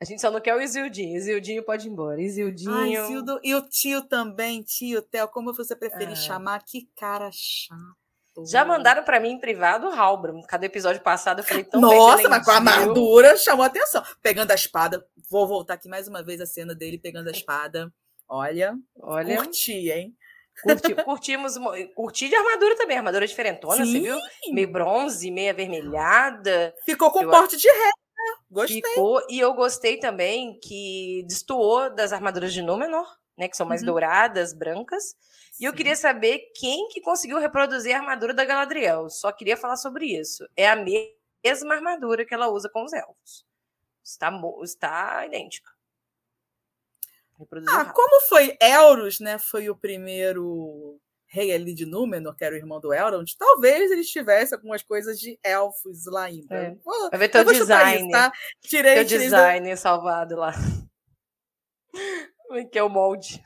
A 0.00 0.04
gente 0.04 0.20
só 0.20 0.30
não 0.30 0.40
quer 0.40 0.54
o 0.54 0.60
Isildinho. 0.60 1.16
Isildinho 1.16 1.62
pode 1.62 1.88
ir 1.88 1.90
embora. 1.90 2.20
Isildinho. 2.20 2.74
Ai, 2.74 2.94
Isildo. 2.94 3.40
E 3.42 3.54
o 3.54 3.62
tio 3.62 4.02
também, 4.02 4.62
tio 4.62 5.00
Theo, 5.00 5.28
como 5.28 5.54
você 5.54 5.74
prefere 5.74 6.12
ah. 6.12 6.16
chamar? 6.16 6.62
Que 6.62 6.88
cara 6.96 7.30
chato. 7.32 8.03
Já 8.46 8.64
mandaram 8.64 9.04
para 9.04 9.20
mim 9.20 9.30
em 9.30 9.40
privado 9.40 9.86
o 9.86 9.92
Halbram. 9.92 10.42
Cada 10.42 10.66
episódio 10.66 11.00
passado 11.02 11.40
eu 11.40 11.44
falei 11.44 11.64
tão 11.64 11.80
Nossa, 11.80 12.28
mas 12.28 12.44
com 12.44 12.50
a 12.50 12.54
armadura 12.56 13.36
chamou 13.36 13.64
atenção. 13.64 14.02
Pegando 14.20 14.50
a 14.50 14.54
espada. 14.54 15.06
Vou 15.30 15.46
voltar 15.46 15.74
aqui 15.74 15.88
mais 15.88 16.08
uma 16.08 16.22
vez 16.22 16.40
a 16.40 16.46
cena 16.46 16.74
dele 16.74 16.98
pegando 16.98 17.28
a 17.28 17.32
espada. 17.32 17.92
Olha, 18.28 18.74
Olha. 19.00 19.36
curti, 19.36 19.90
hein? 19.90 20.16
Curti, 20.62 20.94
curtimos, 21.04 21.54
curti 21.94 22.28
de 22.28 22.36
armadura 22.36 22.76
também, 22.76 22.96
armadura 22.96 23.26
diferentona, 23.26 23.84
Sim. 23.84 23.92
você 23.92 24.00
viu? 24.00 24.18
Meio 24.52 24.70
bronze, 24.70 25.30
meio 25.30 25.50
avermelhada. 25.50 26.74
Ficou 26.84 27.10
com 27.10 27.22
eu, 27.22 27.30
porte 27.30 27.56
de 27.56 27.68
ré. 27.68 27.74
Né? 27.74 28.36
Gostei. 28.50 28.80
Ficou, 28.80 29.20
e 29.28 29.40
eu 29.40 29.52
gostei 29.54 29.98
também 29.98 30.58
que 30.60 31.24
destoou 31.28 31.92
das 31.94 32.12
armaduras 32.12 32.52
de 32.52 32.62
Númenor, 32.62 33.06
né? 33.36 33.48
Que 33.48 33.56
são 33.56 33.66
mais 33.66 33.80
uhum. 33.82 33.86
douradas, 33.86 34.52
brancas. 34.52 35.16
E 35.58 35.64
eu 35.64 35.72
queria 35.72 35.96
saber 35.96 36.50
quem 36.54 36.88
que 36.88 37.00
conseguiu 37.00 37.38
reproduzir 37.38 37.94
a 37.94 37.98
armadura 37.98 38.34
da 38.34 38.44
Galadriel. 38.44 39.08
Só 39.08 39.30
queria 39.32 39.56
falar 39.56 39.76
sobre 39.76 40.06
isso. 40.06 40.48
É 40.56 40.68
a 40.68 40.76
mesma 40.76 41.74
armadura 41.74 42.24
que 42.24 42.34
ela 42.34 42.48
usa 42.48 42.68
com 42.68 42.84
os 42.84 42.92
elfos. 42.92 43.44
Está, 44.02 44.32
está 44.62 45.26
idêntica. 45.26 45.70
Ah, 47.66 47.84
como 47.86 48.20
foi 48.22 48.56
Elros, 48.60 49.18
né? 49.18 49.38
Foi 49.38 49.68
o 49.68 49.74
primeiro 49.74 51.00
rei 51.34 51.52
ali 51.52 51.74
de 51.74 51.84
Númenor, 51.84 52.36
que 52.36 52.44
era 52.44 52.54
o 52.54 52.58
irmão 52.58 52.80
do 52.80 52.94
Elrond, 52.94 53.34
talvez 53.36 53.90
eles 53.90 54.08
tivessem 54.08 54.54
algumas 54.54 54.84
coisas 54.84 55.18
de 55.18 55.36
elfos 55.42 56.06
lá 56.06 56.24
ainda. 56.24 56.54
É. 56.54 56.76
Vai 57.10 57.18
ver 57.18 57.28
teu 57.28 57.44
design. 57.44 58.02
Isso, 58.02 58.10
tá? 58.10 58.32
Tirei, 58.62 58.94
teu 58.94 59.04
tirei 59.04 59.24
design 59.24 59.70
do... 59.70 59.76
salvado 59.76 60.36
lá. 60.36 60.52
Que 62.70 62.78
é 62.78 62.82
o 62.82 62.88
molde. 62.88 63.42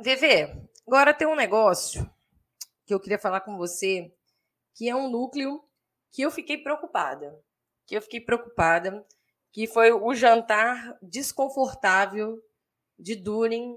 VV, 0.00 0.68
agora 0.86 1.14
tem 1.14 1.26
um 1.26 1.36
negócio 1.36 2.08
que 2.84 2.92
eu 2.94 3.00
queria 3.00 3.18
falar 3.18 3.40
com 3.40 3.56
você, 3.56 4.12
que 4.74 4.88
é 4.88 4.94
um 4.96 5.10
núcleo 5.10 5.62
que 6.10 6.22
eu 6.22 6.30
fiquei 6.30 6.58
preocupada. 6.58 7.38
Que 7.86 7.96
eu 7.96 8.02
fiquei 8.02 8.20
preocupada, 8.20 9.04
que 9.52 9.66
foi 9.66 9.92
o 9.92 10.14
jantar 10.14 10.96
desconfortável 11.02 12.38
de 12.98 13.14
Durin 13.16 13.76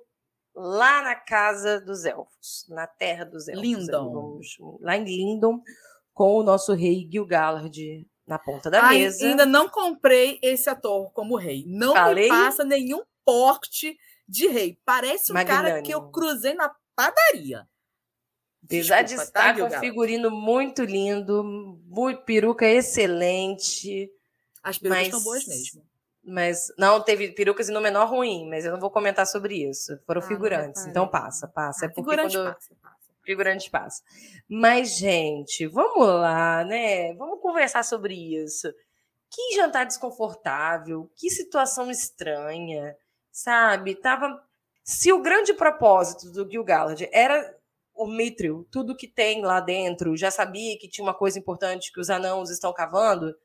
lá 0.55 1.01
na 1.01 1.15
casa 1.15 1.81
dos 1.81 2.05
elfos, 2.05 2.65
na 2.69 2.87
terra 2.87 3.25
dos 3.25 3.47
elfos. 3.47 3.63
Lindon. 3.63 4.41
lá 4.79 4.95
em 4.95 5.03
Lindon, 5.03 5.61
com 6.13 6.35
o 6.35 6.43
nosso 6.43 6.73
rei 6.73 7.07
Gil-galad 7.11 7.77
na 8.25 8.39
ponta 8.39 8.71
da 8.71 8.83
Ai, 8.83 8.99
mesa. 8.99 9.25
Ainda 9.25 9.45
não 9.45 9.69
comprei 9.69 10.39
esse 10.41 10.69
ator 10.69 11.11
como 11.11 11.35
rei. 11.35 11.65
Não 11.67 11.93
Falei? 11.93 12.23
me 12.23 12.29
passa 12.29 12.63
nenhum 12.63 13.03
porte 13.23 13.97
de 14.27 14.47
rei. 14.47 14.79
Parece 14.85 15.31
um 15.31 15.35
Magnânimo. 15.35 15.69
cara 15.69 15.81
que 15.81 15.91
eu 15.93 16.09
cruzei 16.09 16.53
na 16.53 16.73
padaria. 16.95 17.67
Apesar 18.63 19.03
de 19.03 19.15
tá, 19.15 19.23
estar 19.23 19.53
tá, 19.55 19.59
com 19.59 19.75
um 19.75 19.79
figurino 19.79 20.31
muito 20.31 20.83
lindo, 20.83 21.43
muito, 21.85 22.23
peruca 22.23 22.65
excelente. 22.65 24.09
As 24.63 24.79
perucas 24.79 25.03
mas... 25.03 25.07
estão 25.07 25.23
boas 25.23 25.47
mesmo. 25.47 25.85
Mas 26.27 26.73
não 26.75 26.99
teve 26.99 27.31
perucas 27.33 27.69
e 27.69 27.71
no 27.71 27.79
menor 27.79 28.09
ruim, 28.09 28.49
mas 28.49 28.65
eu 28.65 28.71
não 28.71 28.79
vou 28.79 28.89
comentar 28.89 29.27
sobre 29.27 29.69
isso. 29.69 29.99
Foram 30.07 30.21
ah, 30.21 30.27
figurantes, 30.27 30.87
então 30.87 31.07
passa, 31.07 31.47
passa. 31.47 31.85
Ah, 31.85 31.87
é 31.87 31.89
porque 31.89 32.09
figurante 32.09 32.35
quando... 32.35 32.53
passa, 32.53 32.75
passa. 32.81 32.95
Figurante 33.23 33.69
passa. 33.69 34.03
Mas, 34.49 34.97
gente, 34.97 35.67
vamos 35.67 36.07
lá, 36.07 36.63
né? 36.63 37.13
Vamos 37.13 37.39
conversar 37.39 37.83
sobre 37.83 38.15
isso. 38.15 38.73
Que 39.29 39.55
jantar 39.55 39.85
desconfortável, 39.85 41.11
que 41.15 41.29
situação 41.29 41.91
estranha, 41.91 42.95
sabe? 43.35 43.95
Tava. 43.95 44.41
Se 44.83 45.11
o 45.11 45.21
grande 45.21 45.53
propósito 45.53 46.31
do 46.31 46.49
Gil 46.49 46.63
Galad 46.63 47.01
era 47.11 47.57
o 47.93 48.07
Mithril, 48.07 48.67
tudo 48.71 48.95
que 48.95 49.07
tem 49.07 49.41
lá 49.41 49.59
dentro, 49.59 50.15
já 50.15 50.29
sabia 50.29 50.77
que 50.77 50.87
tinha 50.87 51.05
uma 51.05 51.13
coisa 51.13 51.39
importante 51.39 51.91
que 51.91 51.99
os 51.99 52.09
anãos 52.09 52.49
estão 52.49 52.73
cavando 52.73 53.35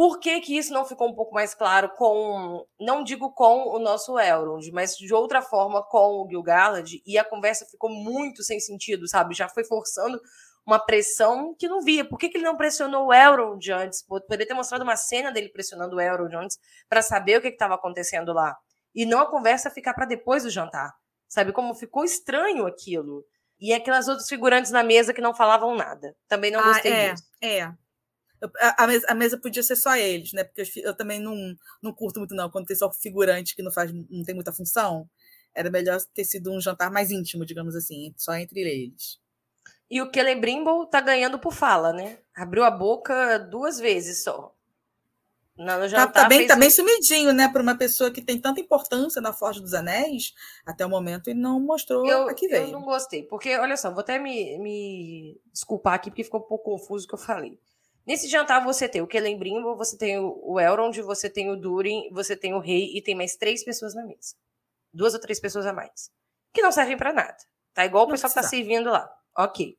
por 0.00 0.18
que, 0.18 0.40
que 0.40 0.56
isso 0.56 0.72
não 0.72 0.86
ficou 0.86 1.10
um 1.10 1.14
pouco 1.14 1.34
mais 1.34 1.54
claro 1.54 1.90
com, 1.90 2.66
não 2.80 3.04
digo 3.04 3.34
com 3.34 3.68
o 3.68 3.78
nosso 3.78 4.18
Elrond, 4.18 4.66
mas 4.72 4.96
de 4.96 5.12
outra 5.12 5.42
forma 5.42 5.82
com 5.82 6.22
o 6.22 6.26
Gil-galad, 6.26 7.02
e 7.04 7.18
a 7.18 7.22
conversa 7.22 7.66
ficou 7.66 7.90
muito 7.90 8.42
sem 8.42 8.58
sentido, 8.58 9.06
sabe? 9.06 9.34
Já 9.34 9.46
foi 9.46 9.62
forçando 9.62 10.18
uma 10.64 10.78
pressão 10.78 11.54
que 11.54 11.68
não 11.68 11.82
via. 11.82 12.02
Por 12.02 12.18
que, 12.18 12.30
que 12.30 12.38
ele 12.38 12.44
não 12.44 12.56
pressionou 12.56 13.08
o 13.08 13.12
Elrond 13.12 13.70
antes? 13.72 14.02
Poderia 14.02 14.46
ter 14.46 14.54
mostrado 14.54 14.84
uma 14.84 14.96
cena 14.96 15.30
dele 15.30 15.50
pressionando 15.50 15.96
o 15.96 16.00
Elrond 16.00 16.34
antes 16.34 16.58
para 16.88 17.02
saber 17.02 17.36
o 17.36 17.42
que 17.42 17.48
estava 17.48 17.74
acontecendo 17.74 18.32
lá. 18.32 18.56
E 18.94 19.06
não 19.06 19.20
a 19.20 19.30
conversa 19.30 19.70
ficar 19.70 19.94
para 19.94 20.06
depois 20.06 20.42
do 20.42 20.50
jantar. 20.50 20.92
Sabe 21.28 21.52
como 21.52 21.74
ficou 21.74 22.04
estranho 22.04 22.66
aquilo? 22.66 23.24
E 23.60 23.72
aquelas 23.72 24.08
outras 24.08 24.28
figurantes 24.28 24.70
na 24.70 24.82
mesa 24.82 25.12
que 25.12 25.20
não 25.20 25.34
falavam 25.34 25.76
nada. 25.76 26.16
Também 26.26 26.50
não 26.50 26.60
ah, 26.60 26.64
gostei 26.64 26.92
ah, 26.92 26.96
é, 26.96 27.12
disso. 27.12 27.24
É, 27.42 27.74
a, 28.76 28.86
mesa, 28.86 29.06
a, 29.08 29.14
mesa, 29.14 29.38
podia 29.38 29.62
ser 29.62 29.76
só 29.76 29.94
eles, 29.96 30.32
né? 30.32 30.44
Porque 30.44 30.62
eu, 30.62 30.84
eu, 30.84 30.96
também 30.96 31.20
não, 31.20 31.36
não 31.82 31.92
curto 31.92 32.18
muito, 32.18 32.34
não. 32.34 32.50
Quando 32.50 32.66
tem 32.66 32.76
só 32.76 32.90
figurante 32.90 33.54
que 33.54 33.62
não 33.62 33.70
faz, 33.70 33.92
não 33.92 34.24
tem 34.24 34.34
muita 34.34 34.52
função, 34.52 35.08
era 35.54 35.70
melhor 35.70 36.00
ter 36.14 36.24
sido 36.24 36.50
um 36.50 36.60
jantar 36.60 36.90
mais 36.90 37.10
íntimo, 37.10 37.44
digamos 37.44 37.76
assim, 37.76 38.14
só 38.16 38.34
entre 38.34 38.60
eles. 38.60 39.20
E 39.90 40.00
o 40.00 40.10
Celebrimble 40.12 40.88
tá 40.90 41.00
ganhando 41.00 41.38
por 41.38 41.52
fala, 41.52 41.92
né? 41.92 42.18
Abriu 42.34 42.64
a 42.64 42.70
boca 42.70 43.38
duas 43.38 43.78
vezes 43.78 44.22
só. 44.22 44.54
Jantar, 45.88 46.06
tá, 46.06 46.22
tá, 46.22 46.28
bem, 46.28 46.46
tá 46.46 46.56
bem 46.56 46.70
sumidinho, 46.70 47.34
né? 47.34 47.46
Para 47.46 47.60
uma 47.60 47.76
pessoa 47.76 48.10
que 48.10 48.22
tem 48.22 48.40
tanta 48.40 48.60
importância 48.60 49.20
na 49.20 49.30
Forja 49.30 49.60
dos 49.60 49.74
Anéis, 49.74 50.32
até 50.64 50.86
o 50.86 50.88
momento 50.88 51.28
ele 51.28 51.38
não 51.38 51.60
mostrou 51.60 52.06
eu, 52.06 52.28
a 52.28 52.34
que 52.34 52.48
veio. 52.48 52.64
Eu 52.64 52.72
não 52.72 52.82
gostei, 52.82 53.22
porque, 53.24 53.54
olha 53.58 53.76
só, 53.76 53.90
vou 53.90 54.00
até 54.00 54.18
me, 54.18 54.58
me 54.58 55.40
desculpar 55.52 55.94
aqui, 55.94 56.10
porque 56.10 56.24
ficou 56.24 56.40
um 56.40 56.44
pouco 56.44 56.70
confuso 56.70 57.04
o 57.04 57.08
que 57.08 57.14
eu 57.14 57.18
falei. 57.18 57.60
Nesse 58.06 58.26
jantar 58.26 58.64
você 58.64 58.88
tem 58.88 59.02
o 59.02 59.06
Celebrimbo, 59.10 59.76
você 59.76 59.98
tem 59.98 60.18
o 60.18 60.58
Elrond, 60.58 60.98
você 61.02 61.28
tem 61.28 61.50
o 61.50 61.56
Durin, 61.56 62.08
você 62.10 62.34
tem 62.34 62.54
o 62.54 62.58
rei 62.58 62.96
e 62.96 63.02
tem 63.02 63.14
mais 63.14 63.36
três 63.36 63.62
pessoas 63.62 63.94
na 63.94 64.04
mesa. 64.04 64.34
Duas 64.92 65.12
ou 65.12 65.20
três 65.20 65.38
pessoas 65.38 65.66
a 65.66 65.72
mais. 65.74 66.10
Que 66.52 66.62
não 66.62 66.72
servem 66.72 66.96
para 66.96 67.12
nada. 67.12 67.36
Tá 67.74 67.84
igual 67.84 68.06
o 68.06 68.10
pessoal 68.10 68.30
que 68.30 68.34
tá 68.34 68.42
servindo 68.42 68.90
lá. 68.90 69.08
Ok. 69.36 69.76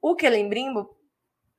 O 0.00 0.16
Celebrimbo 0.18 0.96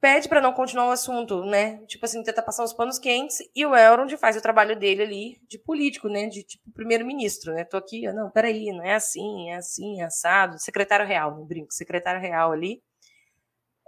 pede 0.01 0.27
para 0.27 0.41
não 0.41 0.51
continuar 0.51 0.87
o 0.87 0.91
assunto, 0.91 1.45
né? 1.45 1.77
Tipo 1.85 2.05
assim, 2.05 2.23
tenta 2.23 2.41
passar 2.41 2.63
os 2.63 2.73
panos 2.73 2.97
quentes 2.97 3.37
e 3.55 3.65
o 3.65 3.75
Elrond 3.75 4.17
faz 4.17 4.35
o 4.35 4.41
trabalho 4.41 4.77
dele 4.77 5.03
ali 5.03 5.41
de 5.47 5.59
político, 5.59 6.09
né? 6.09 6.27
De 6.27 6.43
tipo 6.43 6.71
primeiro-ministro, 6.73 7.53
né? 7.53 7.63
Tô 7.63 7.77
aqui, 7.77 8.11
não, 8.11 8.31
peraí, 8.31 8.71
não 8.73 8.83
é 8.83 8.95
assim, 8.95 9.51
é 9.51 9.57
assim, 9.57 10.01
é 10.01 10.05
assado. 10.05 10.59
Secretário 10.59 11.05
real, 11.05 11.37
não 11.37 11.45
brinco, 11.45 11.71
secretário 11.71 12.19
real 12.19 12.51
ali. 12.51 12.81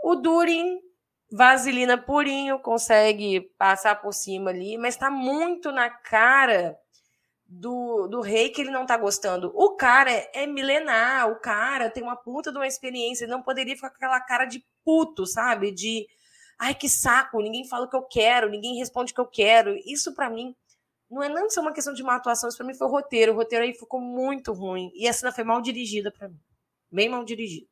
O 0.04 0.16
Durin 0.16 0.80
Vaselina 1.32 1.98
purinho, 1.98 2.60
consegue 2.60 3.42
passar 3.58 3.96
por 4.00 4.14
cima 4.14 4.52
ali, 4.52 4.78
mas 4.78 4.96
tá 4.96 5.10
muito 5.10 5.72
na 5.72 5.90
cara 5.90 6.78
do, 7.60 8.08
do 8.08 8.22
rei 8.22 8.50
que 8.50 8.62
ele 8.62 8.72
não 8.72 8.86
tá 8.86 8.98
gostando. 8.98 9.52
O 9.56 9.76
cara 9.76 10.12
é, 10.12 10.32
é 10.34 10.48
milenar, 10.48 11.30
o 11.30 11.40
cara 11.40 11.90
tem 11.90 12.04
uma 12.04 12.16
puta 12.16 12.52
de 12.52 12.58
uma 12.58 12.68
experiência, 12.68 13.26
ele 13.26 13.32
não 13.32 13.42
poderia 13.42 13.76
ficar 13.76 13.90
com 13.90 13.96
aquela 13.98 14.20
cara 14.20 14.46
de 14.46 14.66
puto, 14.84 15.26
sabe? 15.26 15.72
De 15.72 16.08
ai 16.60 16.76
que 16.76 16.90
saco, 16.90 17.42
ninguém 17.42 17.68
fala 17.68 17.86
o 17.86 17.90
que 17.90 17.96
eu 17.96 18.04
quero, 18.04 18.50
ninguém 18.50 18.78
responde 18.78 19.12
o 19.12 19.16
que 19.16 19.22
eu 19.22 19.28
quero. 19.28 19.76
Isso 19.86 20.14
para 20.14 20.30
mim 20.30 20.56
não 21.10 21.24
é 21.24 21.30
não 21.30 21.50
só 21.50 21.62
uma 21.62 21.74
questão 21.74 21.94
de 21.94 22.04
má 22.04 22.16
atuação, 22.16 22.50
isso 22.50 22.58
pra 22.58 22.66
mim 22.66 22.74
foi 22.74 22.88
o 22.88 22.92
roteiro. 22.92 23.34
O 23.34 23.36
roteiro 23.36 23.66
aí 23.66 23.74
ficou 23.74 24.02
muito 24.02 24.52
ruim. 24.54 24.92
E 24.96 25.08
a 25.08 25.14
cena 25.14 25.32
foi 25.32 25.44
mal 25.44 25.62
dirigida 25.62 26.12
para 26.12 26.30
mim. 26.30 26.40
Bem 26.92 27.10
mal 27.10 27.24
dirigida 27.24 27.68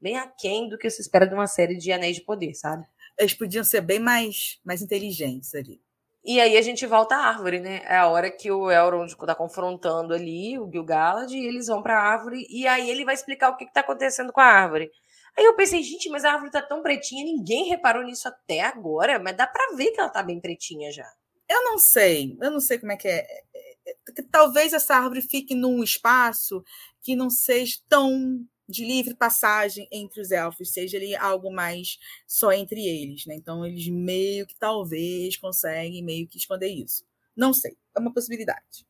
bem 0.00 0.16
aquém 0.16 0.68
do 0.68 0.78
que 0.78 0.88
se 0.90 1.00
espera 1.00 1.26
de 1.26 1.34
uma 1.34 1.46
série 1.46 1.76
de 1.76 1.90
Anéis 1.92 2.16
de 2.16 2.22
Poder, 2.22 2.54
sabe? 2.54 2.86
Eles 3.18 3.34
podiam 3.34 3.64
ser 3.64 3.80
bem 3.80 3.98
mais, 3.98 4.60
mais 4.64 4.82
inteligentes 4.82 5.54
ali. 5.54 5.80
E 6.28 6.40
aí 6.40 6.56
a 6.56 6.62
gente 6.62 6.84
volta 6.86 7.14
à 7.14 7.28
árvore, 7.28 7.60
né? 7.60 7.82
É 7.84 7.98
a 7.98 8.08
hora 8.08 8.28
que 8.28 8.50
o 8.50 8.68
Elrond 8.68 9.14
tá 9.14 9.32
confrontando 9.32 10.12
ali 10.12 10.58
o 10.58 10.68
Gil-galad 10.68 11.30
e 11.32 11.46
eles 11.46 11.68
vão 11.68 11.80
para 11.80 11.96
a 11.96 12.02
árvore 12.02 12.44
e 12.50 12.66
aí 12.66 12.90
ele 12.90 13.04
vai 13.04 13.14
explicar 13.14 13.50
o 13.50 13.56
que, 13.56 13.64
que 13.64 13.72
tá 13.72 13.78
acontecendo 13.78 14.32
com 14.32 14.40
a 14.40 14.44
árvore. 14.44 14.90
Aí 15.38 15.44
eu 15.44 15.54
pensei, 15.54 15.84
gente, 15.84 16.08
mas 16.08 16.24
a 16.24 16.32
árvore 16.32 16.50
tá 16.50 16.60
tão 16.60 16.82
pretinha, 16.82 17.24
ninguém 17.24 17.68
reparou 17.68 18.02
nisso 18.02 18.26
até 18.26 18.62
agora, 18.62 19.20
mas 19.20 19.36
dá 19.36 19.46
para 19.46 19.76
ver 19.76 19.92
que 19.92 20.00
ela 20.00 20.08
tá 20.08 20.20
bem 20.20 20.40
pretinha 20.40 20.90
já. 20.90 21.08
Eu 21.48 21.62
não 21.62 21.78
sei, 21.78 22.36
eu 22.42 22.50
não 22.50 22.58
sei 22.58 22.78
como 22.80 22.90
é 22.90 22.96
que 22.96 23.06
é. 23.06 23.24
é, 23.54 23.90
é 23.92 23.94
talvez 24.28 24.72
essa 24.72 24.96
árvore 24.96 25.22
fique 25.22 25.54
num 25.54 25.80
espaço 25.80 26.60
que 27.02 27.14
não 27.14 27.30
seja 27.30 27.76
tão 27.88 28.44
de 28.68 28.84
livre 28.84 29.14
passagem 29.14 29.88
entre 29.92 30.20
os 30.20 30.30
elfos, 30.30 30.72
seja 30.72 30.96
ele 30.96 31.14
algo 31.16 31.52
mais 31.52 31.98
só 32.26 32.52
entre 32.52 32.84
eles, 32.84 33.26
né? 33.26 33.34
Então 33.34 33.64
eles 33.64 33.86
meio 33.88 34.46
que 34.46 34.56
talvez 34.58 35.36
conseguem 35.36 36.02
meio 36.02 36.26
que 36.26 36.38
esconder 36.38 36.68
isso. 36.68 37.04
Não 37.36 37.52
sei, 37.52 37.76
é 37.94 38.00
uma 38.00 38.12
possibilidade. 38.12 38.86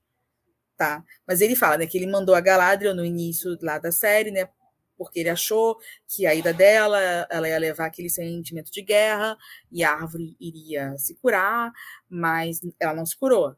Tá? 0.77 1.05
Mas 1.27 1.41
ele 1.41 1.57
fala, 1.57 1.79
né, 1.79 1.87
que 1.87 1.97
ele 1.97 2.07
mandou 2.07 2.35
a 2.35 2.41
Galadriel 2.41 2.95
no 2.95 3.05
início 3.05 3.57
lá 3.63 3.79
da 3.79 3.91
série, 3.91 4.31
né, 4.31 4.49
porque 4.97 5.21
ele 5.21 5.31
achou 5.31 5.79
que 6.09 6.27
a 6.27 6.35
ida 6.35 6.53
dela, 6.53 6.99
ela 7.31 7.49
ia 7.49 7.59
levar 7.59 7.87
aquele 7.87 8.11
sentimento 8.11 8.71
de 8.71 8.83
guerra 8.83 9.37
e 9.71 9.85
a 9.85 9.93
árvore 9.93 10.37
iria 10.41 10.97
se 10.99 11.15
curar, 11.17 11.73
mas 12.09 12.61
ela 12.81 12.95
não 12.95 13.07
se 13.07 13.17
curou. 13.17 13.57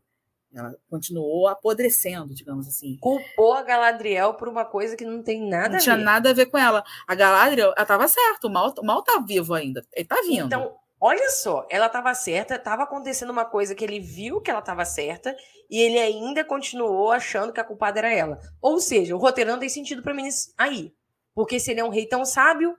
Ela 0.54 0.74
continuou 0.90 1.46
apodrecendo, 1.46 2.34
digamos 2.34 2.66
assim. 2.66 2.96
Culpou 3.00 3.52
a 3.52 3.62
Galadriel 3.62 4.34
por 4.34 4.48
uma 4.48 4.64
coisa 4.64 4.96
que 4.96 5.04
não 5.04 5.22
tem 5.22 5.46
nada 5.48 5.70
não 5.70 5.76
a 5.76 5.80
tinha 5.80 5.96
ver. 5.96 6.02
nada 6.02 6.30
a 6.30 6.32
ver 6.32 6.46
com 6.46 6.56
ela. 6.56 6.82
A 7.06 7.14
Galadriel, 7.14 7.72
ela 7.76 7.82
estava 7.82 8.08
certa, 8.08 8.46
o 8.46 8.50
mal, 8.50 8.72
o 8.78 8.84
mal 8.84 9.02
tá 9.02 9.18
vivo 9.20 9.52
ainda. 9.54 9.84
Ele 9.94 10.06
tá 10.06 10.16
vindo. 10.22 10.46
Então, 10.46 10.74
olha 10.98 11.28
só, 11.30 11.66
ela 11.70 11.86
estava 11.86 12.14
certa, 12.14 12.54
estava 12.54 12.84
acontecendo 12.84 13.30
uma 13.30 13.44
coisa 13.44 13.74
que 13.74 13.84
ele 13.84 14.00
viu 14.00 14.40
que 14.40 14.50
ela 14.50 14.60
estava 14.60 14.84
certa 14.86 15.36
e 15.70 15.78
ele 15.80 15.98
ainda 15.98 16.42
continuou 16.42 17.10
achando 17.12 17.52
que 17.52 17.60
a 17.60 17.64
culpada 17.64 17.98
era 17.98 18.12
ela. 18.12 18.40
Ou 18.60 18.80
seja, 18.80 19.14
o 19.14 19.18
roteiro 19.18 19.50
não 19.50 19.58
tem 19.58 19.68
sentido 19.68 20.02
para 20.02 20.14
mim 20.14 20.26
aí. 20.56 20.94
Porque 21.34 21.60
se 21.60 21.70
ele 21.70 21.80
é 21.80 21.84
um 21.84 21.90
rei 21.90 22.06
tão 22.06 22.24
sábio, 22.24 22.74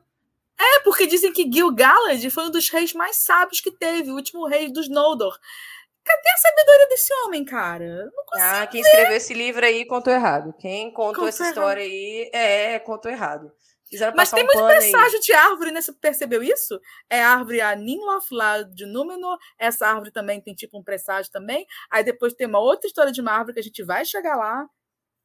É, 0.61 0.79
porque 0.83 1.07
dizem 1.07 1.31
que 1.31 1.49
Gil-galad 1.49 2.29
foi 2.29 2.47
um 2.47 2.51
dos 2.51 2.67
reis 2.69 2.93
mais 2.93 3.15
sábios 3.17 3.61
que 3.61 3.71
teve, 3.71 4.11
o 4.11 4.15
último 4.15 4.45
rei 4.45 4.69
dos 4.69 4.89
Noldor. 4.89 5.37
Cadê 6.03 6.29
a 6.29 6.37
sabedoria 6.37 6.87
desse 6.87 7.13
homem, 7.25 7.45
cara? 7.45 8.05
Não 8.05 8.25
consigo. 8.25 8.47
ah, 8.49 8.67
quem 8.67 8.81
escreveu 8.81 9.15
esse 9.17 9.33
livro 9.33 9.65
aí 9.65 9.85
contou 9.85 10.11
errado. 10.13 10.53
Quem 10.59 10.91
contou 10.91 11.13
Contou 11.13 11.27
essa 11.27 11.43
errado. 11.43 11.55
história 11.55 11.83
aí, 11.83 12.29
é, 12.33 12.79
contou 12.79 13.11
errado. 13.11 13.51
Quiseram 13.87 14.13
Mas 14.15 14.29
tem 14.31 14.43
um 14.43 14.45
muito 14.45 14.55
pano 14.59 14.69
aí. 14.71 14.77
presságio 14.91 15.19
de 15.19 15.33
árvore, 15.33 15.71
né? 15.71 15.81
Você 15.81 15.91
percebeu 15.93 16.43
isso? 16.43 16.79
É 17.09 17.23
a 17.23 17.29
árvore 17.31 17.59
a 17.59 17.75
Ninloth 17.75 18.27
lá 18.31 18.61
de 18.61 18.85
Númenor. 18.85 19.35
Essa 19.57 19.87
árvore 19.87 20.11
também 20.11 20.39
tem 20.39 20.53
tipo 20.53 20.77
um 20.79 20.83
presságio 20.83 21.31
também. 21.31 21.65
Aí 21.91 22.03
depois 22.03 22.33
tem 22.33 22.45
uma 22.45 22.59
outra 22.59 22.87
história 22.87 23.11
de 23.11 23.19
uma 23.19 23.31
árvore 23.31 23.55
que 23.55 23.59
a 23.59 23.63
gente 23.63 23.83
vai 23.83 24.05
chegar 24.05 24.35
lá. 24.35 24.63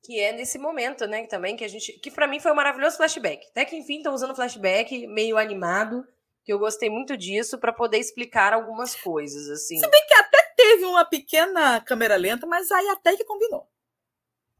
Que 0.03 0.19
é 0.19 0.33
nesse 0.33 0.59
momento, 0.59 1.07
né? 1.07 1.27
Também 1.27 1.57
que 1.57 1.65
a 1.65 1.69
gente. 1.69 1.93
Que 2.01 2.11
pra 2.11 2.27
mim 2.27 2.41
foi 2.41 2.53
um 2.53 2.55
maravilhoso 2.55 2.97
flashback. 2.97 3.47
Até 3.51 3.67
que 3.67 3.77
enfim 3.77 3.99
estão 3.99 4.15
usando 4.15 4.35
flashback 4.35 5.07
meio 5.09 5.37
animado. 5.37 6.03
Que 6.43 6.53
eu 6.53 6.59
gostei 6.59 6.91
muito 6.91 7.17
disso 7.17 7.59
pra 7.59 7.73
poder 7.73 7.97
explicar 7.99 8.53
algumas 8.53 8.95
coisas, 8.95 9.49
assim. 9.49 9.79
Se 9.79 9.89
bem 9.89 10.07
que 10.07 10.13
até 10.15 10.24
teve 10.75 10.85
uma 10.85 11.05
pequena 11.05 11.81
câmera 11.81 12.17
lenta, 12.17 12.47
mas 12.47 12.71
aí 12.71 12.89
até 12.89 13.17
que 13.17 13.25
combinou. 13.25 13.69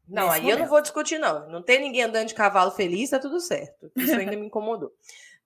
Não, 0.07 0.29
aí 0.29 0.41
eu 0.41 0.49
não 0.49 0.51
momento. 0.57 0.69
vou 0.69 0.81
discutir, 0.81 1.17
não. 1.17 1.49
Não 1.49 1.61
tem 1.61 1.79
ninguém 1.79 2.03
andando 2.03 2.27
de 2.27 2.33
cavalo 2.35 2.71
feliz, 2.71 3.09
tá 3.09 3.19
tudo 3.19 3.39
certo. 3.39 3.91
Isso 3.95 4.15
ainda 4.15 4.35
me 4.37 4.45
incomodou. 4.45 4.91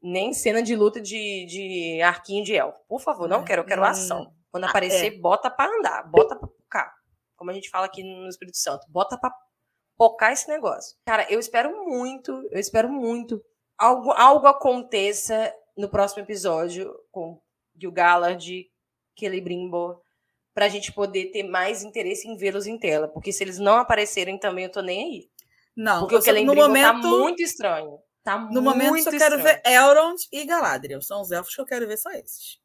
Nem 0.01 0.33
cena 0.33 0.61
de 0.61 0.75
luta 0.75 0.99
de, 1.01 1.45
de 1.45 2.01
arquinho 2.01 2.43
de 2.43 2.55
elfo. 2.55 2.79
Por 2.87 3.01
favor, 3.01 3.27
não 3.27 3.41
Hum, 3.41 3.45
quero, 3.45 3.61
eu 3.61 3.65
quero 3.65 3.83
ação. 3.83 4.33
Quando 4.51 4.65
Ah, 4.65 4.69
aparecer, 4.69 5.19
bota 5.19 5.49
pra 5.49 5.65
andar, 5.65 6.03
bota 6.09 6.35
pra 6.35 6.47
pocar. 6.47 6.93
Como 7.35 7.51
a 7.51 7.53
gente 7.53 7.69
fala 7.69 7.85
aqui 7.85 8.03
no 8.03 8.27
Espírito 8.27 8.57
Santo, 8.57 8.85
bota 8.89 9.17
pra 9.17 9.33
pocar 9.97 10.33
esse 10.33 10.47
negócio. 10.47 10.97
Cara, 11.05 11.25
eu 11.31 11.39
espero 11.39 11.85
muito, 11.85 12.31
eu 12.51 12.59
espero 12.59 12.89
muito 12.89 13.43
algo, 13.77 14.11
algo 14.11 14.47
aconteça 14.47 15.53
no 15.77 15.89
próximo 15.89 16.23
episódio 16.23 16.93
com 17.11 17.41
Gil-galad, 17.77 18.45
Celebrimbor, 20.59 20.67
pra 20.67 20.67
gente 20.69 20.91
poder 20.91 21.31
ter 21.31 21.43
mais 21.43 21.83
interesse 21.83 22.27
em 22.27 22.35
vê-los 22.35 22.67
em 22.67 22.77
tela. 22.77 23.07
Porque 23.07 23.31
se 23.31 23.43
eles 23.43 23.57
não 23.59 23.77
aparecerem 23.77 24.37
também, 24.37 24.65
eu 24.65 24.71
tô 24.71 24.81
nem 24.81 25.03
aí. 25.03 25.29
Não, 25.75 26.01
Porque 26.01 26.15
o 26.15 26.21
só- 26.21 26.31
no 26.31 26.37
Celebrimbor 26.37 26.67
momento, 26.67 27.01
tá 27.01 27.07
muito 27.07 27.41
estranho. 27.41 27.99
Tá 28.23 28.37
no 28.37 28.61
muito 28.61 28.63
momento 28.63 29.03
só 29.03 29.11
quero 29.11 29.35
estranho. 29.37 29.43
ver 29.43 29.61
Elrond 29.65 30.17
e 30.31 30.45
Galadriel. 30.45 31.01
São 31.01 31.21
os 31.21 31.31
elfos 31.31 31.55
que 31.55 31.61
eu 31.61 31.65
quero 31.65 31.87
ver, 31.87 31.97
só 31.97 32.11
esses. 32.11 32.59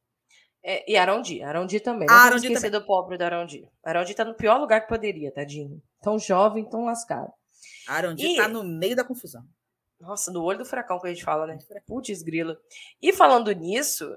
É, 0.67 0.91
e 0.91 0.97
Arondi, 0.97 1.43
Arondi 1.43 1.79
também. 1.79 2.09
Não 2.09 2.15
Ah, 2.15 2.23
Arondi 2.25 2.47
esquecer 2.47 2.71
do 2.71 2.85
pobre 2.85 3.17
do 3.19 3.23
Arondi. 3.25 3.69
Arondi 3.85 4.15
tá 4.15 4.25
no 4.25 4.35
pior 4.35 4.59
lugar 4.59 4.81
que 4.81 4.89
poderia, 4.89 5.31
tadinho. 5.31 5.81
Tão 6.03 6.19
jovem, 6.19 6.65
tão 6.69 6.85
lascado. 6.87 7.31
Arondir 7.87 8.31
E- 8.31 8.37
tá 8.37 8.49
no 8.49 8.65
meio 8.65 8.97
da 8.97 9.05
confusão. 9.05 9.43
Nossa, 10.01 10.33
no 10.33 10.43
olho 10.43 10.59
do 10.59 10.65
furacão 10.65 10.99
que 10.99 11.07
a 11.07 11.11
gente 11.11 11.23
fala, 11.25 11.47
né? 11.47 11.57
Putz, 11.87 12.23
grila. 12.23 12.59
E 13.01 13.13
falando 13.13 13.53
nisso, 13.53 14.11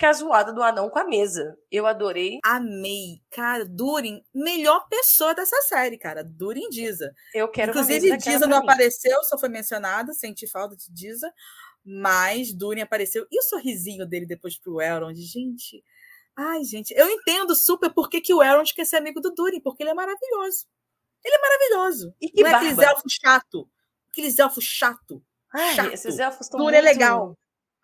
que 0.00 0.06
a 0.06 0.12
zoada 0.14 0.50
do 0.50 0.62
anão 0.62 0.88
com 0.88 0.98
a 0.98 1.04
mesa. 1.04 1.58
Eu 1.70 1.86
adorei. 1.86 2.38
Amei. 2.42 3.20
Cara, 3.30 3.66
Durin, 3.66 4.24
melhor 4.34 4.88
pessoa 4.88 5.34
dessa 5.34 5.60
série, 5.60 5.98
cara. 5.98 6.24
Durin 6.24 6.70
Diza. 6.70 7.12
Eu 7.34 7.50
quero 7.50 7.70
Inclusive, 7.70 8.16
Diza 8.16 8.46
não 8.46 8.56
apareceu, 8.56 9.22
só 9.24 9.36
foi 9.36 9.50
mencionada, 9.50 10.14
senti 10.14 10.48
falta 10.48 10.74
de 10.74 10.90
Diza. 10.90 11.30
Mas 11.84 12.54
Durin 12.54 12.80
apareceu. 12.80 13.26
E 13.30 13.38
o 13.38 13.42
sorrisinho 13.42 14.06
dele 14.06 14.24
depois 14.24 14.58
pro 14.58 14.80
Elrond? 14.80 15.20
Gente, 15.20 15.84
ai, 16.34 16.64
gente, 16.64 16.94
eu 16.96 17.06
entendo 17.06 17.54
super 17.54 17.92
por 17.92 18.08
que, 18.08 18.22
que 18.22 18.32
o 18.32 18.42
Elrond 18.42 18.72
quer 18.72 18.86
ser 18.86 18.96
amigo 18.96 19.20
do 19.20 19.34
Durin, 19.34 19.60
porque 19.60 19.82
ele 19.82 19.90
é 19.90 19.94
maravilhoso. 19.94 20.66
Ele 21.22 21.34
é 21.34 21.40
maravilhoso. 21.42 22.14
E 22.18 22.30
que 22.30 22.42
não 22.42 22.48
é 22.48 22.54
aqueles 22.54 22.78
elfos 22.78 23.12
chato. 23.22 23.70
Aqueles 24.10 24.38
elfos 24.38 24.64
chato. 24.64 25.22
Ai, 25.52 25.74
chato. 25.74 25.92
esses 25.92 26.18
elfos 26.18 26.46
estão 26.46 26.58
Durin 26.58 26.76
muito... 26.76 26.88
é 26.88 26.90
legal. 26.90 27.38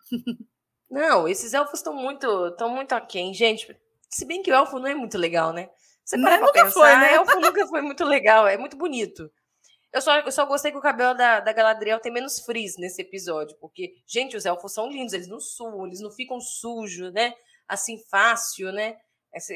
Não, 0.89 1.27
esses 1.27 1.53
elfos 1.53 1.79
estão 1.79 1.93
muito, 1.93 2.47
estão 2.47 2.69
muito 2.69 2.93
aquém, 2.93 3.33
gente. 3.33 3.75
Se 4.09 4.25
bem 4.25 4.41
que 4.41 4.51
o 4.51 4.55
elfo 4.55 4.79
não 4.79 4.87
é 4.87 4.95
muito 4.95 5.17
legal, 5.17 5.51
né? 5.51 5.69
Você 6.03 6.15
Né? 6.15 6.23
para 6.23 6.39
Nunca 6.39 6.53
pensar, 6.53 6.71
foi, 6.71 6.95
né? 6.95 7.13
elfo 7.15 7.39
nunca 7.39 7.67
foi 7.67 7.81
muito 7.81 8.05
legal, 8.05 8.47
é 8.47 8.57
muito 8.57 8.77
bonito. 8.77 9.29
Eu 9.91 10.01
só, 10.01 10.19
eu 10.19 10.31
só 10.31 10.45
gostei 10.45 10.71
que 10.71 10.77
o 10.77 10.81
cabelo 10.81 11.13
da, 11.13 11.39
da 11.39 11.51
Galadriel 11.51 11.99
tem 11.99 12.11
menos 12.11 12.39
frizz 12.39 12.77
nesse 12.77 13.01
episódio, 13.01 13.57
porque, 13.59 13.93
gente, 14.05 14.37
os 14.37 14.45
elfos 14.45 14.73
são 14.73 14.89
lindos, 14.89 15.13
eles 15.13 15.27
não 15.27 15.39
suam, 15.39 15.85
eles 15.87 15.99
não 15.99 16.11
ficam 16.11 16.39
sujos, 16.39 17.11
né? 17.13 17.33
Assim, 17.67 17.97
fácil, 18.09 18.71
né? 18.71 18.95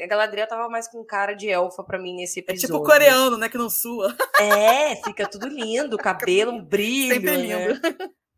A 0.02 0.06
Galadriel 0.06 0.46
tava 0.46 0.68
mais 0.68 0.86
com 0.88 1.02
cara 1.04 1.32
de 1.34 1.48
elfa 1.48 1.82
pra 1.82 1.98
mim 1.98 2.14
nesse 2.14 2.40
É 2.40 2.42
episódio. 2.42 2.66
tipo 2.76 2.84
coreano, 2.84 3.36
né? 3.38 3.48
Que 3.48 3.56
não 3.58 3.70
sua. 3.70 4.14
É, 4.38 4.96
fica 4.96 5.26
tudo 5.28 5.48
lindo, 5.48 5.96
cabelo, 5.98 6.52
um 6.52 6.62
brilho. 6.62 7.14
Sempre 7.14 7.36
né? 7.38 7.66
lindo. 7.68 7.80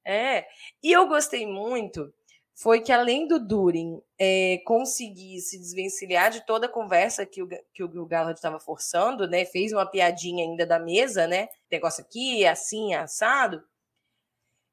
É. 0.06 0.46
E 0.82 0.92
eu 0.92 1.06
gostei 1.08 1.46
muito 1.46 2.12
foi 2.54 2.80
que 2.80 2.92
além 2.92 3.26
do 3.26 3.38
Durin 3.38 4.00
é, 4.18 4.58
conseguir 4.64 5.40
se 5.40 5.58
desvencilhar 5.58 6.30
de 6.30 6.46
toda 6.46 6.66
a 6.66 6.70
conversa 6.70 7.26
que 7.26 7.42
o, 7.42 7.48
que 7.72 7.82
o, 7.82 7.86
o 7.86 8.06
Galahad 8.06 8.36
estava 8.36 8.60
forçando, 8.60 9.26
né? 9.26 9.44
Fez 9.44 9.72
uma 9.72 9.84
piadinha 9.84 10.44
ainda 10.44 10.64
da 10.64 10.78
mesa, 10.78 11.26
né? 11.26 11.48
Negócio 11.70 12.04
aqui, 12.04 12.46
assim, 12.46 12.94
assado. 12.94 13.62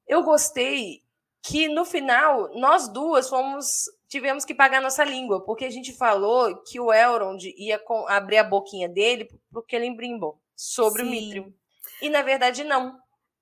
Eu 0.08 0.24
gostei 0.24 1.02
que 1.44 1.68
no 1.68 1.84
final 1.84 2.54
nós 2.60 2.88
duas 2.88 3.28
fomos 3.28 3.86
tivemos 4.08 4.46
que 4.46 4.54
pagar 4.54 4.82
nossa 4.82 5.04
língua, 5.04 5.44
porque 5.44 5.66
a 5.66 5.70
gente 5.70 5.92
falou 5.94 6.56
que 6.64 6.80
o 6.80 6.94
Elrond 6.94 7.42
ia 7.58 7.80
com- 7.80 8.06
abrir 8.08 8.38
a 8.38 8.44
boquinha 8.44 8.88
dele 8.88 9.28
pro 9.50 9.66
Celebrimbor 9.68 10.38
sobre 10.56 11.02
o 11.02 11.06
Sim. 11.06 11.12
Mithril. 11.12 11.54
E 12.02 12.10
na 12.10 12.22
verdade 12.22 12.64
não. 12.64 13.00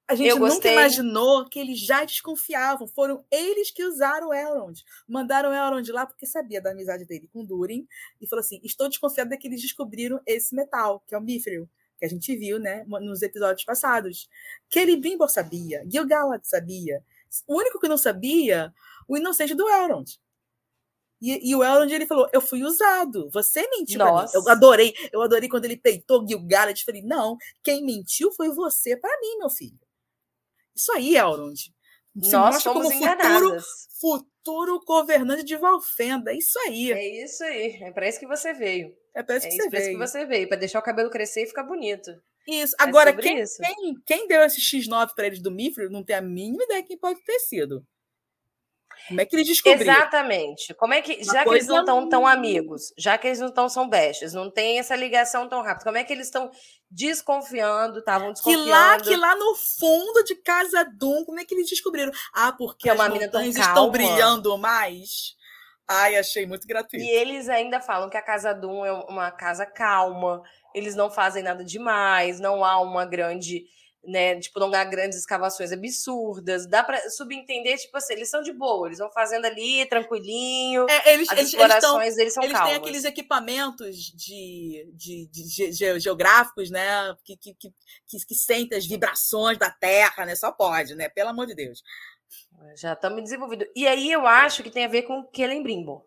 A 0.10 0.16
gente 0.16 0.28
Eu 0.28 0.38
nunca 0.38 0.50
gostei. 0.54 0.72
imaginou 0.72 1.48
que 1.48 1.60
eles 1.60 1.80
já 1.80 2.04
desconfiavam. 2.04 2.88
Foram 2.88 3.24
eles 3.30 3.70
que 3.70 3.84
usaram 3.84 4.30
o 4.30 4.34
Elrond. 4.34 4.84
Mandaram 5.08 5.52
o 5.52 5.54
Elrond 5.54 5.88
lá 5.92 6.04
porque 6.08 6.26
sabia 6.26 6.60
da 6.60 6.72
amizade 6.72 7.06
dele 7.06 7.30
com 7.32 7.46
Durin. 7.46 7.88
E 8.20 8.28
falou 8.28 8.42
assim: 8.42 8.60
estou 8.64 8.90
desconfiado 8.90 9.30
de 9.30 9.38
que 9.38 9.48
eles 9.48 9.62
descobriram 9.62 10.20
esse 10.26 10.56
metal, 10.56 11.04
que 11.06 11.14
é 11.14 11.18
o 11.18 11.22
Mithril. 11.22 11.70
Que 12.00 12.06
a 12.06 12.10
gente 12.10 12.36
viu, 12.36 12.58
né, 12.58 12.84
nos 12.88 13.22
episódios 13.22 13.64
passados. 13.64 14.28
Celebrimbor 14.74 15.30
sabia. 15.30 15.86
Gil-galad 15.88 16.42
sabia. 16.44 17.04
O 17.46 17.58
único 17.60 17.80
que 17.80 17.88
não 17.88 17.98
sabia, 17.98 18.74
o 19.08 19.16
inocente 19.16 19.54
do 19.54 19.70
Elrond. 19.70 20.20
E, 21.22 21.52
e 21.52 21.56
o 21.56 21.64
Elrond, 21.64 21.92
ele 21.94 22.08
falou, 22.08 22.28
eu 22.34 22.42
fui 22.42 22.64
usado. 22.64 23.30
Você 23.32 23.62
mentiu. 23.70 24.00
Eu 24.34 24.50
adorei. 24.50 24.96
Eu 25.12 25.22
adorei 25.22 25.48
quando 25.48 25.66
ele 25.66 25.78
peitou 25.78 26.26
Gil-galad. 26.28 26.82
Falei, 26.84 27.04
não, 27.04 27.38
quem 27.62 27.86
mentiu 27.86 28.32
foi 28.32 28.50
você 28.50 28.98
pra 28.98 29.12
mim, 29.22 29.38
meu 29.38 29.50
filho. 29.52 29.78
Isso 30.80 30.92
aí, 30.94 31.16
Elrond. 31.18 31.56
Se 32.24 32.32
Nós 32.32 32.64
fomos 32.64 32.64
como 32.64 32.82
futuro, 32.84 32.96
enganadas. 32.96 33.66
futuro 34.00 34.80
governante 34.86 35.44
de 35.44 35.56
Valfenda. 35.58 36.32
É 36.32 36.38
isso 36.38 36.58
aí. 36.60 36.92
É 36.92 37.24
isso 37.24 37.44
aí. 37.44 37.80
É 37.84 37.92
para 37.92 38.08
isso 38.08 38.20
que 38.20 38.28
você 38.28 38.54
veio. 38.54 38.94
É 39.14 39.22
pra 39.22 39.38
isso 39.38 39.46
É 39.46 39.50
que 39.50 39.56
isso, 39.56 39.64
você 39.66 39.70
pra 39.70 39.80
isso 39.80 39.88
veio. 39.88 40.00
que 40.00 40.08
você 40.08 40.26
veio. 40.26 40.48
Para 40.50 40.58
deixar 40.58 40.80
o 40.80 40.84
cabelo 40.84 41.10
crescer 41.10 41.44
e 41.44 41.48
ficar 41.48 41.64
bonito. 41.64 42.12
Isso. 42.48 42.76
É 42.80 42.84
Agora, 42.84 43.12
sobre 43.12 43.24
quem, 43.24 43.40
isso. 43.42 43.58
quem, 43.62 43.94
quem 44.06 44.28
deu 44.28 44.42
esse 44.42 44.60
X9 44.60 45.14
pra 45.16 45.28
eles 45.28 45.42
do 45.42 45.52
Mithril 45.52 45.90
não 45.92 46.04
tem 46.04 46.16
a 46.16 46.22
mínima 46.22 46.64
ideia 46.64 46.84
quem 46.84 46.98
pode 46.98 47.22
ter 47.24 47.40
sido. 47.40 47.86
Como 49.08 49.22
é 49.22 49.26
que 49.26 49.36
eles 49.36 49.48
descobriram? 49.48 49.94
Exatamente. 49.94 50.74
Como 50.76 50.94
é 50.94 51.02
que, 51.02 51.16
Uma 51.16 51.34
já 51.34 51.44
que 51.44 51.50
eles 51.50 51.68
não 51.68 51.80
estão 51.80 52.10
tão 52.10 52.28
amigos, 52.28 52.94
já 52.98 53.18
que 53.18 53.28
eles 53.28 53.40
não 53.40 53.48
estão 53.48 53.68
são 53.70 53.90
bestas, 53.90 54.34
não 54.34 54.52
tem 54.52 54.78
essa 54.80 54.96
ligação 54.96 55.48
tão 55.50 55.62
rápida, 55.64 55.86
como 55.86 55.98
é 55.98 56.04
que 56.04 56.14
eles 56.14 56.28
estão 56.28 56.52
desconfiando, 56.92 58.00
estavam 58.00 58.28
Que 58.30 58.34
desconfiando? 58.34 58.70
lá, 58.70 59.00
que 59.00 59.16
lá 59.16 59.36
no 59.36 59.56
fundo 59.56 60.24
de 60.24 60.36
Casa 60.36 60.84
Dum, 60.98 61.24
como 61.26 61.40
é 61.40 61.46
que 61.46 61.54
eles 61.54 61.70
descobriram? 61.70 62.12
Ah, 62.34 62.52
porque 62.52 62.84
Que 62.84 62.90
é 62.90 62.94
as 62.94 63.10
montanhas 63.10 63.56
estão 63.56 63.90
brilhando 63.90 64.58
mais. 64.58 65.36
Ai, 65.88 66.16
achei 66.18 66.46
muito 66.46 66.68
gratuito. 66.68 67.04
E 67.04 67.10
eles 67.10 67.50
ainda 67.50 67.82
falam 67.82 68.10
que 68.10 68.18
a 68.18 68.22
Casa 68.22 68.54
Doom 68.54 68.86
é 68.86 68.92
uma 68.92 69.32
casa 69.32 69.66
calma, 69.66 70.44
eles 70.76 70.94
não 70.96 71.10
fazem 71.10 71.42
nada 71.42 71.64
demais, 71.66 72.40
não 72.40 72.64
há 72.64 72.80
uma 72.80 73.06
grande, 73.06 73.66
né, 74.04 74.40
tipo, 74.40 74.60
não 74.60 74.74
há 74.74 74.84
grandes 74.84 75.20
escavações 75.20 75.72
absurdas. 75.72 76.66
Dá 76.68 76.84
pra 76.84 77.10
subentender, 77.10 77.78
tipo 77.78 77.96
assim, 77.98 78.14
eles 78.14 78.30
são 78.30 78.42
de 78.42 78.54
boa, 78.54 78.88
eles 78.88 79.00
vão 79.00 79.12
fazendo 79.12 79.46
ali, 79.46 79.86
tranquilinho. 79.88 80.86
É, 80.90 81.14
eles, 81.14 81.30
As 81.30 81.38
eles, 81.38 81.54
eles, 81.54 81.54
tão, 81.54 81.66
explorações 81.68 82.16
deles 82.16 82.34
são 82.34 82.44
eles 82.44 82.54
calmas. 82.54 82.72
têm 82.72 82.80
aqueles 82.82 83.04
equipamentos 83.06 83.96
de, 84.16 84.90
de, 84.94 85.28
de 85.28 85.72
ge- 85.72 86.00
geográficos, 86.00 86.70
né? 86.70 87.14
Que, 87.24 87.36
que, 87.38 87.54
que, 87.54 87.70
que, 88.08 88.26
que 88.26 88.36
sentem 88.36 88.78
as 88.78 88.86
vibrações 88.86 89.58
da 89.58 89.70
Terra, 89.70 90.26
né? 90.26 90.36
Só 90.36 90.52
pode, 90.52 90.96
né? 90.96 91.10
Pelo 91.10 91.30
amor 91.30 91.46
de 91.46 91.56
Deus. 91.56 91.84
Já 92.76 92.94
estamos 92.94 93.24
desenvolvidos. 93.24 93.68
E 93.76 93.88
aí 93.88 94.12
eu 94.12 94.28
acho 94.28 94.62
que 94.64 94.70
tem 94.70 94.86
a 94.86 94.90
ver 94.90 95.04
com 95.04 95.28
Celebrimbor. 95.36 96.04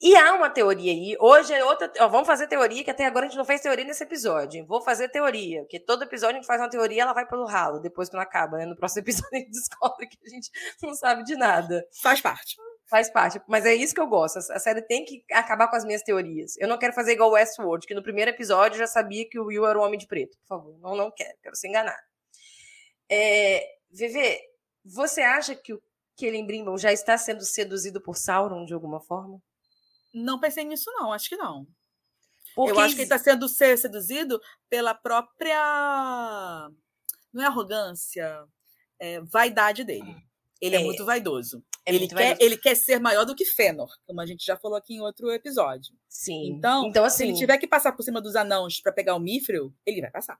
E 0.00 0.14
há 0.14 0.32
uma 0.34 0.48
teoria 0.48 0.92
aí. 0.92 1.16
Hoje 1.20 1.52
é 1.52 1.64
outra. 1.64 1.92
Ó, 1.98 2.08
vamos 2.08 2.26
fazer 2.26 2.46
teoria, 2.46 2.84
que 2.84 2.90
até 2.90 3.04
agora 3.04 3.26
a 3.26 3.28
gente 3.28 3.36
não 3.36 3.44
fez 3.44 3.60
teoria 3.60 3.84
nesse 3.84 4.04
episódio. 4.04 4.64
Vou 4.64 4.80
fazer 4.80 5.08
teoria, 5.08 5.62
porque 5.62 5.80
todo 5.80 6.04
episódio 6.04 6.36
a 6.36 6.38
gente 6.38 6.46
faz 6.46 6.60
uma 6.60 6.70
teoria 6.70 7.02
ela 7.02 7.12
vai 7.12 7.26
pelo 7.26 7.44
ralo, 7.44 7.80
depois 7.80 8.08
que 8.08 8.14
não 8.14 8.22
acaba, 8.22 8.58
né? 8.58 8.66
No 8.66 8.76
próximo 8.76 9.02
episódio 9.04 9.28
a 9.32 9.38
gente 9.38 9.50
descobre 9.50 10.06
que 10.06 10.18
a 10.24 10.28
gente 10.28 10.50
não 10.82 10.94
sabe 10.94 11.24
de 11.24 11.34
nada. 11.36 11.84
Faz 12.00 12.20
parte. 12.20 12.56
Faz 12.86 13.10
parte. 13.10 13.40
Mas 13.48 13.66
é 13.66 13.74
isso 13.74 13.94
que 13.94 14.00
eu 14.00 14.06
gosto. 14.06 14.38
A 14.38 14.58
série 14.58 14.82
tem 14.82 15.04
que 15.04 15.24
acabar 15.32 15.68
com 15.68 15.76
as 15.76 15.84
minhas 15.84 16.02
teorias. 16.02 16.56
Eu 16.58 16.68
não 16.68 16.78
quero 16.78 16.92
fazer 16.92 17.12
igual 17.12 17.30
o 17.30 17.32
Westworld, 17.32 17.86
que 17.86 17.94
no 17.94 18.02
primeiro 18.02 18.30
episódio 18.30 18.76
eu 18.76 18.80
já 18.80 18.86
sabia 18.86 19.28
que 19.28 19.38
o 19.38 19.46
Will 19.46 19.66
era 19.66 19.78
o 19.78 19.82
Homem 19.82 19.98
de 19.98 20.06
Preto. 20.06 20.38
Por 20.38 20.46
favor, 20.46 20.78
não, 20.78 20.96
não 20.96 21.10
quero. 21.10 21.36
Quero 21.42 21.56
se 21.56 21.68
enganar. 21.68 21.98
É, 23.10 23.64
Vevê, 23.90 24.40
você 24.84 25.22
acha 25.22 25.54
que 25.54 25.72
o 25.72 25.82
Kellen 26.16 26.46
Brimble 26.46 26.78
já 26.78 26.92
está 26.92 27.16
sendo 27.16 27.44
seduzido 27.44 28.00
por 28.00 28.16
Sauron 28.16 28.64
de 28.64 28.74
alguma 28.74 29.00
forma? 29.00 29.40
Não 30.14 30.40
pensei 30.40 30.64
nisso, 30.64 30.90
não. 30.92 31.12
Acho 31.12 31.28
que 31.28 31.36
não. 31.36 31.66
Porque 32.54 32.72
eu 32.72 32.80
acho 32.80 32.94
que 32.94 33.02
ele 33.02 33.06
está 33.06 33.18
sendo 33.18 33.48
seduzido 33.48 34.40
pela 34.68 34.94
própria. 34.94 35.58
Não 37.32 37.42
é 37.42 37.46
arrogância, 37.46 38.44
é 38.98 39.20
vaidade 39.20 39.84
dele. 39.84 40.16
Ele 40.60 40.76
é, 40.76 40.80
é 40.80 40.84
muito 40.84 41.04
vaidoso. 41.04 41.64
É 41.88 41.94
ele, 41.94 42.06
quer, 42.06 42.36
ele 42.38 42.56
quer 42.58 42.74
ser 42.74 43.00
maior 43.00 43.24
do 43.24 43.34
que 43.34 43.46
Fënor, 43.46 43.88
como 44.06 44.20
a 44.20 44.26
gente 44.26 44.44
já 44.44 44.56
falou 44.58 44.76
aqui 44.76 44.94
em 44.94 45.00
outro 45.00 45.30
episódio. 45.30 45.94
Sim. 46.06 46.50
Então, 46.50 46.86
então 46.86 47.02
assim, 47.02 47.16
se 47.16 47.22
ele 47.22 47.32
assim 47.32 47.40
tiver 47.40 47.58
que 47.58 47.66
passar 47.66 47.92
por 47.92 48.02
cima 48.02 48.20
dos 48.20 48.36
anãos 48.36 48.78
para 48.80 48.92
pegar 48.92 49.14
o 49.14 49.18
Mithril, 49.18 49.72
ele 49.86 50.02
vai 50.02 50.10
passar. 50.10 50.38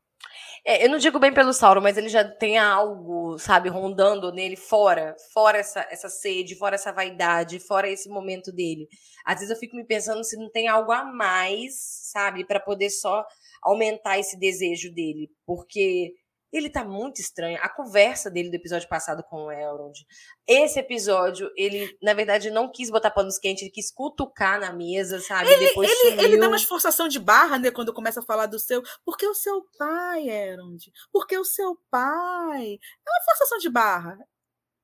É, 0.63 0.85
eu 0.85 0.91
não 0.91 0.99
digo 0.99 1.19
bem 1.19 1.33
pelo 1.33 1.55
Sauron, 1.55 1.81
mas 1.81 1.97
ele 1.97 2.11
já 2.11 2.23
tem 2.23 2.59
algo, 2.59 3.39
sabe, 3.39 3.71
rondando 3.71 4.31
nele 4.31 4.57
fora, 4.57 5.17
fora 5.33 5.57
essa, 5.57 5.87
essa 5.91 6.11
sede, 6.11 6.55
fora 6.55 6.75
essa 6.75 6.93
vaidade, 6.93 7.59
fora 7.59 7.89
esse 7.89 8.11
momento 8.11 8.53
dele. 8.53 8.87
Às 9.25 9.37
vezes 9.37 9.51
eu 9.51 9.59
fico 9.59 9.75
me 9.75 9.85
pensando 9.85 10.23
se 10.25 10.37
não 10.37 10.51
tem 10.51 10.69
algo 10.69 10.93
a 10.93 11.03
mais, 11.03 11.75
sabe, 12.13 12.45
para 12.45 12.61
poder 12.61 12.91
só 12.91 13.25
aumentar 13.63 14.19
esse 14.19 14.39
desejo 14.39 14.93
dele, 14.93 15.31
porque 15.47 16.13
ele 16.53 16.71
tá 16.71 16.85
muito 16.85 17.21
estranho. 17.21 17.59
A 17.61 17.69
conversa 17.69 18.31
dele 18.31 18.51
do 18.51 18.55
episódio 18.55 18.89
passado 18.89 19.23
com 19.23 19.45
o 19.45 19.53
Elrond. 19.53 20.07
Esse 20.47 20.79
episódio, 20.79 21.51
ele, 21.57 21.97
na 22.03 22.15
verdade, 22.15 22.51
não 22.51 22.71
quis 22.71 22.91
botar 22.91 23.11
panos 23.11 23.39
quentes, 23.39 23.63
ele 23.63 23.71
quis 23.71 23.91
cutucar 23.91 24.59
na 24.59 24.73
mesa, 24.73 25.21
sabe? 25.21 25.51
Ele, 25.51 25.67
Depois 25.67 25.91
ele, 25.91 26.23
ele 26.23 26.39
dá 26.39 26.49
uma 26.49 26.57
esforçação 26.57 27.09
de 27.09 27.19
barra, 27.19 27.59
né? 27.59 27.71
Quando 27.71 27.93
começa 27.93 28.21
a 28.21 28.25
falar 28.25 28.47
do 28.47 28.59
seu. 28.59 28.83
Porque 29.05 29.27
o 29.27 29.35
seu 29.35 29.63
pai, 29.79 30.29
Elrond? 30.29 30.91
Porque 31.13 31.37
o 31.37 31.45
seu 31.45 31.79
pai. 31.91 32.79
É 33.07 33.11
uma 33.11 33.25
forçação 33.25 33.59
de 33.59 33.69
barra. 33.69 34.19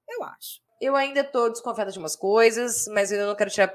Eu 0.09 0.23
acho. 0.25 0.61
Eu 0.81 0.95
ainda 0.95 1.25
tô 1.25 1.49
desconfiada 1.49 1.91
de 1.91 1.99
umas 1.99 2.15
coisas, 2.15 2.87
mas 2.89 3.11
eu 3.11 3.27
não 3.27 3.35
quero 3.35 3.51
tirar 3.51 3.73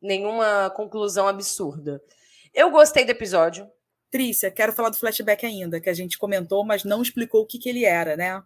nenhuma 0.00 0.70
conclusão 0.70 1.26
absurda. 1.26 2.00
Eu 2.54 2.70
gostei 2.70 3.04
do 3.04 3.10
episódio. 3.10 3.68
Trícia, 4.16 4.50
quero 4.50 4.72
falar 4.72 4.88
do 4.88 4.96
flashback 4.96 5.44
ainda, 5.44 5.78
que 5.78 5.90
a 5.90 5.92
gente 5.92 6.16
comentou, 6.16 6.64
mas 6.64 6.84
não 6.84 7.02
explicou 7.02 7.42
o 7.42 7.46
que, 7.46 7.58
que 7.58 7.68
ele 7.68 7.84
era, 7.84 8.16
né? 8.16 8.42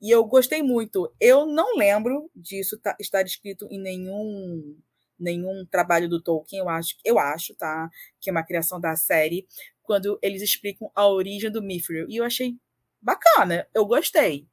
E 0.00 0.12
eu 0.12 0.24
gostei 0.24 0.62
muito. 0.62 1.12
Eu 1.18 1.44
não 1.44 1.76
lembro 1.76 2.30
disso 2.36 2.80
estar 3.00 3.26
escrito 3.26 3.66
em 3.68 3.80
nenhum 3.80 4.78
nenhum 5.18 5.66
trabalho 5.66 6.08
do 6.08 6.22
Tolkien, 6.22 6.60
eu 6.60 6.68
acho, 6.68 6.94
eu 7.04 7.18
acho, 7.18 7.52
tá? 7.56 7.90
Que 8.20 8.30
é 8.30 8.32
uma 8.32 8.44
criação 8.44 8.80
da 8.80 8.94
série, 8.94 9.44
quando 9.82 10.16
eles 10.22 10.40
explicam 10.40 10.88
a 10.94 11.08
origem 11.08 11.50
do 11.50 11.60
Mithril. 11.60 12.08
E 12.08 12.18
eu 12.18 12.24
achei 12.24 12.56
bacana, 13.02 13.66
eu 13.74 13.84
gostei. 13.84 14.46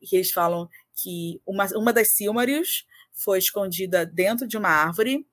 Que 0.00 0.16
eles 0.16 0.30
falam 0.30 0.66
que 0.94 1.42
uma, 1.46 1.66
uma 1.76 1.92
das 1.92 2.16
Silmarils 2.16 2.86
foi 3.12 3.38
escondida 3.38 4.06
dentro 4.06 4.48
de 4.48 4.56
uma 4.56 4.70
árvore 4.70 5.26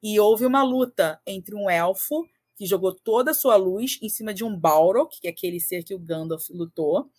e 0.00 0.20
houve 0.20 0.46
uma 0.46 0.62
luta 0.62 1.20
entre 1.26 1.56
um 1.56 1.68
elfo 1.68 2.24
que 2.56 2.66
jogou 2.66 2.94
toda 2.94 3.30
a 3.30 3.34
sua 3.34 3.56
luz 3.56 3.98
em 4.02 4.08
cima 4.08 4.32
de 4.32 4.44
um 4.44 4.56
Balrog, 4.56 5.08
que 5.20 5.26
é 5.26 5.30
aquele 5.30 5.60
ser 5.60 5.82
que 5.84 5.94
o 5.94 5.98
Gandalf 5.98 6.48
lutou. 6.50 7.10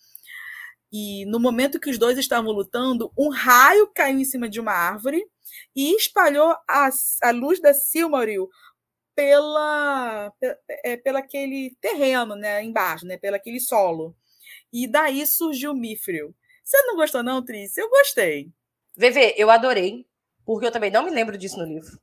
E 0.92 1.24
no 1.26 1.40
momento 1.40 1.80
que 1.80 1.90
os 1.90 1.98
dois 1.98 2.16
estavam 2.18 2.52
lutando, 2.52 3.12
um 3.18 3.28
raio 3.28 3.90
caiu 3.94 4.18
em 4.18 4.24
cima 4.24 4.48
de 4.48 4.60
uma 4.60 4.72
árvore 4.72 5.24
e 5.74 5.94
espalhou 5.96 6.54
a, 6.68 6.88
a 7.22 7.30
luz 7.32 7.60
da 7.60 7.74
Silmaril 7.74 8.48
pela, 9.14 10.32
é, 10.84 10.96
pela 10.96 11.20
aquele 11.20 11.76
terreno, 11.80 12.34
né, 12.36 12.62
embaixo, 12.62 13.06
né, 13.06 13.16
pelo 13.16 13.36
aquele 13.36 13.60
solo. 13.60 14.16
E 14.72 14.86
daí 14.86 15.26
surgiu 15.26 15.74
Mithril. 15.74 16.34
Você 16.64 16.80
não 16.82 16.96
gostou 16.96 17.22
não, 17.22 17.44
Trícia? 17.44 17.80
Eu 17.80 17.90
gostei. 17.90 18.50
VV, 18.96 19.34
eu 19.36 19.50
adorei, 19.50 20.06
porque 20.44 20.66
eu 20.66 20.72
também 20.72 20.90
não 20.90 21.04
me 21.04 21.10
lembro 21.10 21.36
disso 21.36 21.58
no 21.58 21.64
livro. 21.64 21.98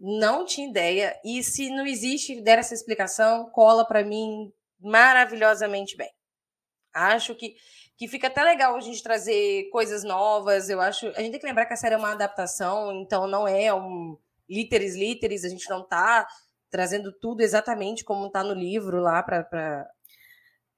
Não 0.00 0.46
tinha 0.46 0.68
ideia. 0.68 1.14
E 1.22 1.42
se 1.44 1.68
não 1.68 1.86
existe, 1.86 2.40
der 2.40 2.58
essa 2.58 2.72
explicação, 2.72 3.50
cola 3.50 3.86
para 3.86 4.02
mim 4.02 4.50
maravilhosamente 4.80 5.94
bem. 5.94 6.10
Acho 6.92 7.34
que, 7.34 7.54
que 7.98 8.08
fica 8.08 8.28
até 8.28 8.42
legal 8.42 8.74
a 8.74 8.80
gente 8.80 9.02
trazer 9.02 9.68
coisas 9.70 10.02
novas. 10.02 10.70
Eu 10.70 10.80
acho. 10.80 11.08
A 11.08 11.20
gente 11.20 11.32
tem 11.32 11.40
que 11.40 11.46
lembrar 11.46 11.66
que 11.66 11.74
a 11.74 11.76
série 11.76 11.94
é 11.94 11.98
uma 11.98 12.12
adaptação, 12.12 12.92
então 12.92 13.26
não 13.26 13.46
é 13.46 13.72
um 13.74 14.16
literis 14.48 14.96
literis, 14.96 15.44
a 15.44 15.48
gente 15.48 15.68
não 15.70 15.86
tá 15.86 16.26
trazendo 16.70 17.12
tudo 17.12 17.40
exatamente 17.40 18.04
como 18.04 18.26
está 18.26 18.42
no 18.42 18.54
livro 18.54 19.00
lá 19.00 19.22
para 19.22 19.88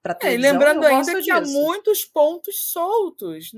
para 0.02 0.18
é, 0.22 0.36
lembrando 0.36 0.84
ainda 0.84 1.14
que 1.14 1.20
disso. 1.20 1.32
há 1.32 1.40
muitos 1.40 2.04
pontos 2.04 2.72
soltos, 2.72 3.52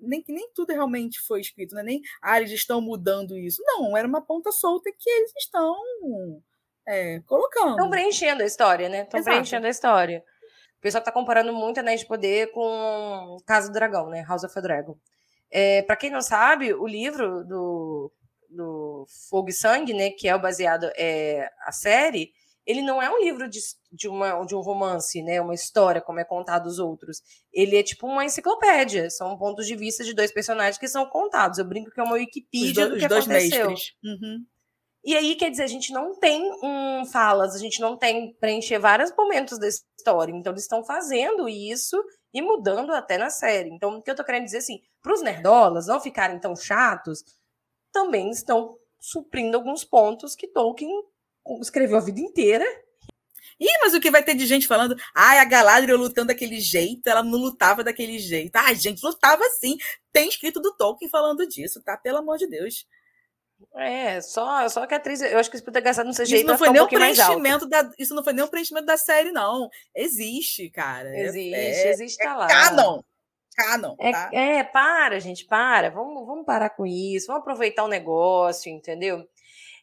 nem 0.00 0.22
que 0.22 0.32
nem 0.32 0.48
tudo 0.54 0.72
realmente 0.72 1.20
foi 1.20 1.40
escrito, 1.40 1.74
né? 1.74 1.82
nem 1.82 2.00
ah, 2.22 2.38
eles 2.38 2.52
estão 2.52 2.80
mudando 2.80 3.36
isso. 3.36 3.60
Não, 3.66 3.96
era 3.96 4.06
uma 4.06 4.24
ponta 4.24 4.52
solta 4.52 4.90
que 4.96 5.10
eles 5.10 5.32
estão 5.36 5.76
é, 6.86 7.20
colocando. 7.26 7.72
Estão 7.72 7.90
preenchendo 7.90 8.42
a 8.42 8.46
história, 8.46 8.88
né? 8.88 9.02
Estão 9.02 9.22
preenchendo 9.22 9.66
a 9.66 9.70
história. 9.70 10.24
O 10.78 10.80
pessoal 10.80 11.00
está 11.00 11.10
comparando 11.10 11.52
muito 11.52 11.80
Anéis 11.80 12.00
de 12.00 12.06
Poder 12.06 12.52
com 12.52 13.36
Casa 13.44 13.68
do 13.68 13.74
Dragão, 13.74 14.08
né? 14.08 14.24
House 14.26 14.44
of 14.44 14.54
the 14.54 14.60
Dragon. 14.60 14.96
É, 15.50 15.82
para 15.82 15.96
quem 15.96 16.10
não 16.10 16.22
sabe, 16.22 16.72
o 16.72 16.86
livro 16.86 17.44
do, 17.44 18.12
do 18.48 19.06
Fogo 19.28 19.48
e 19.48 19.52
Sangue, 19.52 19.92
né, 19.92 20.10
que 20.10 20.28
é 20.28 20.34
o 20.34 20.40
baseado 20.40 20.90
é, 20.96 21.50
a 21.66 21.72
série, 21.72 22.32
ele 22.70 22.82
não 22.82 23.02
é 23.02 23.10
um 23.10 23.18
livro 23.18 23.48
de, 23.48 23.58
de, 23.90 24.08
uma, 24.08 24.44
de 24.44 24.54
um 24.54 24.60
romance, 24.60 25.20
né? 25.22 25.40
Uma 25.40 25.54
história, 25.54 26.00
como 26.00 26.20
é 26.20 26.24
contado 26.24 26.66
os 26.66 26.78
outros. 26.78 27.20
Ele 27.52 27.76
é 27.76 27.82
tipo 27.82 28.06
uma 28.06 28.24
enciclopédia. 28.24 29.10
São 29.10 29.36
pontos 29.36 29.66
de 29.66 29.74
vista 29.74 30.04
de 30.04 30.14
dois 30.14 30.32
personagens 30.32 30.78
que 30.78 30.86
são 30.86 31.04
contados. 31.06 31.58
Eu 31.58 31.64
brinco 31.64 31.90
que 31.90 31.98
é 31.98 32.02
uma 32.02 32.14
Wikipedia 32.14 32.86
do, 32.86 32.94
do 32.94 32.98
que 32.98 33.04
aconteceu. 33.04 33.70
Uhum. 34.04 34.44
E 35.02 35.16
aí, 35.16 35.34
quer 35.34 35.50
dizer, 35.50 35.64
a 35.64 35.66
gente 35.66 35.92
não 35.92 36.14
tem 36.14 36.42
um 36.62 37.04
falas, 37.06 37.54
a 37.54 37.58
gente 37.58 37.80
não 37.80 37.96
tem 37.96 38.34
preencher 38.34 38.78
vários 38.78 39.12
momentos 39.16 39.58
da 39.58 39.66
história. 39.66 40.32
Então, 40.32 40.52
eles 40.52 40.62
estão 40.62 40.84
fazendo 40.84 41.48
isso 41.48 42.00
e 42.32 42.40
mudando 42.40 42.92
até 42.92 43.18
na 43.18 43.30
série. 43.30 43.70
Então, 43.70 43.96
o 43.96 44.02
que 44.02 44.10
eu 44.10 44.14
tô 44.14 44.22
querendo 44.22 44.44
dizer 44.44 44.58
assim, 44.58 44.80
para 45.02 45.14
os 45.14 45.22
nerdolas 45.22 45.88
não 45.88 46.00
ficarem 46.00 46.38
tão 46.38 46.54
chatos, 46.54 47.24
também 47.90 48.30
estão 48.30 48.76
suprindo 49.00 49.56
alguns 49.56 49.82
pontos 49.82 50.36
que 50.36 50.46
Tolkien 50.46 50.90
escreveu 51.60 51.96
a 51.96 52.00
vida 52.00 52.20
inteira. 52.20 52.64
Ih, 53.58 53.78
mas 53.82 53.92
o 53.92 54.00
que 54.00 54.10
vai 54.10 54.22
ter 54.22 54.34
de 54.34 54.46
gente 54.46 54.66
falando? 54.66 54.96
Ai, 55.14 55.38
a 55.38 55.44
Galadriel 55.44 55.98
lutando 55.98 56.28
daquele 56.28 56.58
jeito, 56.58 57.06
ela 57.06 57.22
não 57.22 57.38
lutava 57.38 57.84
daquele 57.84 58.18
jeito. 58.18 58.56
Ai, 58.56 58.74
gente, 58.74 59.04
lutava 59.04 59.42
sim. 59.60 59.76
Tem 60.10 60.28
escrito 60.28 60.60
do 60.60 60.74
Tolkien 60.74 61.10
falando 61.10 61.46
disso, 61.46 61.82
tá? 61.82 61.96
Pelo 61.96 62.18
amor 62.18 62.38
de 62.38 62.46
Deus. 62.46 62.86
É, 63.76 64.20
só, 64.22 64.66
só 64.70 64.86
que 64.86 64.94
a 64.94 64.96
atriz, 64.96 65.20
eu 65.20 65.38
acho 65.38 65.50
que 65.50 65.56
isso 65.56 65.70
gastar 65.70 66.04
no 66.04 66.14
CGI 66.14 66.36
isso 66.36 66.46
não 66.46 66.56
foi 66.56 66.70
nem 66.70 66.80
um 66.80 66.86
preenchimento 66.86 67.66
da, 67.66 67.90
Isso 67.98 68.14
não 68.14 68.24
foi 68.24 68.32
nem 68.32 68.44
um 68.44 68.48
preenchimento 68.48 68.86
da 68.86 68.96
série, 68.96 69.30
não. 69.30 69.68
Existe, 69.94 70.70
cara. 70.70 71.14
É, 71.14 71.24
existe, 71.24 71.54
é, 71.54 71.90
existe, 71.90 72.22
é, 72.22 72.24
tá 72.24 72.36
lá. 72.36 72.46
Canon. 72.46 73.02
Canon, 73.54 73.94
é, 73.98 74.12
tá? 74.12 74.30
é, 74.32 74.64
para, 74.64 75.20
gente, 75.20 75.44
para. 75.44 75.90
Vamos, 75.90 76.26
vamos 76.26 76.46
parar 76.46 76.70
com 76.70 76.86
isso. 76.86 77.26
Vamos 77.26 77.42
aproveitar 77.42 77.84
o 77.84 77.88
negócio, 77.88 78.72
entendeu? 78.72 79.28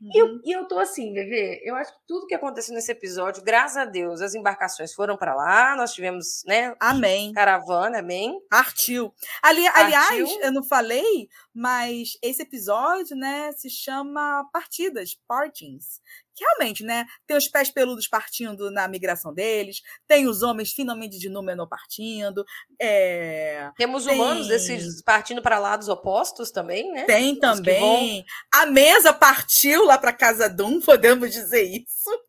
Uhum. 0.02 0.12
E, 0.14 0.18
eu, 0.18 0.26
uhum. 0.26 0.42
e 0.46 0.52
eu 0.52 0.68
tô 0.68 0.80
assim, 0.80 1.14
Bebê, 1.14 1.62
eu 1.64 1.76
acho 1.76 1.92
que 1.92 2.00
tudo 2.08 2.28
que 2.28 2.36
aconteceu 2.36 2.74
nesse 2.74 2.92
episódio, 2.92 3.44
graças 3.44 3.78
a 3.78 3.86
Deus, 3.86 4.22
as 4.22 4.36
embarcações 4.36 4.94
foram 4.94 5.18
para 5.18 5.36
lá, 5.36 5.76
nós 5.76 5.94
tivemos, 5.94 6.44
né? 6.46 6.76
Amém. 6.80 7.34
Caravana, 7.34 8.00
amém. 8.00 8.40
Partiu. 8.50 9.14
Ali. 9.42 9.68
Aliás, 9.68 10.30
eu 10.42 10.52
não 10.52 10.64
falei, 10.64 11.28
mas 11.54 12.18
esse 12.22 12.44
episódio, 12.44 13.16
né, 13.16 13.52
se 13.54 13.70
chama 13.70 14.48
Partidas, 14.52 15.18
Partings, 15.28 16.00
realmente, 16.40 16.84
né, 16.84 17.06
tem 17.26 17.38
os 17.38 17.48
pés 17.48 17.70
peludos 17.70 18.08
partindo 18.08 18.70
na 18.72 18.88
migração 18.88 19.34
deles, 19.34 19.82
tem 20.08 20.28
os 20.28 20.42
homens 20.42 20.72
finalmente 20.72 21.18
de 21.18 21.30
Númenor 21.30 21.68
partindo. 21.68 22.46
É, 22.80 23.70
Temos 23.78 24.06
tem... 24.06 24.16
humanos 24.16 24.48
desses 24.48 25.02
partindo 25.02 25.42
para 25.42 25.60
lados 25.60 25.88
opostos 25.88 26.52
também, 26.52 26.92
né? 26.92 27.04
Tem 27.04 27.36
também. 27.40 27.80
Vão... 27.80 28.62
A 28.62 28.66
mesa 28.66 29.14
partiu 29.14 29.86
lá 29.86 29.98
para 29.98 30.14
casa 30.14 30.50
Dum, 30.50 30.80
podemos 30.82 31.32
dizer 31.32 31.64
isso. 31.64 32.28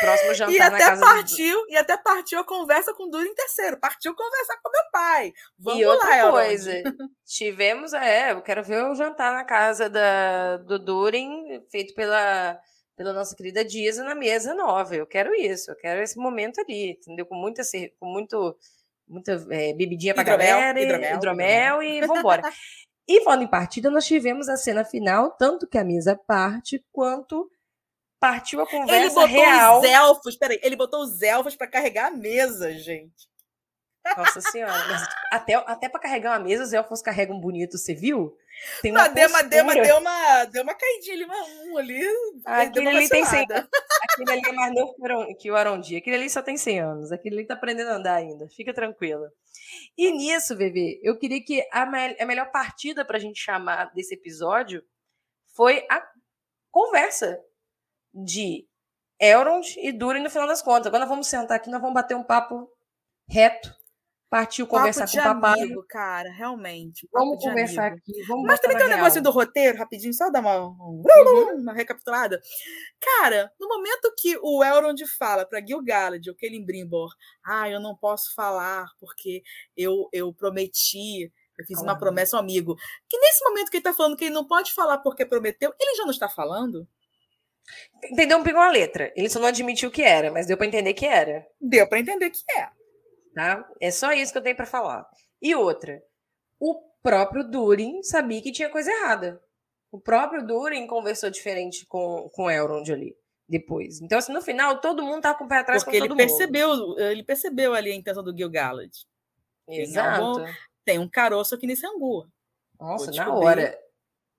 Próximo 0.00 0.34
jantar 0.34 0.52
e 0.52 0.60
até 0.60 0.96
partiu 0.96 1.64
do... 1.64 1.70
e 1.70 1.76
até 1.76 1.96
partiu 1.96 2.38
a 2.40 2.44
conversa 2.44 2.92
com 2.92 3.04
o 3.04 3.10
Durin 3.10 3.32
terceiro 3.34 3.78
partiu 3.78 4.14
conversar 4.14 4.58
com 4.62 4.70
meu 4.70 4.82
pai 4.92 5.32
Vamos 5.58 5.80
e 5.80 5.86
outra 5.86 6.24
lá, 6.24 6.30
coisa 6.30 6.72
tivemos 7.24 7.94
é 7.94 8.32
eu 8.32 8.42
quero 8.42 8.62
ver 8.62 8.84
o 8.84 8.94
jantar 8.94 9.32
na 9.32 9.44
casa 9.44 9.88
da, 9.88 10.58
do 10.58 10.78
Durin 10.78 11.64
feito 11.70 11.94
pela 11.94 12.60
pela 12.98 13.12
nossa 13.12 13.36
querida 13.36 13.64
Dias 13.64 13.96
na 13.98 14.14
mesa 14.14 14.52
nova. 14.54 14.96
Eu 14.96 15.06
quero 15.06 15.32
isso, 15.32 15.70
eu 15.70 15.76
quero 15.76 16.02
esse 16.02 16.18
momento 16.18 16.60
ali, 16.60 16.90
entendeu? 16.90 17.24
Com 17.24 17.36
muita, 17.36 17.62
com 18.00 18.06
muito, 18.06 18.56
muita 19.06 19.32
é, 19.50 19.72
bebidinha 19.72 20.12
pra 20.12 20.24
hidromel, 20.24 20.46
galera, 20.48 20.80
hidromel, 20.82 21.14
hidromel, 21.14 21.82
hidromel 21.82 21.82
e 21.82 22.06
vambora. 22.06 22.42
e 23.08 23.20
falando 23.22 23.44
em 23.44 23.48
partida, 23.48 23.88
nós 23.88 24.04
tivemos 24.04 24.48
a 24.48 24.56
cena 24.56 24.84
final, 24.84 25.30
tanto 25.30 25.68
que 25.68 25.78
a 25.78 25.84
mesa 25.84 26.16
parte, 26.26 26.84
quanto 26.90 27.48
partiu 28.20 28.60
a 28.60 28.66
conversa 28.66 28.96
ele 28.96 29.08
botou 29.10 29.26
real. 29.26 29.78
Os 29.78 29.84
elfos, 29.84 30.36
peraí, 30.36 30.58
ele 30.60 30.74
botou 30.74 31.00
os 31.00 31.22
elfos 31.22 31.54
para 31.54 31.68
carregar 31.68 32.08
a 32.08 32.10
mesa, 32.10 32.72
gente. 32.74 33.28
Nossa 34.16 34.40
senhora, 34.40 34.72
mas 34.88 35.06
até, 35.30 35.54
até 35.54 35.88
para 35.88 36.00
carregar 36.00 36.32
uma 36.32 36.44
mesa, 36.44 36.64
os 36.64 36.72
elfos 36.72 37.00
carregam 37.00 37.38
bonito, 37.38 37.78
você 37.78 37.94
viu? 37.94 38.36
Tem 38.82 38.90
uma 38.90 39.08
deu, 39.08 39.28
uma, 39.28 39.42
deu, 39.42 39.64
uma, 39.64 39.74
deu, 39.74 39.98
uma, 39.98 40.44
deu 40.44 40.62
uma 40.62 40.74
caidinha 40.74 41.14
ali, 41.14 41.26
um 41.66 41.76
ali. 41.76 42.06
Aquele 42.44 42.88
ali 42.88 43.08
tem 43.08 43.24
100 43.24 43.40
Aquele 43.42 44.30
ali 44.30 44.48
é 44.48 44.52
mais 44.52 44.74
novo 44.74 44.94
que 45.38 45.50
o 45.50 45.56
Arondi. 45.56 45.96
Aquele 45.96 46.16
ali 46.16 46.30
só 46.30 46.42
tem 46.42 46.56
100 46.56 46.80
anos. 46.80 47.12
Aquele 47.12 47.36
ali 47.36 47.46
tá 47.46 47.54
aprendendo 47.54 47.90
a 47.90 47.96
andar 47.96 48.14
ainda. 48.14 48.48
Fica 48.48 48.72
tranquila. 48.72 49.30
E 49.96 50.10
nisso, 50.10 50.56
Bebê, 50.56 51.00
eu 51.02 51.18
queria 51.18 51.42
que 51.42 51.66
a, 51.72 51.82
a 51.82 52.26
melhor 52.26 52.50
partida 52.50 53.04
pra 53.04 53.18
gente 53.18 53.40
chamar 53.40 53.92
desse 53.94 54.14
episódio 54.14 54.82
foi 55.54 55.84
a 55.90 56.02
conversa 56.70 57.38
de 58.14 58.66
Elrond 59.20 59.76
e 59.78 59.92
Durin 59.92 60.22
no 60.22 60.30
final 60.30 60.46
das 60.46 60.62
contas. 60.62 60.86
Agora 60.86 61.00
nós 61.00 61.08
vamos 61.08 61.26
sentar 61.26 61.56
aqui, 61.56 61.70
nós 61.70 61.80
vamos 61.80 61.94
bater 61.94 62.14
um 62.14 62.24
papo 62.24 62.70
reto 63.28 63.74
partiu 64.30 64.66
conversar 64.66 65.10
com 65.10 65.18
o 65.18 65.22
papai. 65.22 65.60
Amigo, 65.60 65.84
cara, 65.88 66.30
realmente. 66.30 67.08
Vamos 67.12 67.42
conversar 67.42 67.88
amigo. 67.88 68.02
aqui. 68.02 68.22
Vamos 68.26 68.46
Mas 68.46 68.60
também 68.60 68.76
tem 68.76 68.86
um 68.86 68.90
negócio 68.90 69.22
do 69.22 69.30
roteiro, 69.30 69.78
rapidinho, 69.78 70.12
só 70.12 70.30
dar 70.30 70.40
uma, 70.40 70.58
uhum. 70.58 71.02
uma 71.56 71.72
recapitulada. 71.72 72.40
Cara, 73.00 73.50
no 73.58 73.68
momento 73.68 74.12
que 74.18 74.38
o 74.42 74.62
Elrond 74.62 75.00
fala 75.18 75.46
para 75.46 75.64
Gil-galad, 75.64 76.24
o 76.28 76.36
Celebrimbor, 76.38 77.10
ah, 77.44 77.68
eu 77.68 77.80
não 77.80 77.96
posso 77.96 78.34
falar 78.34 78.86
porque 79.00 79.42
eu, 79.76 80.08
eu 80.12 80.32
prometi, 80.32 81.32
eu 81.58 81.66
fiz 81.66 81.80
uma 81.80 81.98
promessa 81.98 82.36
ao 82.36 82.42
amigo. 82.42 82.76
Que 83.08 83.18
nesse 83.18 83.42
momento 83.44 83.70
que 83.70 83.78
ele 83.78 83.84
tá 83.84 83.94
falando 83.94 84.16
que 84.16 84.24
ele 84.24 84.34
não 84.34 84.46
pode 84.46 84.72
falar 84.72 84.98
porque 84.98 85.24
prometeu, 85.24 85.72
ele 85.80 85.96
já 85.96 86.04
não 86.04 86.12
está 86.12 86.28
falando? 86.28 86.86
Entendeu? 88.04 88.42
Pegou 88.42 88.62
a 88.62 88.70
letra. 88.70 89.12
Ele 89.16 89.28
só 89.28 89.38
não 89.38 89.48
admitiu 89.48 89.90
que 89.90 90.02
era, 90.02 90.30
mas 90.30 90.46
deu 90.46 90.56
para 90.56 90.66
entender 90.66 90.94
que 90.94 91.06
era. 91.06 91.46
Deu 91.60 91.86
para 91.88 91.98
entender 91.98 92.30
que 92.30 92.40
é. 92.56 92.77
Tá? 93.38 93.64
É 93.80 93.92
só 93.92 94.12
isso 94.12 94.32
que 94.32 94.38
eu 94.38 94.42
tenho 94.42 94.56
para 94.56 94.66
falar. 94.66 95.08
E 95.40 95.54
outra, 95.54 96.02
o 96.58 96.74
próprio 97.00 97.48
Durin 97.48 98.02
sabia 98.02 98.42
que 98.42 98.50
tinha 98.50 98.68
coisa 98.68 98.90
errada. 98.90 99.40
O 99.92 100.00
próprio 100.00 100.44
Durin 100.44 100.88
conversou 100.88 101.30
diferente 101.30 101.86
com, 101.86 102.28
com 102.32 102.50
Elrond 102.50 102.92
ali 102.92 103.16
depois. 103.48 104.02
Então, 104.02 104.18
assim, 104.18 104.32
no 104.32 104.42
final, 104.42 104.80
todo 104.80 105.04
mundo 105.04 105.22
tá 105.22 105.34
com 105.34 105.44
o 105.44 105.48
pé 105.48 105.58
atrás 105.58 105.84
Porque 105.84 106.00
com 106.00 106.08
todo 106.08 106.18
ele 106.18 106.26
percebeu, 106.26 106.68
mundo. 106.68 107.00
Ele 107.00 107.22
percebeu 107.22 107.74
ali 107.74 107.92
a 107.92 107.94
intenção 107.94 108.24
do 108.24 108.36
Gil-galad. 108.36 108.90
Exato. 109.68 110.42
Tem, 110.42 110.54
tem, 110.84 110.98
um 110.98 111.08
caroço 111.08 111.54
aqui 111.54 111.68
nesse 111.68 111.86
angu. 111.86 112.26
Nossa, 112.76 113.12
na 113.12 113.32
hora. 113.32 113.78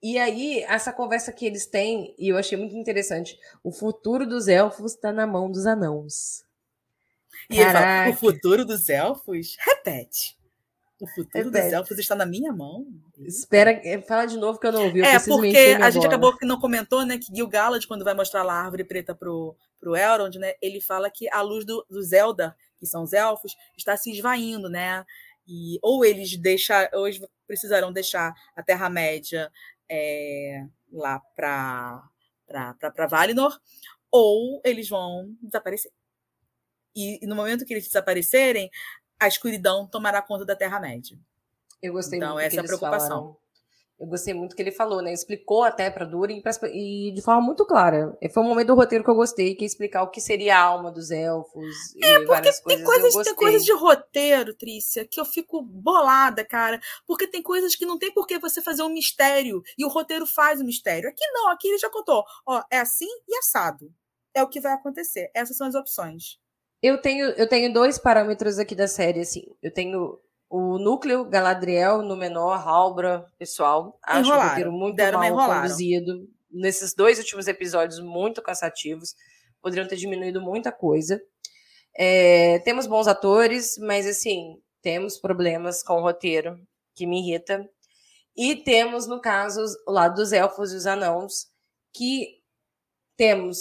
E 0.04 0.18
aí, 0.18 0.62
essa 0.64 0.92
conversa 0.92 1.32
que 1.32 1.46
eles 1.46 1.66
têm, 1.66 2.14
e 2.20 2.28
eu 2.28 2.38
achei 2.38 2.58
muito 2.58 2.76
interessante, 2.76 3.40
o 3.64 3.72
futuro 3.72 4.28
dos 4.28 4.50
elfos 4.50 4.94
está 4.94 5.14
na 5.14 5.26
mão 5.26 5.50
dos 5.50 5.66
anãos. 5.66 6.44
E 7.50 7.60
ele 7.60 7.72
fala, 7.72 8.10
o 8.10 8.14
futuro 8.14 8.64
dos 8.64 8.90
elfos? 8.90 9.58
Repete. 9.60 10.38
O 11.00 11.08
futuro 11.08 11.46
Repete. 11.46 11.66
dos 11.66 11.74
elfos 11.74 11.98
está 11.98 12.14
na 12.14 12.26
minha 12.26 12.52
mão. 12.52 12.86
Espera, 13.20 13.72
eh, 13.72 14.02
fala 14.02 14.26
de 14.26 14.38
novo 14.38 14.60
que 14.60 14.68
eu 14.68 14.72
não 14.72 14.84
ouvi. 14.84 15.00
Eu 15.00 15.06
é, 15.06 15.20
porque 15.20 15.78
a 15.82 15.90
gente 15.90 16.06
acabou 16.06 16.38
que 16.38 16.46
não 16.46 16.60
comentou, 16.60 17.06
né, 17.06 17.18
que 17.18 17.34
Gil-galad, 17.34 17.86
quando 17.88 18.04
vai 18.04 18.14
mostrar 18.14 18.44
lá 18.44 18.56
a 18.56 18.64
árvore 18.66 18.84
preta 18.84 19.16
pro, 19.16 19.56
pro 19.80 19.96
Elrond, 19.96 20.38
né, 20.38 20.54
ele 20.62 20.82
fala 20.82 21.10
que 21.10 21.30
a 21.32 21.42
luz 21.42 21.66
do, 21.66 21.86
do 21.90 22.02
Zelda, 22.04 22.56
que 22.78 22.86
são 22.86 23.04
os 23.04 23.14
elfos, 23.14 23.56
está 23.78 23.96
se 23.96 24.12
esvaindo, 24.12 24.70
né? 24.70 25.06
E, 25.48 25.80
ou 25.82 26.06
eles 26.06 26.38
deixar, 26.38 26.90
ou 26.94 27.08
eles 27.08 27.20
precisarão 27.48 27.92
deixar 27.92 28.34
a 28.56 28.62
Terra-média 28.62 29.52
é, 29.90 30.66
lá 30.92 31.20
para 31.36 33.08
Valinor, 33.10 33.58
ou 34.12 34.62
eles 34.64 34.88
vão 34.88 35.36
desaparecer. 35.42 35.92
E, 36.96 37.24
e 37.24 37.28
no 37.28 37.36
momento 37.36 37.66
que 37.66 37.74
eles 37.74 37.88
desaparecerem, 37.88 38.70
a 39.20 39.28
escuridão 39.28 39.88
tomará 39.88 40.22
conta 40.22 40.46
da 40.46 40.56
Terra-média. 40.56 41.18
Eu 41.82 41.94
gostei 41.94 42.18
então, 42.18 42.34
muito. 42.34 42.46
Então, 42.46 42.48
essa 42.48 42.58
é 42.58 42.60
a 42.60 42.64
preocupação. 42.64 43.18
Falaram. 43.18 43.50
Eu 44.00 44.08
gostei 44.08 44.34
muito 44.34 44.56
que 44.56 44.62
ele 44.62 44.72
falou, 44.72 45.02
né? 45.02 45.12
Explicou 45.12 45.62
até 45.62 45.92
para 45.92 46.06
Durin 46.06 46.42
e 46.74 47.12
de 47.12 47.22
forma 47.22 47.42
muito 47.42 47.66
clara. 47.66 48.18
Foi 48.34 48.42
um 48.42 48.48
momento 48.48 48.68
do 48.68 48.76
roteiro 48.76 49.04
que 49.04 49.10
eu 49.10 49.16
gostei, 49.16 49.56
que 49.56 49.66
é 49.66 49.68
explicar 49.68 50.04
o 50.04 50.10
que 50.10 50.22
seria 50.22 50.58
a 50.58 50.62
alma 50.62 50.90
dos 50.90 51.12
elfos. 51.12 51.94
É, 52.02 52.24
porque 52.24 52.50
tem 52.66 52.82
coisas 52.82 53.14
tem 53.26 53.36
coisas 53.36 53.66
de 53.66 53.74
roteiro, 53.74 54.54
Trícia, 54.54 55.06
que 55.06 55.20
eu 55.20 55.26
fico 55.26 55.62
bolada, 55.62 56.46
cara. 56.46 56.80
Porque 57.06 57.28
tem 57.28 57.44
coisas 57.44 57.76
que 57.76 57.86
não 57.86 58.00
tem 58.00 58.10
por 58.14 58.26
que 58.26 58.40
você 58.40 58.62
fazer 58.62 58.84
um 58.84 58.94
mistério. 58.94 59.62
E 59.78 59.84
o 59.84 59.90
roteiro 59.90 60.26
faz 60.26 60.62
o 60.62 60.66
mistério. 60.66 61.10
Aqui 61.10 61.26
não, 61.34 61.50
aqui 61.50 61.68
ele 61.68 61.78
já 61.78 61.90
contou. 61.90 62.24
Ó, 62.46 62.64
é 62.72 62.80
assim 62.80 63.10
e 63.28 63.36
assado. 63.36 63.94
É 64.34 64.42
o 64.42 64.48
que 64.48 64.62
vai 64.62 64.72
acontecer. 64.72 65.30
Essas 65.36 65.58
são 65.58 65.68
as 65.68 65.76
opções. 65.76 66.40
Eu 66.82 67.02
tenho, 67.02 67.28
eu 67.32 67.48
tenho 67.48 67.74
dois 67.74 67.98
parâmetros 67.98 68.58
aqui 68.58 68.74
da 68.74 68.88
série, 68.88 69.20
assim. 69.22 69.44
Eu 69.62 69.74
tenho 69.74 70.20
o 70.50 70.80
núcleo 70.80 71.26
Galadriel 71.26 72.02
no 72.02 72.16
menor, 72.16 72.56
Halbra, 72.56 73.26
pessoal. 73.38 74.00
Acho 74.04 74.22
enrolaram, 74.22 74.46
o 74.46 74.50
roteiro 74.50 74.72
muito 74.72 74.98
mal 75.36 75.62
conduzido. 75.62 76.28
Nesses 76.50 76.94
dois 76.94 77.20
últimos 77.20 77.48
episódios, 77.48 78.00
muito 78.00 78.42
cansativos. 78.42 79.14
Poderiam 79.62 79.88
ter 79.88 79.98
diminuído 79.98 80.42
muita 80.42 80.72
coisa. 80.72 81.22
É, 81.96 82.60
temos 82.60 82.88
bons 82.88 83.08
atores, 83.08 83.78
mas 83.78 84.08
assim, 84.08 84.58
temos 84.82 85.18
problemas 85.18 85.84
com 85.84 85.96
o 85.96 86.02
roteiro 86.02 86.60
que 86.96 87.06
me 87.06 87.20
irrita. 87.20 87.70
E 88.36 88.56
temos, 88.56 89.06
no 89.06 89.20
caso, 89.20 89.62
o 89.86 89.92
lado 89.92 90.16
dos 90.16 90.32
elfos 90.32 90.72
e 90.72 90.76
os 90.78 90.86
anãos, 90.88 91.48
que 91.94 92.40
temos 93.18 93.58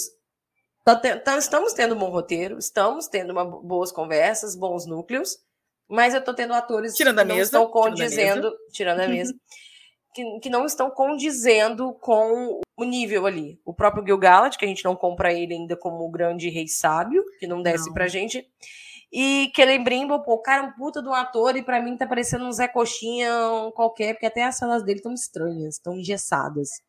Tá 0.97 1.37
estamos 1.37 1.73
tendo 1.75 1.95
um 1.95 1.99
bom 1.99 2.11
roteiro, 2.11 2.59
estamos 2.59 3.09
tendo 3.09 3.31
uma, 3.31 3.45
boas 3.45 3.93
conversas, 3.93 4.57
bons 4.57 4.87
núcleos, 4.87 5.39
mas 5.89 6.15
eu 6.15 6.21
estou 6.21 6.35
tendo 6.35 6.55
atores 6.55 6.95
tirando 6.95 7.19
que 7.19 7.25
não 7.25 7.35
mesa, 7.35 7.49
estão 7.49 7.67
condizendo, 7.67 8.57
tirando 8.73 9.01
a 9.01 9.09
mesa, 9.09 9.35
que, 10.15 10.41
que 10.41 10.49
não 10.49 10.65
estão 10.65 10.91
condizendo 10.91 11.93
com 11.95 12.61
o 12.77 12.85
nível 12.85 13.27
ali. 13.27 13.61
O 13.65 13.75
próprio 13.75 14.05
Gil-galad, 14.05 14.57
que 14.57 14.65
a 14.65 14.69
gente 14.69 14.85
não 14.85 14.97
compra 14.97 15.33
ele 15.33 15.55
ainda 15.55 15.77
como 15.77 16.05
o 16.05 16.11
grande 16.11 16.49
rei 16.49 16.67
sábio, 16.67 17.25
que 17.39 17.47
não 17.47 17.63
desce 17.63 17.89
não. 17.89 17.95
pra 17.95 18.09
gente. 18.09 18.47
E 19.13 19.51
Kellen 19.55 19.83
Brimble, 19.83 20.23
pô, 20.23 20.35
o 20.35 20.43
cara 20.43 20.65
é 20.65 20.67
um 20.67 20.73
puta 20.73 21.03
de 21.03 21.09
um 21.09 21.15
ator 21.15 21.57
e 21.57 21.63
para 21.63 21.83
mim 21.83 21.97
tá 21.97 22.07
parecendo 22.07 22.45
um 22.45 22.53
Zé 22.53 22.69
Coxinha 22.69 23.31
qualquer, 23.75 24.15
porque 24.15 24.27
até 24.27 24.45
as 24.45 24.57
cenas 24.57 24.83
dele 24.83 24.99
estão 24.99 25.13
estranhas, 25.13 25.77
estão 25.77 25.95
engessadas. 25.95 26.83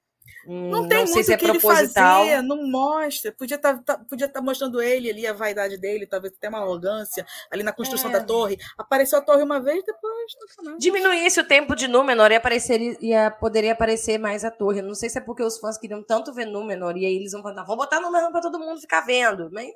Não 0.45 0.87
tem 0.87 1.05
não 1.05 1.11
muito 1.11 1.25
se 1.25 1.33
é 1.33 1.37
que 1.37 1.45
proposital. 1.45 2.21
ele 2.21 2.31
fazer, 2.31 2.41
não 2.41 2.67
mostra. 2.67 3.31
Podia 3.31 3.55
estar 3.55 3.77
tá, 3.77 3.97
tá, 3.97 4.03
podia 4.03 4.27
tá 4.27 4.41
mostrando 4.41 4.81
ele 4.81 5.09
ali, 5.09 5.27
a 5.27 5.33
vaidade 5.33 5.77
dele, 5.77 6.07
talvez 6.07 6.33
até 6.35 6.49
uma 6.49 6.59
arrogância 6.59 7.25
ali 7.51 7.61
na 7.63 7.71
construção 7.71 8.09
é. 8.09 8.13
da 8.13 8.23
torre. 8.23 8.57
Apareceu 8.77 9.19
a 9.19 9.21
torre 9.21 9.43
uma 9.43 9.59
vez, 9.59 9.83
depois 9.85 10.35
não 10.63 10.77
Diminuísse 10.77 11.39
o 11.39 11.47
tempo 11.47 11.75
de 11.75 11.87
Númenor 11.87 12.31
e 12.31 12.35
aparecer, 12.35 12.79
ia, 13.01 13.29
poderia 13.29 13.73
aparecer 13.73 14.17
mais 14.17 14.43
a 14.43 14.51
torre. 14.51 14.81
Não 14.81 14.95
sei 14.95 15.09
se 15.09 15.17
é 15.17 15.21
porque 15.21 15.43
os 15.43 15.59
fãs 15.59 15.77
queriam 15.77 16.03
tanto 16.03 16.33
ver 16.33 16.45
Númenor 16.45 16.97
e 16.97 17.05
aí 17.05 17.15
eles 17.15 17.31
vão 17.31 17.41
contar, 17.41 17.63
vamos 17.63 17.85
botar 17.85 17.99
Númenor 17.99 18.31
para 18.31 18.41
todo 18.41 18.59
mundo 18.59 18.79
ficar 18.81 19.01
vendo. 19.01 19.49
Mas 19.51 19.73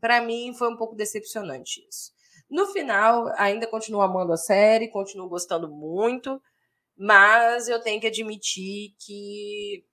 para 0.00 0.20
mim 0.20 0.54
foi 0.54 0.68
um 0.68 0.76
pouco 0.76 0.94
decepcionante 0.94 1.84
isso. 1.88 2.14
No 2.48 2.66
final, 2.66 3.32
ainda 3.36 3.66
continuo 3.66 4.02
amando 4.02 4.32
a 4.32 4.36
série, 4.36 4.88
continuo 4.88 5.28
gostando 5.28 5.68
muito. 5.68 6.40
Mas 6.96 7.68
eu 7.68 7.80
tenho 7.80 8.00
que 8.00 8.06
admitir 8.06 8.94
que 8.98 9.84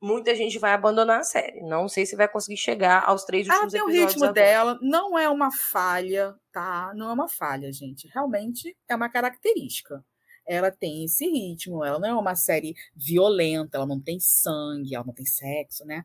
muita 0.00 0.34
gente 0.34 0.58
vai 0.58 0.72
abandonar 0.72 1.20
a 1.20 1.24
série. 1.24 1.60
Não 1.62 1.88
sei 1.88 2.06
se 2.06 2.14
vai 2.14 2.28
conseguir 2.28 2.56
chegar 2.56 3.02
aos 3.04 3.24
três 3.24 3.48
últimos 3.48 3.74
ah, 3.74 3.78
episódios. 3.78 4.04
O 4.04 4.06
ritmo 4.06 4.24
agora. 4.24 4.32
dela 4.32 4.78
não 4.80 5.18
é 5.18 5.28
uma 5.28 5.50
falha, 5.50 6.34
tá? 6.52 6.92
Não 6.94 7.10
é 7.10 7.12
uma 7.12 7.28
falha, 7.28 7.72
gente. 7.72 8.08
Realmente 8.08 8.76
é 8.88 8.94
uma 8.94 9.08
característica. 9.08 10.04
Ela 10.46 10.70
tem 10.70 11.04
esse 11.04 11.26
ritmo, 11.26 11.84
ela 11.84 11.98
não 11.98 12.08
é 12.08 12.14
uma 12.14 12.36
série 12.36 12.76
violenta, 12.94 13.78
ela 13.78 13.86
não 13.86 14.00
tem 14.00 14.20
sangue, 14.20 14.94
ela 14.94 15.04
não 15.04 15.12
tem 15.12 15.26
sexo, 15.26 15.84
né? 15.84 16.04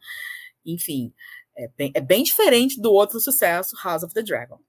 Enfim, 0.66 1.14
é 1.56 1.68
bem, 1.68 1.92
é 1.94 2.02
bem 2.02 2.24
diferente 2.24 2.82
do 2.82 2.92
outro 2.92 3.20
sucesso, 3.20 3.76
House 3.84 4.02
of 4.04 4.14
the 4.16 4.24
Dragon. 4.24 4.60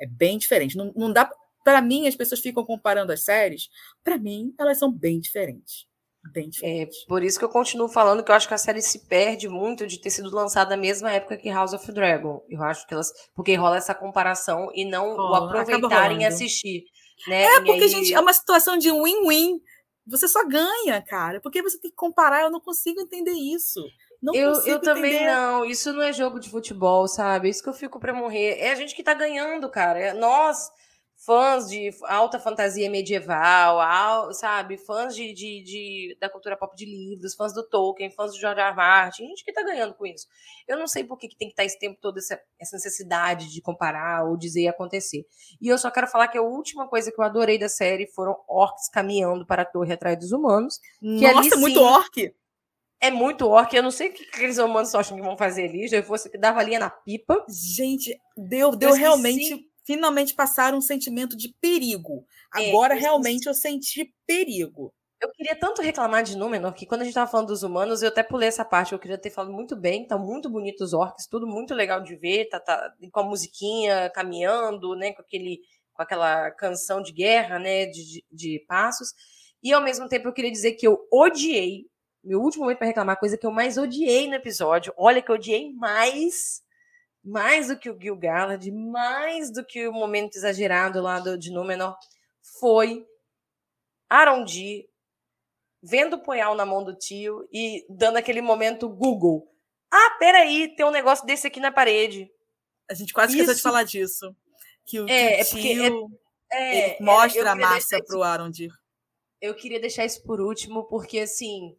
É 0.00 0.06
bem 0.06 0.36
diferente. 0.36 0.76
Não, 0.76 0.92
não 0.96 1.12
dá. 1.12 1.30
Para 1.70 1.80
mim, 1.80 2.08
as 2.08 2.16
pessoas 2.16 2.40
ficam 2.40 2.64
comparando 2.64 3.12
as 3.12 3.22
séries. 3.22 3.68
Para 4.02 4.18
mim, 4.18 4.52
elas 4.58 4.76
são 4.76 4.90
bem 4.90 5.20
diferentes. 5.20 5.86
Bem 6.32 6.46
é, 6.46 6.48
diferente. 6.48 6.96
É, 7.04 7.06
por 7.06 7.22
isso 7.22 7.38
que 7.38 7.44
eu 7.44 7.48
continuo 7.48 7.88
falando 7.88 8.24
que 8.24 8.30
eu 8.32 8.34
acho 8.34 8.48
que 8.48 8.54
a 8.54 8.58
série 8.58 8.82
se 8.82 9.06
perde 9.06 9.48
muito 9.48 9.86
de 9.86 10.00
ter 10.00 10.10
sido 10.10 10.34
lançada 10.34 10.70
na 10.70 10.82
mesma 10.82 11.12
época 11.12 11.36
que 11.36 11.48
House 11.48 11.72
of 11.72 11.92
Dragon. 11.92 12.44
Eu 12.48 12.60
acho 12.64 12.84
que 12.88 12.92
elas. 12.92 13.12
Porque 13.36 13.54
rola 13.54 13.76
essa 13.76 13.94
comparação 13.94 14.68
e 14.74 14.84
não 14.84 15.14
oh, 15.16 15.30
o 15.30 15.34
aproveitarem 15.36 16.22
e 16.22 16.24
assistir. 16.24 16.86
Né? 17.28 17.44
É, 17.44 17.60
porque, 17.60 17.84
aí... 17.84 17.88
gente, 17.88 18.12
é 18.12 18.18
uma 18.18 18.32
situação 18.32 18.76
de 18.76 18.90
win-win. 18.90 19.60
Você 20.08 20.26
só 20.26 20.44
ganha, 20.44 21.00
cara. 21.02 21.40
Porque 21.40 21.62
você 21.62 21.78
tem 21.78 21.90
que 21.92 21.96
comparar, 21.96 22.42
eu 22.42 22.50
não 22.50 22.60
consigo 22.60 23.00
entender 23.00 23.30
isso. 23.30 23.80
Não 24.20 24.34
eu, 24.34 24.54
consigo 24.54 24.70
eu 24.70 24.80
também 24.80 25.14
entender. 25.14 25.32
não. 25.32 25.64
Isso 25.64 25.92
não 25.92 26.02
é 26.02 26.12
jogo 26.12 26.40
de 26.40 26.50
futebol, 26.50 27.06
sabe? 27.06 27.48
Isso 27.48 27.62
que 27.62 27.68
eu 27.68 27.74
fico 27.74 28.00
pra 28.00 28.12
morrer. 28.12 28.58
É 28.58 28.72
a 28.72 28.74
gente 28.74 28.92
que 28.92 29.04
tá 29.04 29.14
ganhando, 29.14 29.70
cara. 29.70 30.00
É 30.00 30.12
nós, 30.12 30.68
fãs 31.24 31.68
de 31.68 31.90
alta 32.04 32.38
fantasia 32.38 32.88
medieval, 32.90 33.78
al- 33.80 34.32
sabe? 34.32 34.78
Fãs 34.78 35.14
de, 35.14 35.32
de, 35.34 35.62
de- 35.62 36.16
da 36.18 36.30
cultura 36.30 36.56
pop 36.56 36.74
de 36.74 36.86
livros, 36.86 37.34
fãs 37.34 37.52
do 37.52 37.62
Tolkien, 37.68 38.10
fãs 38.10 38.32
do 38.32 38.38
George 38.38 38.58
R. 38.60 38.68
R. 38.70 38.76
Martin. 38.76 39.26
Gente 39.26 39.44
que 39.44 39.52
tá 39.52 39.62
ganhando 39.62 39.92
com 39.94 40.06
isso. 40.06 40.26
Eu 40.66 40.78
não 40.78 40.86
sei 40.88 41.04
por 41.04 41.18
que, 41.18 41.28
que 41.28 41.36
tem 41.36 41.48
que 41.48 41.52
estar 41.52 41.64
esse 41.64 41.78
tempo 41.78 41.98
todo 42.00 42.18
essa, 42.18 42.40
essa 42.58 42.76
necessidade 42.76 43.50
de 43.52 43.60
comparar 43.60 44.24
ou 44.24 44.36
dizer 44.36 44.62
e 44.62 44.68
acontecer. 44.68 45.24
E 45.60 45.68
eu 45.68 45.76
só 45.76 45.90
quero 45.90 46.06
falar 46.06 46.28
que 46.28 46.38
a 46.38 46.42
última 46.42 46.88
coisa 46.88 47.12
que 47.12 47.20
eu 47.20 47.24
adorei 47.24 47.58
da 47.58 47.68
série 47.68 48.06
foram 48.06 48.34
orcs 48.48 48.88
caminhando 48.88 49.44
para 49.46 49.62
a 49.62 49.66
torre 49.66 49.92
atrás 49.92 50.18
dos 50.18 50.32
humanos. 50.32 50.78
Que 51.00 51.26
ali 51.26 51.48
Nossa, 51.48 51.56
muito 51.56 51.78
sim- 51.78 51.84
orc. 51.84 52.34
É 53.02 53.10
muito 53.10 53.48
orc, 53.48 53.74
eu 53.74 53.82
não 53.82 53.90
sei 53.90 54.08
o 54.08 54.12
que 54.12 54.24
aqueles 54.24 54.58
humanos 54.58 54.94
acham 54.94 55.16
que 55.16 55.22
vão 55.22 55.34
fazer 55.36 55.68
ali. 55.70 55.88
Já 55.88 56.02
fosse 56.02 56.28
que 56.28 56.36
dava 56.36 56.62
linha 56.62 56.78
na 56.78 56.90
pipa. 56.90 57.44
Gente, 57.48 58.14
deu, 58.36 58.76
deu 58.76 58.92
realmente. 58.92 59.69
Finalmente 59.90 60.34
passaram 60.36 60.78
um 60.78 60.80
sentimento 60.80 61.36
de 61.36 61.52
perigo. 61.60 62.24
É, 62.54 62.68
Agora 62.68 62.94
eu 62.94 62.96
esqueci. 62.96 63.02
realmente 63.02 63.46
eu 63.48 63.54
senti 63.54 64.14
perigo. 64.24 64.94
Eu 65.20 65.32
queria 65.32 65.58
tanto 65.58 65.82
reclamar 65.82 66.22
de 66.22 66.36
Númenor 66.36 66.72
que 66.72 66.86
quando 66.86 67.00
a 67.00 67.04
gente 67.04 67.14
tava 67.14 67.28
falando 67.28 67.48
dos 67.48 67.64
humanos, 67.64 68.00
eu 68.00 68.08
até 68.08 68.22
pulei 68.22 68.46
essa 68.46 68.64
parte. 68.64 68.92
Eu 68.92 69.00
queria 69.00 69.18
ter 69.18 69.30
falado 69.30 69.52
muito 69.52 69.74
bem, 69.74 70.06
tá 70.06 70.16
muito 70.16 70.48
bonito 70.48 70.82
os 70.82 70.94
orcs, 70.94 71.26
tudo 71.26 71.44
muito 71.44 71.74
legal 71.74 72.00
de 72.00 72.14
ver, 72.14 72.48
tá, 72.48 72.60
tá 72.60 72.94
com 73.10 73.18
a 73.18 73.24
musiquinha 73.24 74.08
caminhando, 74.10 74.94
né, 74.94 75.12
com 75.12 75.22
aquele 75.22 75.60
com 75.92 76.02
aquela 76.04 76.52
canção 76.52 77.02
de 77.02 77.12
guerra, 77.12 77.58
né, 77.58 77.86
de, 77.86 78.04
de, 78.04 78.24
de 78.30 78.64
passos. 78.68 79.12
E 79.60 79.72
ao 79.72 79.82
mesmo 79.82 80.08
tempo 80.08 80.28
eu 80.28 80.32
queria 80.32 80.52
dizer 80.52 80.74
que 80.74 80.86
eu 80.86 81.04
odiei, 81.12 81.86
meu 82.22 82.40
último 82.40 82.62
momento 82.62 82.78
para 82.78 82.86
reclamar, 82.86 83.16
a 83.16 83.18
coisa 83.18 83.36
que 83.36 83.44
eu 83.44 83.50
mais 83.50 83.76
odiei 83.76 84.28
no 84.28 84.36
episódio. 84.36 84.94
Olha 84.96 85.20
que 85.20 85.32
eu 85.32 85.34
odiei 85.34 85.72
mais 85.72 86.62
mais 87.22 87.68
do 87.68 87.78
que 87.78 87.90
o 87.90 87.98
Gil-galad, 88.00 88.70
mais 88.70 89.52
do 89.52 89.64
que 89.64 89.86
o 89.86 89.92
momento 89.92 90.36
exagerado 90.36 91.00
lá 91.02 91.20
do, 91.20 91.38
de 91.38 91.50
Númenor, 91.52 91.96
foi 92.58 93.06
Arondi 94.08 94.88
vendo 95.82 96.14
o 96.14 96.22
punhal 96.22 96.54
na 96.54 96.66
mão 96.66 96.84
do 96.84 96.94
tio 96.94 97.48
e 97.52 97.86
dando 97.88 98.16
aquele 98.16 98.40
momento 98.40 98.88
Google. 98.88 99.50
Ah, 99.90 100.16
peraí, 100.18 100.74
tem 100.76 100.84
um 100.84 100.90
negócio 100.90 101.26
desse 101.26 101.46
aqui 101.46 101.58
na 101.58 101.72
parede. 101.72 102.30
A 102.90 102.94
gente 102.94 103.12
quase 103.12 103.32
esqueceu 103.32 103.54
de 103.54 103.62
falar 103.62 103.84
disso. 103.84 104.34
Que 104.84 105.00
o, 105.00 105.06
que 105.06 105.12
É, 105.12 105.36
o 105.36 105.40
é 105.40 105.44
tio 105.44 106.10
É, 106.52 106.90
ele 106.90 107.04
mostra 107.04 107.52
a 107.52 107.54
massa 107.54 108.02
pro 108.04 108.22
Arondir. 108.22 108.72
eu 109.40 109.54
queria 109.54 109.80
deixar 109.80 110.04
isso 110.04 110.22
por 110.22 110.40
último, 110.40 110.84
porque 110.84 111.20
assim, 111.20 111.76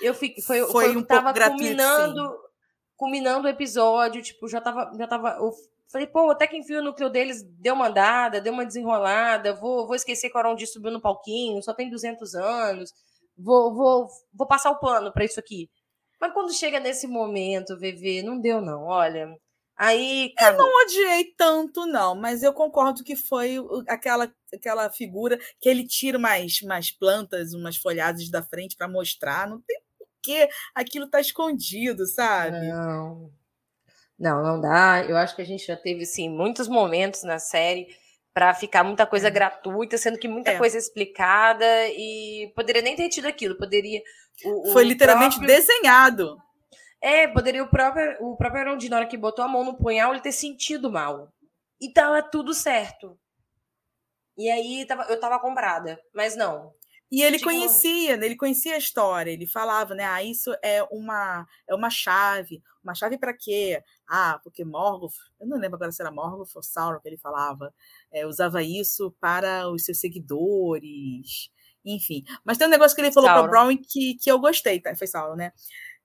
eu 0.00 0.14
fiquei, 0.14 0.42
foi, 0.42 0.60
Foi 0.60 0.70
foi, 0.70 0.96
um 0.96 1.02
tava 1.02 1.32
pouco 1.32 1.34
gratuito, 1.34 1.62
culminando, 1.62 2.41
culminando 3.02 3.48
o 3.48 3.50
episódio, 3.50 4.22
tipo, 4.22 4.46
já 4.46 4.60
tava, 4.60 4.92
já 4.96 5.08
tava, 5.08 5.30
eu 5.40 5.50
falei, 5.90 6.06
pô, 6.06 6.30
até 6.30 6.46
que 6.46 6.56
enfim 6.56 6.76
o 6.76 6.84
núcleo 6.84 7.10
deles 7.10 7.42
deu 7.42 7.74
uma 7.74 7.88
andada, 7.88 8.40
deu 8.40 8.52
uma 8.52 8.64
desenrolada, 8.64 9.52
vou, 9.56 9.88
vou 9.88 9.96
esquecer 9.96 10.30
que 10.30 10.36
o 10.36 10.38
Arondi 10.38 10.68
subiu 10.68 10.92
no 10.92 11.00
palquinho, 11.00 11.60
só 11.64 11.74
tem 11.74 11.90
200 11.90 12.36
anos, 12.36 12.92
vou, 13.36 13.74
vou, 13.74 14.08
vou 14.32 14.46
passar 14.46 14.70
o 14.70 14.78
pano 14.78 15.12
pra 15.12 15.24
isso 15.24 15.40
aqui. 15.40 15.68
Mas 16.20 16.32
quando 16.32 16.54
chega 16.54 16.78
nesse 16.78 17.08
momento, 17.08 17.76
VV, 17.76 18.22
não 18.22 18.40
deu 18.40 18.60
não, 18.60 18.84
olha, 18.84 19.36
aí, 19.76 20.32
Eu 20.40 20.56
não 20.56 20.82
odiei 20.84 21.24
tanto, 21.36 21.86
não, 21.86 22.14
mas 22.14 22.44
eu 22.44 22.52
concordo 22.52 23.02
que 23.02 23.16
foi 23.16 23.56
aquela, 23.88 24.32
aquela 24.54 24.90
figura 24.90 25.36
que 25.60 25.68
ele 25.68 25.84
tira 25.84 26.16
umas, 26.16 26.62
umas 26.62 26.92
plantas, 26.92 27.52
umas 27.52 27.76
folhagens 27.76 28.30
da 28.30 28.44
frente 28.44 28.76
para 28.76 28.86
mostrar. 28.86 29.48
Não 29.48 29.60
tem 29.60 29.81
porquê 30.22 30.48
aquilo 30.74 31.08
tá 31.08 31.20
escondido, 31.20 32.06
sabe? 32.06 32.58
Não. 32.68 33.30
Não, 34.18 34.42
não 34.42 34.60
dá. 34.60 35.04
Eu 35.08 35.16
acho 35.16 35.34
que 35.34 35.42
a 35.42 35.46
gente 35.46 35.66
já 35.66 35.76
teve, 35.76 36.02
assim, 36.04 36.28
muitos 36.28 36.68
momentos 36.68 37.24
na 37.24 37.38
série 37.38 37.88
para 38.32 38.54
ficar 38.54 38.84
muita 38.84 39.04
coisa 39.06 39.28
gratuita, 39.28 39.98
sendo 39.98 40.18
que 40.18 40.28
muita 40.28 40.52
É. 40.52 40.58
coisa 40.58 40.78
explicada 40.78 41.66
e 41.88 42.50
poderia 42.54 42.80
nem 42.80 42.94
ter 42.96 43.08
tido 43.08 43.26
aquilo. 43.26 43.56
Poderia. 43.58 44.00
o- 44.44 44.70
o 44.70 44.72
Foi 44.72 44.82
literalmente 44.84 45.36
próprio- 45.36 45.54
desenhado. 45.56 46.36
É, 47.02 47.28
poderia 47.28 47.62
o 47.62 47.68
próprio, 47.68 48.16
o 48.20 48.36
próprio 48.36 48.62
Arondi, 48.62 48.88
na 48.88 48.96
hora 48.96 49.06
que 49.06 49.16
botou 49.16 49.44
a 49.44 49.48
mão 49.48 49.62
no 49.62 49.76
punhal, 49.76 50.12
ele 50.12 50.22
ter 50.22 50.32
sentido 50.32 50.90
mal. 50.90 51.30
E 51.80 51.92
tava 51.92 52.22
tudo 52.22 52.54
certo. 52.54 53.16
E 54.38 54.50
aí 54.50 54.86
eu 55.10 55.20
tava 55.20 55.38
comprada. 55.38 56.00
Mas 56.14 56.34
não. 56.34 56.72
E 57.12 57.22
ele 57.22 57.36
Tipo- 57.36 57.50
conhecia, 57.50 58.14
ele 58.14 58.34
conhecia 58.34 58.74
a 58.74 58.78
história, 58.78 59.30
ele 59.30 59.46
falava, 59.46 59.94
né? 59.94 60.02
Ah, 60.02 60.22
isso 60.22 60.50
é 60.64 60.82
uma 60.84 61.46
é 61.68 61.74
uma 61.74 61.90
chave. 61.90 62.62
Uma 62.82 62.94
chave 62.94 63.18
para 63.18 63.34
quê? 63.34 63.82
Ah, 64.08 64.40
porque 64.42 64.64
Morgoth, 64.64 65.12
eu 65.38 65.46
não 65.46 65.58
lembro 65.58 65.76
agora 65.76 65.92
se 65.92 66.00
era 66.00 66.10
Morgoth 66.10 66.48
ou 66.56 66.62
Sauron 66.62 66.98
que 67.00 67.08
ele 67.08 67.18
falava, 67.18 67.72
é, 68.10 68.26
usava 68.26 68.62
isso 68.62 69.14
para 69.20 69.68
os 69.68 69.84
seus 69.84 70.00
seguidores, 70.00 71.50
enfim. 71.84 72.24
Mas 72.44 72.56
tem 72.56 72.66
um 72.66 72.70
negócio 72.70 72.94
que 72.96 73.02
ele 73.02 73.12
falou 73.12 73.28
para. 73.28 73.46
Brown 73.46 73.76
que, 73.76 74.14
que 74.14 74.30
eu 74.30 74.38
gostei, 74.38 74.80
tá? 74.80 74.96
Foi 74.96 75.06
Sauron, 75.06 75.36
né? 75.36 75.52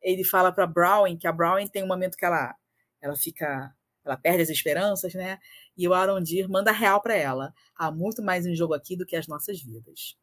Ele 0.02 0.26
fala 0.26 0.52
para 0.52 0.68
Brown 0.68 1.18
que 1.18 1.26
a 1.26 1.32
Brown 1.32 1.66
tem 1.70 1.84
um 1.84 1.88
momento 1.88 2.18
que 2.18 2.26
ela 2.26 2.54
ela 3.02 3.16
fica 3.16 3.74
ela 4.04 4.18
perde 4.18 4.42
as 4.42 4.50
esperanças, 4.50 5.14
né? 5.14 5.40
E 5.78 5.88
o 5.88 5.94
Arondir 5.94 6.50
manda 6.50 6.72
real 6.72 7.02
para 7.02 7.16
ela. 7.16 7.54
Há 7.76 7.92
muito 7.92 8.22
mais 8.22 8.46
em 8.46 8.56
jogo 8.56 8.74
aqui 8.74 8.98
do 8.98 9.06
que 9.06 9.16
as 9.16 9.28
nossas 9.28 9.62
vidas. 9.62 10.18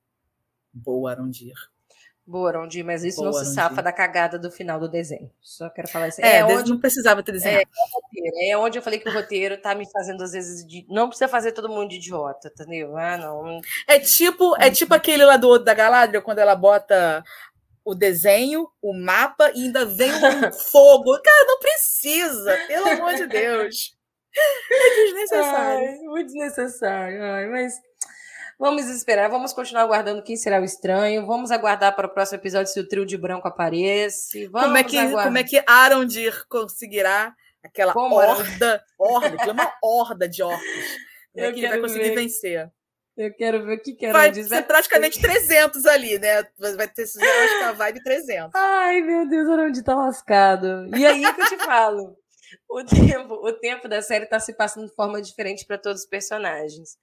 Boa, 0.74 1.12
Arondir. 1.12 1.54
Boa, 2.26 2.48
Arondi, 2.48 2.82
mas 2.82 3.04
isso 3.04 3.18
Boa, 3.18 3.26
não 3.26 3.32
se 3.34 3.40
Arondi. 3.40 3.54
safa 3.54 3.82
da 3.82 3.92
cagada 3.92 4.38
do 4.38 4.50
final 4.50 4.80
do 4.80 4.88
desenho. 4.88 5.30
Só 5.42 5.68
quero 5.68 5.86
falar 5.88 6.08
isso. 6.08 6.22
É, 6.22 6.38
É, 6.38 6.44
onde 6.44 6.70
não 6.70 6.80
precisava 6.80 7.22
ter 7.22 7.32
desenhado. 7.32 7.66
roteiro. 7.92 8.36
É 8.48 8.56
onde 8.56 8.78
eu 8.78 8.82
falei 8.82 8.98
que 8.98 9.06
o 9.08 9.12
roteiro 9.12 9.60
tá 9.60 9.74
me 9.74 9.86
fazendo, 9.92 10.22
às 10.22 10.32
vezes, 10.32 10.66
de. 10.66 10.86
Não 10.88 11.08
precisa 11.08 11.28
fazer 11.28 11.52
todo 11.52 11.68
mundo 11.68 11.90
de 11.90 11.96
idiota, 11.96 12.48
entendeu? 12.48 12.96
Ah, 12.96 13.18
não. 13.18 13.60
É, 13.86 13.98
tipo, 14.00 14.56
é 14.58 14.70
tipo 14.70 14.94
aquele 14.94 15.22
lá 15.22 15.36
do 15.36 15.58
da 15.58 15.74
Galadriel, 15.74 16.22
quando 16.22 16.38
ela 16.38 16.56
bota 16.56 17.22
o 17.84 17.94
desenho, 17.94 18.66
o 18.80 18.94
mapa 18.94 19.50
e 19.54 19.64
ainda 19.64 19.84
vem 19.84 20.10
um 20.10 20.50
fogo. 20.72 21.20
Cara, 21.22 21.46
não 21.46 21.58
precisa, 21.58 22.56
pelo 22.66 22.88
amor 22.88 23.14
de 23.16 23.26
Deus. 23.26 23.94
É 24.72 25.04
desnecessário. 25.04 25.88
Ai, 25.90 25.98
muito 25.98 26.26
desnecessário. 26.26 27.22
Ai, 27.22 27.46
mas 27.50 27.74
vamos 28.58 28.86
esperar, 28.86 29.28
vamos 29.28 29.52
continuar 29.52 29.82
aguardando 29.82 30.22
quem 30.22 30.36
será 30.36 30.60
o 30.60 30.64
estranho. 30.64 31.26
Vamos 31.26 31.50
aguardar 31.50 31.94
para 31.94 32.06
o 32.06 32.10
próximo 32.10 32.38
episódio 32.38 32.72
se 32.72 32.80
o 32.80 32.88
trio 32.88 33.06
de 33.06 33.16
branco 33.16 33.48
aparece. 33.48 34.46
Vamos 34.48 34.68
como, 34.68 34.76
é 34.76 34.84
que, 34.84 34.98
aguardar. 34.98 35.24
como 35.24 35.38
é 35.38 35.44
que 35.44 35.62
Arondir 35.66 36.46
conseguirá 36.48 37.34
aquela 37.62 37.92
Como 37.92 38.14
horda, 38.16 38.84
horda, 38.98 39.28
aquilo 39.28 39.50
é 39.50 39.52
uma 39.52 39.72
horda 39.82 40.28
de 40.28 40.42
orcs. 40.42 40.64
Como 41.32 41.46
é 41.46 41.52
que 41.52 41.58
ele 41.60 41.68
vai 41.68 41.70
quero 41.70 41.82
conseguir 41.82 42.08
ver. 42.10 42.14
vencer? 42.14 42.72
Eu 43.16 43.32
quero 43.32 43.64
ver 43.64 43.78
o 43.78 43.80
que 43.80 43.92
que 43.94 44.10
Vai 44.10 44.26
Arondi 44.26 44.44
ser 44.44 44.62
praticamente 44.66 45.20
300 45.20 45.86
ali, 45.86 46.18
né? 46.18 46.42
Vai 46.58 46.88
ter, 46.88 47.04
acho 47.04 47.18
que 47.18 47.64
a 47.64 47.72
vibe 47.72 48.02
300. 48.02 48.50
Ai, 48.54 49.00
meu 49.02 49.28
Deus, 49.28 49.48
Arondi 49.48 49.82
tá 49.84 49.94
lascado. 49.94 50.88
E 50.96 51.06
aí 51.06 51.22
que 51.32 51.40
eu 51.40 51.48
te 51.48 51.56
falo. 51.58 52.16
O 52.68 52.84
tempo, 52.84 53.34
o 53.34 53.52
tempo 53.52 53.88
da 53.88 54.02
série 54.02 54.26
tá 54.26 54.40
se 54.40 54.52
passando 54.52 54.88
de 54.88 54.94
forma 54.94 55.22
diferente 55.22 55.64
para 55.64 55.78
todos 55.78 56.02
os 56.02 56.08
personagens. 56.08 56.96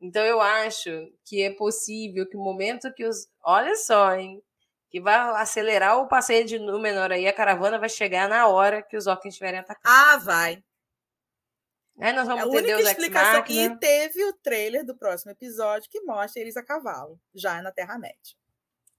Então 0.00 0.22
eu 0.24 0.40
acho 0.40 0.90
que 1.24 1.42
é 1.42 1.50
possível 1.54 2.28
que 2.28 2.36
o 2.36 2.40
momento 2.40 2.92
que 2.94 3.04
os. 3.04 3.28
Olha 3.42 3.74
só, 3.76 4.14
hein? 4.14 4.42
Que 4.90 5.00
vai 5.00 5.16
acelerar 5.40 5.98
o 5.98 6.08
passeio 6.08 6.44
de 6.44 6.58
Númenor 6.58 7.10
aí, 7.12 7.26
a 7.26 7.32
caravana 7.32 7.78
vai 7.78 7.88
chegar 7.88 8.28
na 8.28 8.46
hora 8.46 8.82
que 8.82 8.96
os 8.96 9.06
orcs 9.06 9.26
estiverem 9.26 9.60
atacando. 9.60 9.82
Ah, 9.84 10.16
vai. 10.18 10.62
Aí 11.98 12.12
nós 12.12 12.28
É 12.28 12.30
vamos 12.30 12.44
a 12.44 12.50
ter 12.50 12.56
única 12.58 12.76
Deus 12.76 12.80
Ex 12.80 12.90
explicação. 12.90 13.44
E 13.48 13.78
teve 13.78 14.24
o 14.24 14.32
trailer 14.34 14.84
do 14.84 14.96
próximo 14.96 15.32
episódio 15.32 15.88
que 15.90 16.02
mostra 16.02 16.42
eles 16.42 16.56
a 16.56 16.62
cavalo, 16.62 17.18
já 17.34 17.62
na 17.62 17.72
Terra-média. 17.72 18.36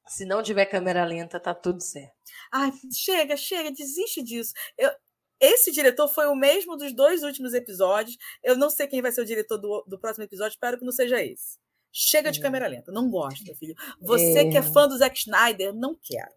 Se 0.07 0.25
não 0.25 0.41
tiver 0.41 0.65
câmera 0.65 1.03
lenta, 1.05 1.39
tá 1.39 1.53
tudo 1.53 1.81
certo. 1.81 2.15
Ai, 2.51 2.71
chega, 2.91 3.35
chega, 3.37 3.71
desiste 3.71 4.23
disso. 4.23 4.53
Eu- 4.77 4.91
esse 5.39 5.71
diretor 5.71 6.07
foi 6.07 6.27
o 6.27 6.35
mesmo 6.35 6.75
dos 6.77 6.93
dois 6.93 7.23
últimos 7.23 7.53
episódios. 7.53 8.17
Eu 8.43 8.57
não 8.57 8.69
sei 8.69 8.87
quem 8.87 9.01
vai 9.01 9.11
ser 9.11 9.21
o 9.21 9.25
diretor 9.25 9.57
do, 9.57 9.83
do 9.87 9.99
próximo 9.99 10.23
episódio, 10.23 10.53
espero 10.53 10.77
que 10.77 10.85
não 10.85 10.91
seja 10.91 11.21
esse. 11.23 11.57
Chega 11.91 12.31
de 12.31 12.39
É. 12.39 12.41
câmera 12.41 12.67
lenta, 12.67 12.91
não 12.91 13.09
gosto, 13.09 13.55
filho. 13.55 13.73
Você 14.01 14.49
que 14.49 14.55
é 14.57 14.59
É. 14.59 14.63
fã 14.63 14.87
do 14.87 14.97
Zack 14.97 15.17
Snyder, 15.19 15.73
não 15.73 15.95
quero. 15.95 16.31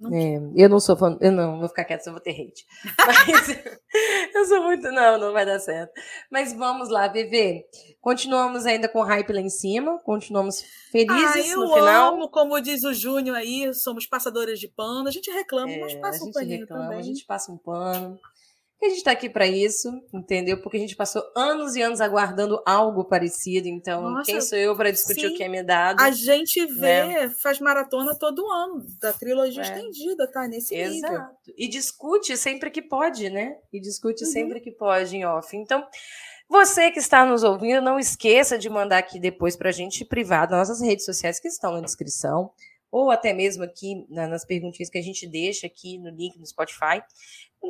Não 0.00 0.12
É, 0.12 0.40
eu 0.56 0.68
não 0.68 0.80
sou 0.80 0.96
fã, 0.96 1.16
eu 1.20 1.30
não, 1.30 1.58
vou 1.60 1.68
ficar 1.68 1.84
quieto, 1.84 2.02
senão 2.02 2.16
eu 2.16 2.22
vou 2.22 2.24
ter 2.24 2.40
hate. 2.42 2.64
Mas 3.30 4.34
eu 4.34 4.44
sou 4.46 4.62
muito, 4.64 4.90
não, 4.90 5.18
não 5.18 5.32
vai 5.32 5.46
dar 5.46 5.58
certo. 5.60 5.92
Mas 6.30 6.52
vamos 6.52 6.88
lá, 6.88 7.08
Bebê. 7.08 7.64
Continuamos 8.00 8.66
ainda 8.66 8.88
com 8.88 8.98
o 9.00 9.04
hype 9.04 9.32
lá 9.32 9.40
em 9.40 9.48
cima, 9.48 9.98
continuamos 10.00 10.62
Ah, 10.62 10.66
felizes 10.90 11.50
eu 11.52 11.60
no 11.60 11.72
final. 11.74 12.14
amo, 12.14 12.28
como 12.28 12.60
diz 12.60 12.82
o 12.84 12.92
Júnior 12.92 13.36
aí, 13.36 13.72
somos 13.72 14.06
passadores 14.06 14.58
de 14.58 14.68
pano. 14.68 15.08
A 15.08 15.12
gente 15.12 15.30
reclama, 15.30 15.72
mas 15.78 15.92
É, 15.94 16.00
passa 16.00 16.24
a 16.24 16.28
um 16.28 16.32
paninho 16.32 16.60
reclama, 16.60 16.82
também. 16.84 16.98
a 16.98 17.02
gente 17.02 17.24
passa 17.24 17.52
um 17.52 17.56
pano. 17.56 18.18
A 18.84 18.88
gente 18.88 18.98
está 18.98 19.12
aqui 19.12 19.28
para 19.28 19.46
isso, 19.46 19.88
entendeu? 20.12 20.60
Porque 20.60 20.76
a 20.76 20.80
gente 20.80 20.96
passou 20.96 21.22
anos 21.36 21.76
e 21.76 21.82
anos 21.82 22.00
aguardando 22.00 22.62
algo 22.66 23.04
parecido. 23.04 23.68
Então, 23.68 24.02
Nossa, 24.02 24.30
quem 24.30 24.40
sou 24.40 24.58
eu 24.58 24.76
para 24.76 24.90
discutir 24.90 25.28
sim. 25.28 25.34
o 25.34 25.36
que 25.36 25.42
é 25.42 25.48
me 25.48 25.62
dado? 25.62 26.00
A 26.00 26.10
gente 26.10 26.64
vê, 26.66 27.04
né? 27.04 27.30
faz 27.42 27.60
maratona 27.60 28.14
todo 28.14 28.46
ano, 28.50 28.84
da 29.00 29.12
trilogia 29.12 29.62
é. 29.62 29.64
estendida, 29.64 30.30
tá? 30.30 30.46
Nesse 30.46 30.74
Exato. 30.74 31.12
nível. 31.12 31.26
E 31.56 31.68
discute 31.68 32.36
sempre 32.36 32.70
que 32.70 32.82
pode, 32.82 33.30
né? 33.30 33.56
E 33.72 33.80
discute 33.80 34.24
uhum. 34.24 34.30
sempre 34.30 34.60
que 34.60 34.70
pode 34.70 35.16
em 35.16 35.24
off. 35.24 35.56
Então. 35.56 35.86
Você 36.46 36.90
que 36.90 36.98
está 36.98 37.24
nos 37.24 37.42
ouvindo, 37.42 37.80
não 37.80 37.98
esqueça 37.98 38.58
de 38.58 38.68
mandar 38.68 38.98
aqui 38.98 39.18
depois 39.18 39.56
para 39.56 39.70
a 39.70 39.72
gente 39.72 40.04
privado 40.04 40.54
nas 40.54 40.68
nossas 40.68 40.86
redes 40.86 41.06
sociais 41.06 41.40
que 41.40 41.48
estão 41.48 41.72
na 41.72 41.80
descrição, 41.80 42.50
ou 42.94 43.10
até 43.10 43.32
mesmo 43.32 43.64
aqui 43.64 44.06
nas 44.08 44.44
perguntinhas 44.44 44.88
que 44.88 44.96
a 44.96 45.02
gente 45.02 45.26
deixa 45.26 45.66
aqui 45.66 45.98
no 45.98 46.10
link 46.10 46.38
no 46.38 46.46
Spotify. 46.46 47.02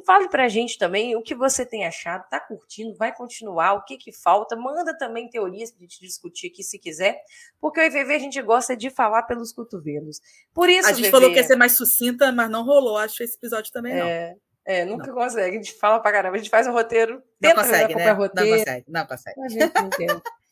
Fale 0.05 0.29
para 0.29 0.45
a 0.45 0.49
gente 0.49 0.77
também 0.77 1.17
o 1.17 1.23
que 1.23 1.35
você 1.35 1.65
tem 1.65 1.87
achado, 1.87 2.29
tá 2.29 2.39
curtindo, 2.39 2.95
vai 2.95 3.15
continuar, 3.15 3.73
o 3.73 3.85
que 3.85 3.97
que 3.97 4.13
falta, 4.13 4.55
manda 4.55 4.95
também 4.99 5.31
teorias 5.31 5.71
para 5.71 5.79
a 5.79 5.83
gente 5.83 5.99
discutir 6.01 6.49
aqui 6.49 6.63
se 6.63 6.79
quiser, 6.79 7.23
porque 7.59 7.81
o 7.81 7.85
IVV 7.85 8.15
a 8.15 8.19
gente 8.19 8.43
gosta 8.43 8.77
de 8.77 8.91
falar 8.91 9.23
pelos 9.23 9.51
cotovelos. 9.51 10.21
Por 10.53 10.69
isso, 10.69 10.91
A 10.91 10.93
gente 10.93 11.07
VV, 11.07 11.11
falou 11.11 11.31
que 11.31 11.37
ia 11.37 11.45
ser 11.45 11.57
mais 11.57 11.75
sucinta, 11.75 12.31
mas 12.31 12.51
não 12.51 12.63
rolou, 12.63 12.99
acho 12.99 13.23
esse 13.23 13.39
episódio 13.39 13.73
também 13.73 13.95
não. 13.95 14.07
É, 14.07 14.37
é, 14.67 14.85
nunca 14.85 15.07
não. 15.07 15.15
consegue. 15.15 15.57
A 15.57 15.63
gente 15.63 15.73
fala 15.79 16.01
pra 16.01 16.13
caramba, 16.13 16.35
a 16.35 16.39
gente 16.39 16.51
faz 16.51 16.67
um 16.67 16.73
roteiro, 16.73 17.23
tenta 17.41 17.55
não 17.55 17.63
consegue, 17.63 17.95
né? 17.95 18.11
roteiro. 18.11 18.51
Não 18.51 18.59
consegue, 18.59 18.85
não 18.89 19.07
consegue. 19.07 19.41
A 19.41 19.49
gente 19.49 20.07
não. 20.07 20.23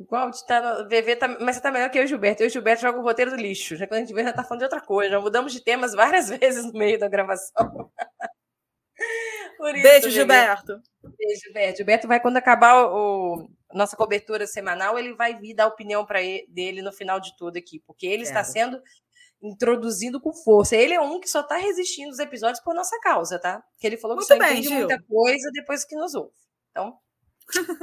Igual 0.00 0.30
tá 0.48 0.82
VV, 0.84 1.16
tá, 1.16 1.28
mas 1.28 1.56
você 1.56 1.62
tá 1.62 1.70
melhor 1.70 1.90
que 1.90 1.98
eu 1.98 2.02
e 2.02 2.04
o 2.06 2.08
Gilberto. 2.08 2.42
Eu 2.42 2.46
e 2.46 2.48
o 2.48 2.50
Gilberto 2.50 2.80
jogam 2.80 3.02
o 3.02 3.04
roteiro 3.04 3.30
do 3.32 3.36
lixo. 3.36 3.76
Já 3.76 3.86
quando 3.86 3.98
a 3.98 4.00
gente 4.00 4.14
vê, 4.14 4.24
já 4.24 4.32
tá 4.32 4.42
falando 4.42 4.60
de 4.60 4.64
outra 4.64 4.80
coisa. 4.80 5.10
Já 5.10 5.20
mudamos 5.20 5.52
de 5.52 5.62
temas 5.62 5.92
várias 5.92 6.30
vezes 6.40 6.64
no 6.64 6.72
meio 6.72 6.98
da 6.98 7.06
gravação. 7.06 7.90
Isso, 8.98 9.82
Beijo, 9.82 10.10
Gilberto. 10.10 10.80
Beijo, 11.02 11.40
Gilberto. 11.44 11.76
Gilberto 11.76 12.08
vai, 12.08 12.18
quando 12.18 12.38
acabar 12.38 12.86
o, 12.86 13.50
nossa 13.74 13.94
cobertura 13.94 14.46
semanal, 14.46 14.98
ele 14.98 15.14
vai 15.14 15.38
vir 15.38 15.54
dar 15.54 15.64
a 15.64 15.68
opinião 15.68 16.06
para 16.06 16.20
dele 16.48 16.80
no 16.80 16.92
final 16.92 17.20
de 17.20 17.36
tudo 17.36 17.58
aqui, 17.58 17.82
porque 17.86 18.06
ele 18.06 18.22
é. 18.22 18.26
está 18.26 18.42
sendo 18.42 18.80
introduzindo 19.42 20.18
com 20.18 20.32
força. 20.32 20.76
Ele 20.76 20.94
é 20.94 21.00
um 21.00 21.20
que 21.20 21.28
só 21.28 21.40
está 21.40 21.58
resistindo 21.58 22.10
os 22.10 22.18
episódios 22.18 22.60
por 22.60 22.74
nossa 22.74 22.98
causa, 23.00 23.38
tá? 23.38 23.62
Que 23.78 23.86
ele 23.86 23.98
falou 23.98 24.16
que 24.16 24.22
Muito 24.22 24.28
só 24.28 24.38
bem, 24.38 24.60
entende 24.60 24.68
Gil. 24.68 24.78
muita 24.78 25.02
coisa 25.02 25.50
depois 25.52 25.84
que 25.84 25.94
nos 25.94 26.14
ouve. 26.14 26.32
Então, 26.70 26.98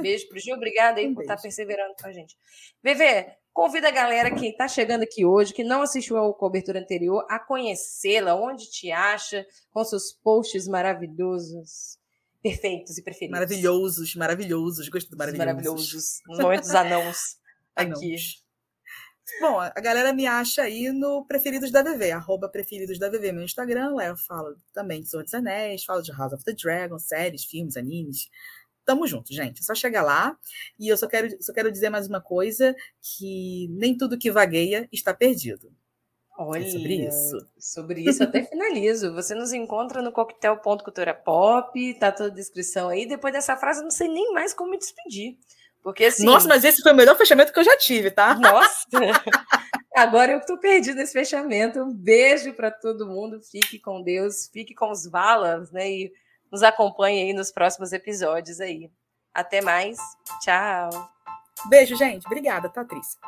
beijo 0.00 0.28
pro 0.28 0.38
Gil, 0.38 0.56
obrigada 0.56 1.00
aí 1.00 1.06
um 1.06 1.14
por 1.14 1.22
estar 1.22 1.36
tá 1.36 1.42
perseverando 1.42 1.94
com 2.00 2.06
a 2.06 2.12
gente. 2.12 2.36
VV, 2.82 3.32
convida 3.52 3.88
a 3.88 3.92
galera 3.92 4.34
que 4.34 4.48
está 4.48 4.68
chegando 4.68 5.02
aqui 5.02 5.24
hoje, 5.24 5.52
que 5.52 5.64
não 5.64 5.82
assistiu 5.82 6.16
ao 6.16 6.34
cobertura 6.34 6.80
anterior, 6.80 7.26
a 7.28 7.38
conhecê-la, 7.38 8.34
onde 8.34 8.70
te 8.70 8.90
acha, 8.90 9.46
com 9.70 9.84
seus 9.84 10.12
posts 10.12 10.66
maravilhosos. 10.68 11.98
Perfeitos 12.42 12.96
e 12.96 13.02
preferidos. 13.02 13.32
Maravilhosos, 13.32 14.14
maravilhosos. 14.14 14.88
Gostei 14.88 15.10
do 15.10 15.16
maravilhosos. 15.16 15.46
Maravilhosos. 15.46 16.20
Nos 16.28 16.38
momentos 16.38 16.70
anãos 16.74 17.36
aqui. 17.74 18.16
Bom, 19.40 19.60
a 19.60 19.80
galera 19.80 20.12
me 20.12 20.26
acha 20.26 20.62
aí 20.62 20.90
no 20.90 21.24
Preferidos 21.26 21.70
da 21.70 21.82
VV, 21.82 22.10
arroba 22.10 22.48
Preferidos 22.48 22.98
da 22.98 23.08
VV, 23.08 23.30
meu 23.30 23.44
Instagram. 23.44 23.94
Lá 23.94 24.06
eu 24.06 24.16
falo 24.16 24.56
também 24.72 25.00
de 25.00 25.08
Senhor 25.08 25.22
dos 25.22 25.34
Anéis, 25.34 25.84
falo 25.84 26.02
de 26.02 26.10
House 26.12 26.32
of 26.32 26.42
the 26.44 26.52
Dragon, 26.52 26.98
séries, 26.98 27.44
filmes, 27.44 27.76
animes. 27.76 28.28
Tamo 28.88 29.06
junto, 29.06 29.34
gente. 29.34 29.60
É 29.60 29.62
só 29.62 29.74
chegar 29.74 30.00
lá. 30.00 30.34
E 30.80 30.88
eu 30.88 30.96
só 30.96 31.06
quero, 31.06 31.28
só 31.42 31.52
quero 31.52 31.70
dizer 31.70 31.90
mais 31.90 32.08
uma 32.08 32.22
coisa: 32.22 32.74
que 33.02 33.68
nem 33.68 33.94
tudo 33.94 34.16
que 34.16 34.30
vagueia 34.30 34.88
está 34.90 35.12
perdido. 35.12 35.70
Olha, 36.38 36.66
é 36.66 36.70
sobre 36.70 36.94
isso. 37.06 37.36
Sobre 37.58 38.00
isso 38.00 38.22
até 38.22 38.44
finalizo. 38.48 39.12
Você 39.12 39.34
nos 39.34 39.52
encontra 39.52 40.00
no 40.00 40.10
coquetel.cultura 40.10 41.12
pop, 41.12 41.94
tá 42.00 42.10
toda 42.10 42.30
a 42.30 42.34
descrição 42.34 42.88
aí. 42.88 43.04
Depois 43.04 43.34
dessa 43.34 43.58
frase, 43.58 43.80
eu 43.80 43.84
não 43.84 43.90
sei 43.90 44.08
nem 44.08 44.32
mais 44.32 44.54
como 44.54 44.70
me 44.70 44.78
despedir. 44.78 45.36
Porque 45.82 46.06
assim. 46.06 46.24
Nossa, 46.24 46.48
mas 46.48 46.64
esse 46.64 46.80
foi 46.80 46.92
o 46.92 46.96
melhor 46.96 47.14
fechamento 47.14 47.52
que 47.52 47.58
eu 47.58 47.64
já 47.64 47.76
tive, 47.76 48.10
tá? 48.10 48.36
Nossa! 48.36 48.86
Agora 49.94 50.32
eu 50.32 50.38
estou 50.38 50.56
perdido 50.56 50.96
nesse 50.96 51.12
fechamento. 51.12 51.78
Um 51.78 51.92
beijo 51.92 52.54
para 52.54 52.70
todo 52.70 53.06
mundo. 53.06 53.38
Fique 53.42 53.78
com 53.78 54.02
Deus, 54.02 54.48
fique 54.50 54.74
com 54.74 54.90
os 54.90 55.06
Valas, 55.06 55.70
né? 55.72 55.90
E 55.90 56.12
nos 56.50 56.62
acompanhe 56.62 57.22
aí 57.22 57.32
nos 57.32 57.50
próximos 57.50 57.92
episódios 57.92 58.60
aí. 58.60 58.90
Até 59.34 59.60
mais. 59.60 59.98
Tchau. 60.40 60.90
Beijo, 61.68 61.96
gente. 61.96 62.26
Obrigada, 62.26 62.68
Patrícia. 62.68 63.18